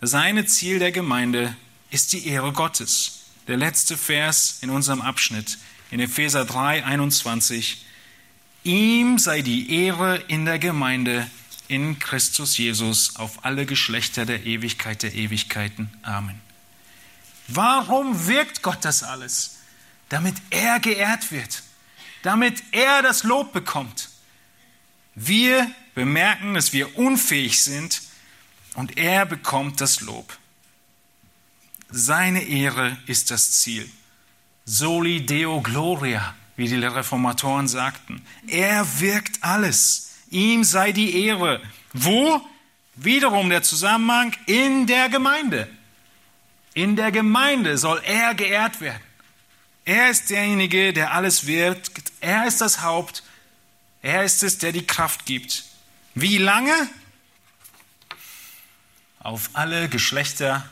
Das 0.00 0.14
eine 0.14 0.46
Ziel 0.46 0.78
der 0.78 0.92
Gemeinde 0.92 1.54
ist 1.90 2.14
die 2.14 2.26
Ehre 2.26 2.54
Gottes. 2.54 3.24
Der 3.48 3.58
letzte 3.58 3.98
Vers 3.98 4.60
in 4.62 4.70
unserem 4.70 5.02
Abschnitt 5.02 5.58
in 5.90 6.00
Epheser 6.00 6.46
3, 6.46 6.86
21. 6.86 7.82
Ihm 8.66 9.18
sei 9.18 9.42
die 9.42 9.84
Ehre 9.84 10.16
in 10.26 10.44
der 10.44 10.58
Gemeinde 10.58 11.30
in 11.68 12.00
Christus 12.00 12.58
Jesus 12.58 13.14
auf 13.14 13.44
alle 13.44 13.64
Geschlechter 13.64 14.26
der 14.26 14.44
Ewigkeit 14.44 15.04
der 15.04 15.14
Ewigkeiten. 15.14 15.88
Amen. 16.02 16.40
Warum 17.46 18.26
wirkt 18.26 18.62
Gott 18.62 18.84
das 18.84 19.04
alles? 19.04 19.58
Damit 20.08 20.34
er 20.50 20.80
geehrt 20.80 21.30
wird, 21.30 21.62
damit 22.24 22.60
er 22.72 23.02
das 23.02 23.22
Lob 23.22 23.52
bekommt. 23.52 24.08
Wir 25.14 25.70
bemerken, 25.94 26.54
dass 26.54 26.72
wir 26.72 26.98
unfähig 26.98 27.62
sind 27.62 28.02
und 28.74 28.98
er 28.98 29.26
bekommt 29.26 29.80
das 29.80 30.00
Lob. 30.00 30.36
Seine 31.88 32.42
Ehre 32.42 32.98
ist 33.06 33.30
das 33.30 33.60
Ziel. 33.60 33.88
Soli 34.64 35.24
Deo 35.24 35.60
Gloria 35.60 36.34
wie 36.56 36.68
die 36.68 36.76
Reformatoren 36.76 37.68
sagten. 37.68 38.24
Er 38.46 39.00
wirkt 39.00 39.42
alles. 39.42 40.14
Ihm 40.30 40.64
sei 40.64 40.92
die 40.92 41.24
Ehre. 41.26 41.60
Wo? 41.92 42.40
Wiederum 42.94 43.50
der 43.50 43.62
Zusammenhang 43.62 44.34
in 44.46 44.86
der 44.86 45.08
Gemeinde. 45.08 45.68
In 46.74 46.96
der 46.96 47.12
Gemeinde 47.12 47.78
soll 47.78 48.02
er 48.04 48.34
geehrt 48.34 48.80
werden. 48.80 49.02
Er 49.84 50.10
ist 50.10 50.30
derjenige, 50.30 50.92
der 50.92 51.12
alles 51.12 51.46
wirkt. 51.46 52.12
Er 52.20 52.46
ist 52.46 52.60
das 52.60 52.82
Haupt. 52.82 53.22
Er 54.02 54.24
ist 54.24 54.42
es, 54.42 54.58
der 54.58 54.72
die 54.72 54.86
Kraft 54.86 55.26
gibt. 55.26 55.64
Wie 56.14 56.38
lange? 56.38 56.74
Auf 59.20 59.50
alle 59.52 59.88
Geschlechter 59.88 60.68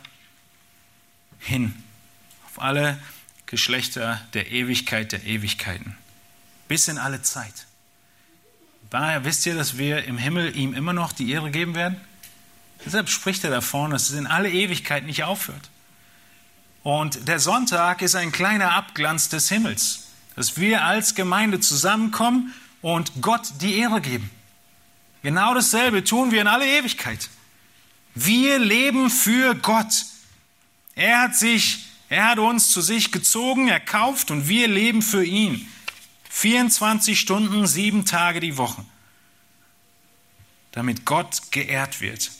hin. 1.39 1.75
Auf 2.47 2.61
alle 2.63 3.01
Geschlechter 3.55 4.21
der 4.33 4.51
Ewigkeit 4.51 5.13
der 5.13 5.23
Ewigkeiten. 5.25 5.97
Bis 6.67 6.89
in 6.89 6.99
alle 6.99 7.23
Zeit. 7.23 7.67
Daher 8.91 9.25
wisst 9.25 9.47
ihr, 9.47 9.55
dass 9.55 9.79
wir 9.79 10.05
im 10.07 10.19
Himmel 10.19 10.57
ihm 10.57 10.75
immer 10.75 10.93
noch 10.93 11.13
die 11.13 11.31
Ehre 11.31 11.53
geben 11.53 11.77
werden? 11.77 12.01
Deshalb 12.85 13.09
spricht 13.09 13.45
er 13.45 13.51
davon, 13.51 13.93
dass 13.93 14.11
es 14.11 14.19
in 14.19 14.27
alle 14.27 14.51
Ewigkeit 14.51 15.07
nicht 15.07 15.23
aufhört. 15.23 15.71
Und 16.83 17.29
der 17.29 17.39
Sonntag 17.39 18.03
ist 18.03 18.17
ein 18.17 18.33
kleiner 18.33 18.73
Abglanz 18.73 19.29
des 19.29 19.49
Himmels, 19.49 20.09
dass 20.35 20.59
wir 20.59 20.83
als 20.83 21.15
Gemeinde 21.15 21.61
zusammenkommen 21.61 22.53
und 22.83 23.23
Gott 23.23 23.53
die 23.61 23.77
Ehre 23.79 24.01
geben. 24.01 24.29
Genau 25.23 25.55
dasselbe 25.55 26.03
tun 26.03 26.33
wir 26.33 26.41
in 26.41 26.49
alle 26.49 26.67
Ewigkeit. 26.67 27.29
Wir 28.17 28.59
leben 28.59 29.11
für 29.11 29.55
Gott. 29.55 30.07
Er 30.97 31.23
hat 31.23 31.37
sich 31.37 31.84
er 32.09 32.29
hat 32.29 32.39
uns 32.39 32.71
zu 32.71 32.81
sich 32.81 33.13
gezogen, 33.13 33.69
erkauft 33.69 34.31
und 34.31 34.49
wir 34.49 34.69
leben 34.69 35.03
für 35.03 35.25
ihn. 35.25 35.69
24 36.31 37.19
Stunden, 37.19 37.67
sieben 37.67 38.05
Tage 38.05 38.41
die 38.41 38.57
Woche. 38.57 38.85
Damit 40.73 41.05
Gott 41.05 41.53
geehrt 41.53 42.01
wird. 42.01 42.31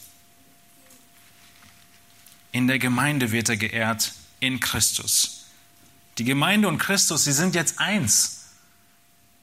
In 2.53 2.67
der 2.67 2.79
Gemeinde 2.79 3.33
wird 3.33 3.49
er 3.49 3.57
geehrt, 3.57 4.13
in 4.41 4.61
Christus. 4.61 5.47
Die 6.19 6.25
Gemeinde 6.25 6.69
und 6.69 6.79
Christus, 6.79 7.25
sie 7.25 7.33
sind 7.33 7.55
jetzt 7.55 7.79
eins. 7.81 8.45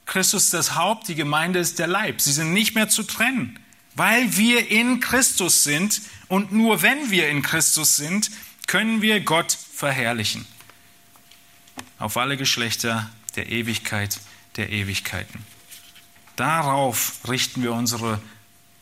Christus 0.06 0.44
ist 0.44 0.54
das 0.54 0.74
Haupt, 0.74 1.08
die 1.08 1.14
Gemeinde 1.14 1.58
ist 1.58 1.78
der 1.78 1.86
Leib. 1.86 2.20
Sie 2.20 2.32
sind 2.32 2.52
nicht 2.52 2.74
mehr 2.74 2.88
zu 2.88 3.02
trennen, 3.02 3.58
weil 3.94 4.36
wir 4.36 4.70
in 4.70 5.00
Christus 5.00 5.64
sind 5.64 6.02
und 6.28 6.52
nur 6.52 6.82
wenn 6.82 7.10
wir 7.10 7.28
in 7.28 7.42
Christus 7.42 7.96
sind, 7.96 8.30
können 8.72 9.02
wir 9.02 9.20
Gott 9.20 9.52
verherrlichen. 9.52 10.46
Auf 11.98 12.16
alle 12.16 12.38
Geschlechter 12.38 13.10
der 13.36 13.50
Ewigkeit 13.50 14.18
der 14.56 14.70
Ewigkeiten. 14.70 15.44
Darauf 16.36 17.18
richten 17.28 17.62
wir 17.62 17.74
unsere, 17.74 18.18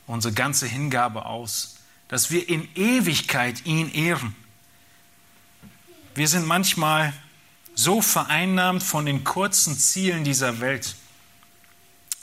unsere 0.07 0.33
ganze 0.33 0.69
Hingabe 0.69 1.27
aus, 1.27 1.79
dass 2.07 2.31
wir 2.31 2.49
in 2.49 2.69
Ewigkeit 2.77 3.67
ihn 3.67 3.93
ehren. 3.93 4.37
Wir 6.15 6.29
sind 6.29 6.47
manchmal 6.47 7.13
so 7.75 8.01
vereinnahmt 8.01 8.85
von 8.85 9.05
den 9.05 9.25
kurzen 9.25 9.77
Zielen 9.77 10.23
dieser 10.23 10.61
Welt. 10.61 10.95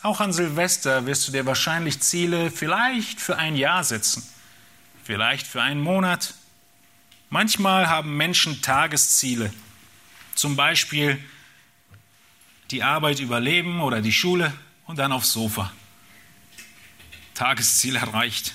Auch 0.04 0.22
an 0.22 0.32
Silvester 0.32 1.06
wirst 1.06 1.28
du 1.28 1.34
dir 1.34 1.46
wahrscheinlich 1.46 2.00
Ziele 2.00 2.50
vielleicht 2.50 3.20
für 3.20 3.38
ein 3.38 3.58
Jahr 3.58 3.84
setzen, 3.84 4.24
vielleicht 5.04 5.46
für 5.46 5.62
einen 5.62 5.82
Monat, 5.82 6.34
Manchmal 7.30 7.90
haben 7.90 8.16
Menschen 8.16 8.62
Tagesziele, 8.62 9.54
zum 10.34 10.56
Beispiel 10.56 11.22
die 12.72 12.84
Arbeit 12.84 13.20
überleben 13.20 13.82
oder 13.82 14.02
die 14.02 14.14
Schule 14.14 14.54
und 14.86 14.98
dann 14.98 15.12
aufs 15.12 15.34
Sofa. 15.34 15.72
Tagesziel 17.34 17.98
erreicht. 17.98 18.54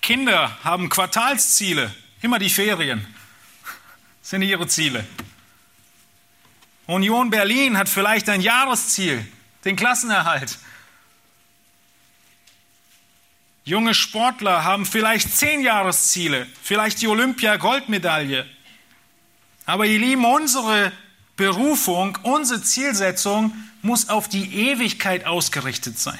Kinder 0.00 0.56
haben 0.64 0.88
Quartalsziele, 0.88 1.94
immer 2.22 2.38
die 2.38 2.48
Ferien 2.50 3.06
sind 4.22 4.42
ihre 4.42 4.66
Ziele. 4.66 5.06
Union 6.86 7.30
Berlin 7.30 7.76
hat 7.76 7.88
vielleicht 7.88 8.28
ein 8.28 8.40
Jahresziel, 8.40 9.24
den 9.64 9.76
Klassenerhalt. 9.76 10.58
Junge 13.64 13.94
Sportler 13.94 14.64
haben 14.64 14.86
vielleicht 14.86 15.36
zehn 15.36 15.62
Jahresziele, 15.62 16.46
vielleicht 16.62 17.02
die 17.02 17.08
Olympia-Goldmedaille. 17.08 18.46
Aber 19.66 19.86
ihr 19.86 19.98
Lieben, 19.98 20.24
unsere 20.24 20.92
Berufung, 21.36 22.18
unsere 22.22 22.62
Zielsetzung 22.62 23.52
muss 23.82 24.08
auf 24.08 24.28
die 24.28 24.68
Ewigkeit 24.68 25.26
ausgerichtet 25.26 25.98
sein. 25.98 26.18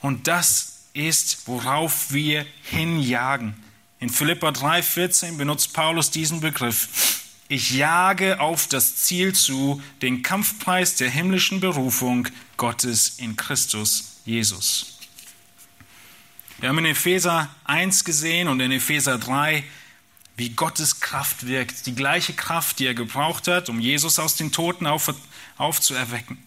Und 0.00 0.28
das 0.28 0.84
ist, 0.92 1.46
worauf 1.48 2.12
wir 2.12 2.46
hinjagen. 2.62 3.54
In 3.98 4.10
Philippa 4.10 4.48
3,14 4.48 5.36
benutzt 5.36 5.72
Paulus 5.72 6.10
diesen 6.10 6.40
Begriff. 6.40 7.22
Ich 7.48 7.70
jage 7.70 8.40
auf 8.40 8.66
das 8.66 8.96
Ziel 8.96 9.34
zu, 9.34 9.82
den 10.02 10.22
Kampfpreis 10.22 10.96
der 10.96 11.10
himmlischen 11.10 11.60
Berufung 11.60 12.28
Gottes 12.56 13.18
in 13.18 13.36
Christus 13.36 14.20
Jesus. 14.24 14.95
Wir 16.58 16.70
haben 16.70 16.78
in 16.78 16.86
Epheser 16.86 17.50
1 17.64 18.04
gesehen 18.04 18.48
und 18.48 18.60
in 18.60 18.72
Epheser 18.72 19.18
3, 19.18 19.62
wie 20.36 20.50
Gottes 20.50 21.00
Kraft 21.00 21.46
wirkt. 21.46 21.84
Die 21.84 21.94
gleiche 21.94 22.32
Kraft, 22.32 22.78
die 22.78 22.86
er 22.86 22.94
gebraucht 22.94 23.46
hat, 23.46 23.68
um 23.68 23.78
Jesus 23.78 24.18
aus 24.18 24.36
den 24.36 24.52
Toten 24.52 24.86
auf, 24.86 25.12
aufzuerwecken. 25.58 26.38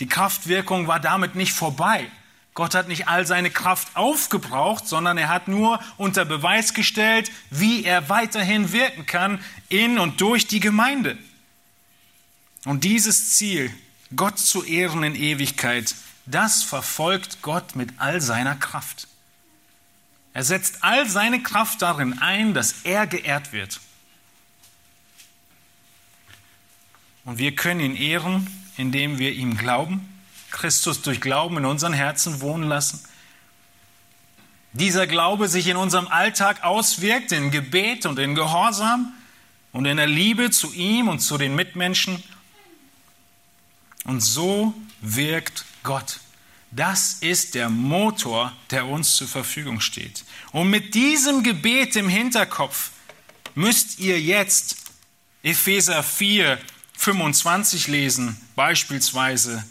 Die 0.00 0.06
Kraftwirkung 0.06 0.86
war 0.86 1.00
damit 1.00 1.34
nicht 1.34 1.52
vorbei. 1.52 2.10
Gott 2.54 2.74
hat 2.74 2.88
nicht 2.88 3.08
all 3.08 3.26
seine 3.26 3.50
Kraft 3.50 3.94
aufgebraucht, 3.94 4.88
sondern 4.88 5.18
er 5.18 5.28
hat 5.28 5.48
nur 5.48 5.80
unter 5.98 6.24
Beweis 6.24 6.72
gestellt, 6.72 7.30
wie 7.50 7.84
er 7.84 8.08
weiterhin 8.08 8.72
wirken 8.72 9.04
kann 9.04 9.38
in 9.68 9.98
und 9.98 10.20
durch 10.22 10.46
die 10.46 10.60
Gemeinde. 10.60 11.18
Und 12.64 12.84
dieses 12.84 13.36
Ziel, 13.36 13.70
Gott 14.16 14.38
zu 14.38 14.64
ehren 14.64 15.04
in 15.04 15.14
Ewigkeit, 15.14 15.94
das 16.30 16.62
verfolgt 16.62 17.42
Gott 17.42 17.74
mit 17.74 17.94
all 17.98 18.20
seiner 18.20 18.54
Kraft. 18.54 19.08
Er 20.34 20.44
setzt 20.44 20.84
all 20.84 21.08
seine 21.08 21.42
Kraft 21.42 21.82
darin 21.82 22.18
ein, 22.20 22.54
dass 22.54 22.82
er 22.84 23.06
geehrt 23.06 23.52
wird. 23.52 23.80
Und 27.24 27.38
wir 27.38 27.54
können 27.54 27.80
ihn 27.80 27.96
ehren, 27.96 28.46
indem 28.76 29.18
wir 29.18 29.32
ihm 29.32 29.56
glauben, 29.56 30.08
Christus 30.50 31.02
durch 31.02 31.20
Glauben 31.20 31.58
in 31.58 31.64
unseren 31.64 31.92
Herzen 31.92 32.40
wohnen 32.40 32.68
lassen. 32.68 33.02
Dieser 34.72 35.06
Glaube 35.06 35.48
sich 35.48 35.66
in 35.66 35.76
unserem 35.76 36.08
Alltag 36.08 36.62
auswirkt, 36.62 37.32
in 37.32 37.50
Gebet 37.50 38.06
und 38.06 38.18
in 38.18 38.34
Gehorsam 38.34 39.12
und 39.72 39.86
in 39.86 39.96
der 39.96 40.06
Liebe 40.06 40.50
zu 40.50 40.72
ihm 40.72 41.08
und 41.08 41.20
zu 41.20 41.38
den 41.38 41.54
Mitmenschen. 41.54 42.22
Und 44.04 44.20
so 44.20 44.74
wirkt 45.00 45.64
Gott. 45.88 46.20
Das 46.70 47.14
ist 47.14 47.54
der 47.54 47.70
Motor, 47.70 48.52
der 48.70 48.86
uns 48.86 49.16
zur 49.16 49.26
Verfügung 49.26 49.80
steht. 49.80 50.22
Und 50.52 50.68
mit 50.68 50.94
diesem 50.94 51.42
Gebet 51.42 51.96
im 51.96 52.10
Hinterkopf 52.10 52.90
müsst 53.54 53.98
ihr 53.98 54.20
jetzt 54.20 54.76
Epheser 55.42 56.02
4, 56.02 56.58
25 56.92 57.88
lesen, 57.88 58.38
beispielsweise, 58.54 59.64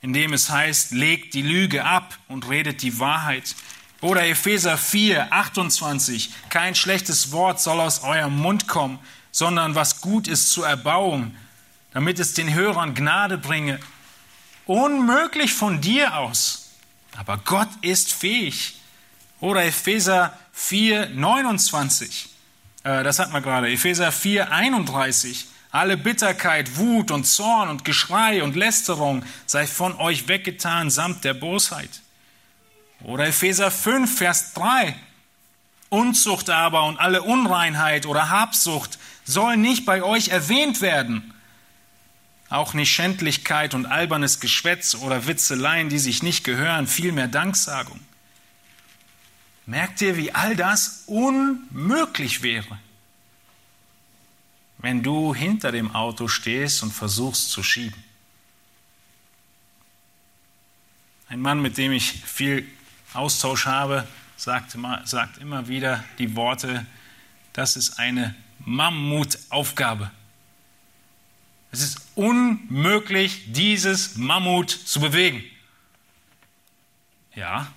in 0.00 0.14
dem 0.14 0.32
es 0.32 0.48
heißt, 0.48 0.92
legt 0.92 1.34
die 1.34 1.42
Lüge 1.42 1.84
ab 1.84 2.18
und 2.28 2.48
redet 2.48 2.80
die 2.80 2.98
Wahrheit. 2.98 3.54
Oder 4.00 4.26
Epheser 4.26 4.78
4, 4.78 5.30
28, 5.34 6.30
kein 6.48 6.76
schlechtes 6.76 7.30
Wort 7.30 7.60
soll 7.60 7.78
aus 7.80 8.02
eurem 8.04 8.38
Mund 8.38 8.68
kommen, 8.68 8.98
sondern 9.32 9.74
was 9.74 10.00
gut 10.00 10.28
ist 10.28 10.50
zur 10.50 10.66
Erbauung, 10.66 11.36
damit 11.92 12.18
es 12.20 12.32
den 12.32 12.54
Hörern 12.54 12.94
Gnade 12.94 13.36
bringe. 13.36 13.78
Unmöglich 14.68 15.54
von 15.54 15.80
dir 15.80 16.14
aus, 16.18 16.68
aber 17.16 17.38
Gott 17.38 17.70
ist 17.80 18.12
fähig. 18.12 18.74
Oder 19.40 19.64
Epheser 19.64 20.38
4, 20.52 21.08
29, 21.08 22.28
äh, 22.84 23.02
das 23.02 23.18
hat 23.18 23.32
man 23.32 23.42
gerade, 23.42 23.70
Epheser 23.70 24.12
4, 24.12 24.52
31, 24.52 25.46
alle 25.70 25.96
Bitterkeit, 25.96 26.76
Wut 26.76 27.10
und 27.10 27.24
Zorn 27.24 27.70
und 27.70 27.86
Geschrei 27.86 28.42
und 28.42 28.56
Lästerung 28.56 29.24
sei 29.46 29.66
von 29.66 29.96
euch 29.96 30.28
weggetan 30.28 30.90
samt 30.90 31.24
der 31.24 31.32
Bosheit. 31.32 32.02
Oder 33.04 33.28
Epheser 33.28 33.70
5, 33.70 34.18
Vers 34.18 34.52
3. 34.52 34.94
Unzucht 35.88 36.50
aber 36.50 36.84
und 36.84 37.00
alle 37.00 37.22
Unreinheit 37.22 38.04
oder 38.04 38.28
Habsucht 38.28 38.98
soll 39.24 39.56
nicht 39.56 39.86
bei 39.86 40.02
euch 40.02 40.28
erwähnt 40.28 40.82
werden. 40.82 41.32
Auch 42.50 42.74
nicht 42.74 42.90
Schändlichkeit 42.90 43.74
und 43.74 43.86
albernes 43.86 44.40
Geschwätz 44.40 44.94
oder 44.94 45.26
Witzeleien, 45.26 45.88
die 45.88 45.98
sich 45.98 46.22
nicht 46.22 46.44
gehören, 46.44 46.86
vielmehr 46.86 47.28
Danksagung. 47.28 48.00
Merkt 49.66 50.00
ihr, 50.00 50.16
wie 50.16 50.34
all 50.34 50.56
das 50.56 51.02
unmöglich 51.06 52.42
wäre? 52.42 52.78
wenn 54.78 55.02
du 55.02 55.34
hinter 55.34 55.72
dem 55.72 55.94
Auto 55.94 56.28
stehst 56.28 56.82
und 56.82 56.92
versuchst 56.92 57.50
zu 57.50 57.62
schieben. 57.62 58.02
Ein 61.28 61.40
Mann, 61.40 61.60
mit 61.60 61.76
dem 61.76 61.92
ich 61.92 62.12
viel 62.24 62.66
Austausch 63.12 63.66
habe, 63.66 64.06
sagt 64.36 64.74
immer, 64.74 65.06
sagt 65.06 65.38
immer 65.38 65.68
wieder 65.68 66.04
die 66.18 66.36
Worte, 66.36 66.86
das 67.52 67.76
ist 67.76 67.98
eine 67.98 68.34
Mammutaufgabe. 68.60 70.10
Es 71.70 71.82
ist 71.82 72.07
unmöglich, 72.18 73.52
dieses 73.52 74.16
Mammut 74.16 74.70
zu 74.70 74.98
bewegen. 74.98 75.44
Ja, 77.36 77.72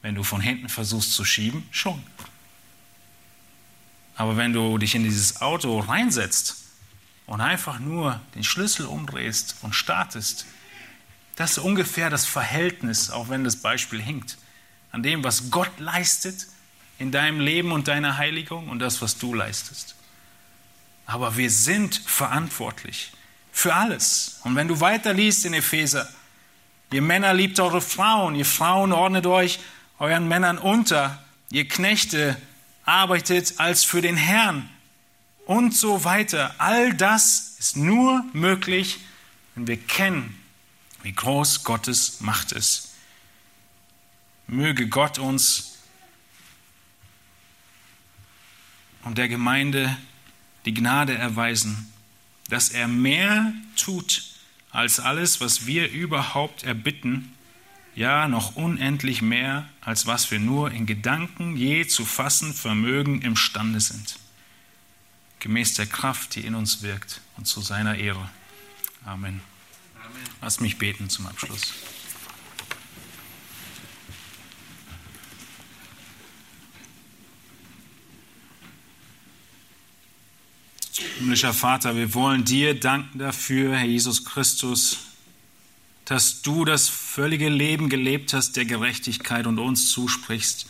wenn 0.00 0.14
du 0.14 0.22
von 0.22 0.40
hinten 0.40 0.70
versuchst 0.70 1.12
zu 1.12 1.26
schieben, 1.26 1.68
schon. 1.70 2.02
Aber 4.16 4.38
wenn 4.38 4.54
du 4.54 4.78
dich 4.78 4.94
in 4.94 5.04
dieses 5.04 5.42
Auto 5.42 5.78
reinsetzt 5.80 6.64
und 7.26 7.42
einfach 7.42 7.78
nur 7.78 8.20
den 8.34 8.42
Schlüssel 8.42 8.86
umdrehst 8.86 9.56
und 9.60 9.74
startest, 9.74 10.46
das 11.36 11.52
ist 11.52 11.58
ungefähr 11.58 12.08
das 12.08 12.24
Verhältnis, 12.24 13.10
auch 13.10 13.28
wenn 13.28 13.44
das 13.44 13.56
Beispiel 13.56 14.00
hinkt, 14.00 14.38
an 14.92 15.02
dem, 15.02 15.22
was 15.22 15.50
Gott 15.50 15.78
leistet 15.78 16.46
in 16.98 17.12
deinem 17.12 17.40
Leben 17.40 17.72
und 17.72 17.86
deiner 17.86 18.16
Heiligung 18.16 18.70
und 18.70 18.78
das, 18.78 19.02
was 19.02 19.18
du 19.18 19.34
leistest. 19.34 19.94
Aber 21.10 21.36
wir 21.36 21.50
sind 21.50 21.96
verantwortlich 22.06 23.10
für 23.50 23.74
alles. 23.74 24.38
Und 24.44 24.54
wenn 24.54 24.68
du 24.68 24.78
weiterliest 24.78 25.44
in 25.44 25.54
Epheser, 25.54 26.08
ihr 26.92 27.02
Männer 27.02 27.34
liebt 27.34 27.58
eure 27.58 27.80
Frauen, 27.80 28.36
ihr 28.36 28.46
Frauen 28.46 28.92
ordnet 28.92 29.26
euch 29.26 29.58
euren 29.98 30.28
Männern 30.28 30.56
unter, 30.56 31.20
ihr 31.50 31.66
Knechte 31.66 32.40
arbeitet 32.84 33.54
als 33.58 33.82
für 33.82 34.00
den 34.00 34.16
Herrn 34.16 34.70
und 35.46 35.74
so 35.74 36.04
weiter. 36.04 36.54
All 36.58 36.94
das 36.94 37.56
ist 37.58 37.76
nur 37.76 38.24
möglich, 38.32 39.00
wenn 39.56 39.66
wir 39.66 39.78
kennen, 39.78 40.40
wie 41.02 41.12
groß 41.12 41.64
Gottes 41.64 42.20
Macht 42.20 42.52
ist. 42.52 42.92
Möge 44.46 44.88
Gott 44.88 45.18
uns 45.18 45.76
und 49.02 49.18
der 49.18 49.28
Gemeinde 49.28 49.96
die 50.64 50.74
Gnade 50.74 51.14
erweisen, 51.14 51.90
dass 52.48 52.68
er 52.68 52.88
mehr 52.88 53.52
tut 53.76 54.24
als 54.70 55.00
alles, 55.00 55.40
was 55.40 55.66
wir 55.66 55.90
überhaupt 55.90 56.64
erbitten 56.64 57.32
ja 57.94 58.28
noch 58.28 58.56
unendlich 58.56 59.20
mehr, 59.20 59.68
als 59.80 60.06
was 60.06 60.30
wir 60.30 60.38
nur 60.38 60.70
in 60.70 60.86
Gedanken 60.86 61.56
je 61.56 61.86
zu 61.86 62.04
fassen 62.04 62.54
vermögen 62.54 63.20
imstande 63.22 63.80
sind, 63.80 64.18
gemäß 65.40 65.74
der 65.74 65.86
Kraft, 65.86 66.34
die 66.34 66.46
in 66.46 66.54
uns 66.54 66.82
wirkt 66.82 67.20
und 67.36 67.46
zu 67.46 67.60
seiner 67.60 67.96
Ehre. 67.96 68.30
Amen. 69.04 69.40
Amen. 69.96 70.22
Lass 70.40 70.60
mich 70.60 70.78
beten 70.78 71.08
zum 71.08 71.26
Abschluss. 71.26 71.74
Himmlischer 81.20 81.52
Vater, 81.52 81.96
wir 81.96 82.14
wollen 82.14 82.46
dir 82.46 82.72
danken 82.72 83.18
dafür, 83.18 83.76
Herr 83.76 83.86
Jesus 83.86 84.24
Christus, 84.24 85.00
dass 86.06 86.40
du 86.40 86.64
das 86.64 86.88
völlige 86.88 87.50
Leben 87.50 87.90
gelebt 87.90 88.32
hast 88.32 88.56
der 88.56 88.64
Gerechtigkeit 88.64 89.46
und 89.46 89.58
uns 89.58 89.90
zusprichst. 89.90 90.64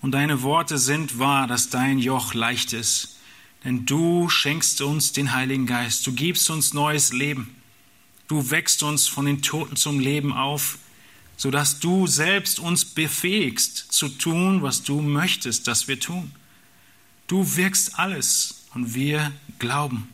Und 0.00 0.10
deine 0.10 0.42
Worte 0.42 0.78
sind 0.78 1.20
wahr, 1.20 1.46
dass 1.46 1.70
dein 1.70 2.00
Joch 2.00 2.34
leicht 2.34 2.72
ist. 2.72 3.20
Denn 3.62 3.86
du 3.86 4.28
schenkst 4.28 4.80
uns 4.80 5.12
den 5.12 5.32
Heiligen 5.32 5.66
Geist. 5.66 6.04
Du 6.08 6.12
gibst 6.12 6.50
uns 6.50 6.74
neues 6.74 7.12
Leben. 7.12 7.54
Du 8.26 8.50
wächst 8.50 8.82
uns 8.82 9.06
von 9.06 9.26
den 9.26 9.42
Toten 9.42 9.76
zum 9.76 10.00
Leben 10.00 10.32
auf, 10.32 10.76
sodass 11.36 11.78
du 11.78 12.08
selbst 12.08 12.58
uns 12.58 12.84
befähigst 12.84 13.92
zu 13.92 14.08
tun, 14.08 14.62
was 14.62 14.82
du 14.82 15.00
möchtest, 15.00 15.68
dass 15.68 15.86
wir 15.86 16.00
tun. 16.00 16.32
Du 17.28 17.54
wirkst 17.54 17.96
alles 17.96 18.61
und 18.74 18.94
wir 18.94 19.32
glauben 19.58 20.08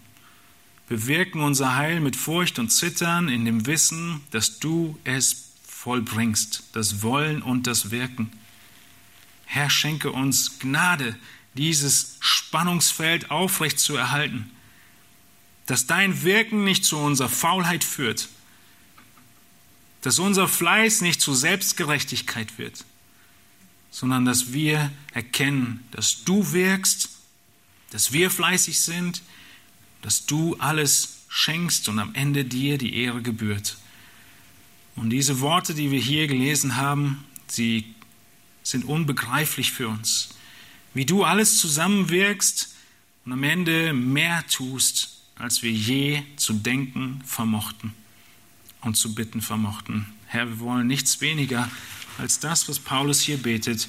bewirken 0.88 1.42
unser 1.42 1.76
Heil 1.76 2.00
mit 2.00 2.16
Furcht 2.16 2.58
und 2.58 2.70
Zittern 2.70 3.28
in 3.28 3.44
dem 3.44 3.66
Wissen, 3.66 4.22
dass 4.30 4.58
du 4.58 4.98
es 5.04 5.50
vollbringst, 5.66 6.64
das 6.72 7.02
Wollen 7.02 7.42
und 7.42 7.66
das 7.66 7.90
Wirken. 7.90 8.32
Herr, 9.44 9.70
schenke 9.70 10.10
uns 10.10 10.58
Gnade, 10.58 11.16
dieses 11.54 12.16
Spannungsfeld 12.20 13.30
aufrecht 13.30 13.78
zu 13.78 13.96
erhalten, 13.96 14.50
dass 15.66 15.86
dein 15.86 16.22
Wirken 16.22 16.64
nicht 16.64 16.84
zu 16.84 16.96
unserer 16.96 17.28
Faulheit 17.28 17.84
führt, 17.84 18.28
dass 20.02 20.18
unser 20.18 20.48
Fleiß 20.48 21.02
nicht 21.02 21.20
zu 21.20 21.34
Selbstgerechtigkeit 21.34 22.58
wird, 22.58 22.84
sondern 23.90 24.24
dass 24.24 24.52
wir 24.52 24.90
erkennen, 25.12 25.84
dass 25.90 26.24
du 26.24 26.52
wirkst, 26.52 27.10
dass 27.90 28.12
wir 28.12 28.30
fleißig 28.30 28.80
sind, 28.80 29.22
dass 30.02 30.26
du 30.26 30.56
alles 30.56 31.18
schenkst 31.28 31.88
und 31.88 31.98
am 31.98 32.14
Ende 32.14 32.44
dir 32.44 32.78
die 32.78 32.96
Ehre 32.96 33.22
gebührt. 33.22 33.76
Und 34.96 35.10
diese 35.10 35.40
Worte, 35.40 35.74
die 35.74 35.90
wir 35.90 36.00
hier 36.00 36.26
gelesen 36.26 36.76
haben, 36.76 37.24
sie 37.46 37.94
sind 38.62 38.84
unbegreiflich 38.84 39.72
für 39.72 39.88
uns. 39.88 40.30
Wie 40.94 41.06
du 41.06 41.24
alles 41.24 41.58
zusammenwirkst 41.58 42.74
und 43.24 43.32
am 43.32 43.42
Ende 43.42 43.92
mehr 43.92 44.44
tust, 44.48 45.20
als 45.36 45.62
wir 45.62 45.70
je 45.70 46.22
zu 46.36 46.52
denken 46.52 47.22
vermochten 47.24 47.92
und 48.80 48.96
zu 48.96 49.14
bitten 49.14 49.40
vermochten. 49.40 50.06
Herr, 50.26 50.48
wir 50.48 50.58
wollen 50.58 50.86
nichts 50.86 51.20
weniger 51.20 51.70
als 52.18 52.40
das, 52.40 52.68
was 52.68 52.78
Paulus 52.78 53.20
hier 53.20 53.38
betet, 53.38 53.88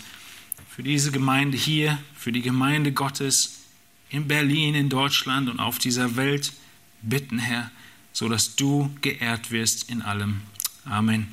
für 0.70 0.84
diese 0.84 1.12
Gemeinde 1.12 1.58
hier, 1.58 1.98
für 2.16 2.32
die 2.32 2.42
Gemeinde 2.42 2.92
Gottes, 2.92 3.59
in 4.10 4.28
Berlin, 4.28 4.76
in 4.76 4.90
Deutschland 4.90 5.50
und 5.50 5.60
auf 5.60 5.80
dieser 5.80 6.16
Welt 6.16 6.54
bitten, 7.02 7.40
Herr, 7.40 7.72
so 8.12 8.28
dass 8.28 8.56
du 8.56 8.90
geehrt 9.02 9.52
wirst 9.52 9.90
in 9.90 10.02
allem. 10.02 10.42
Amen. 10.86 11.28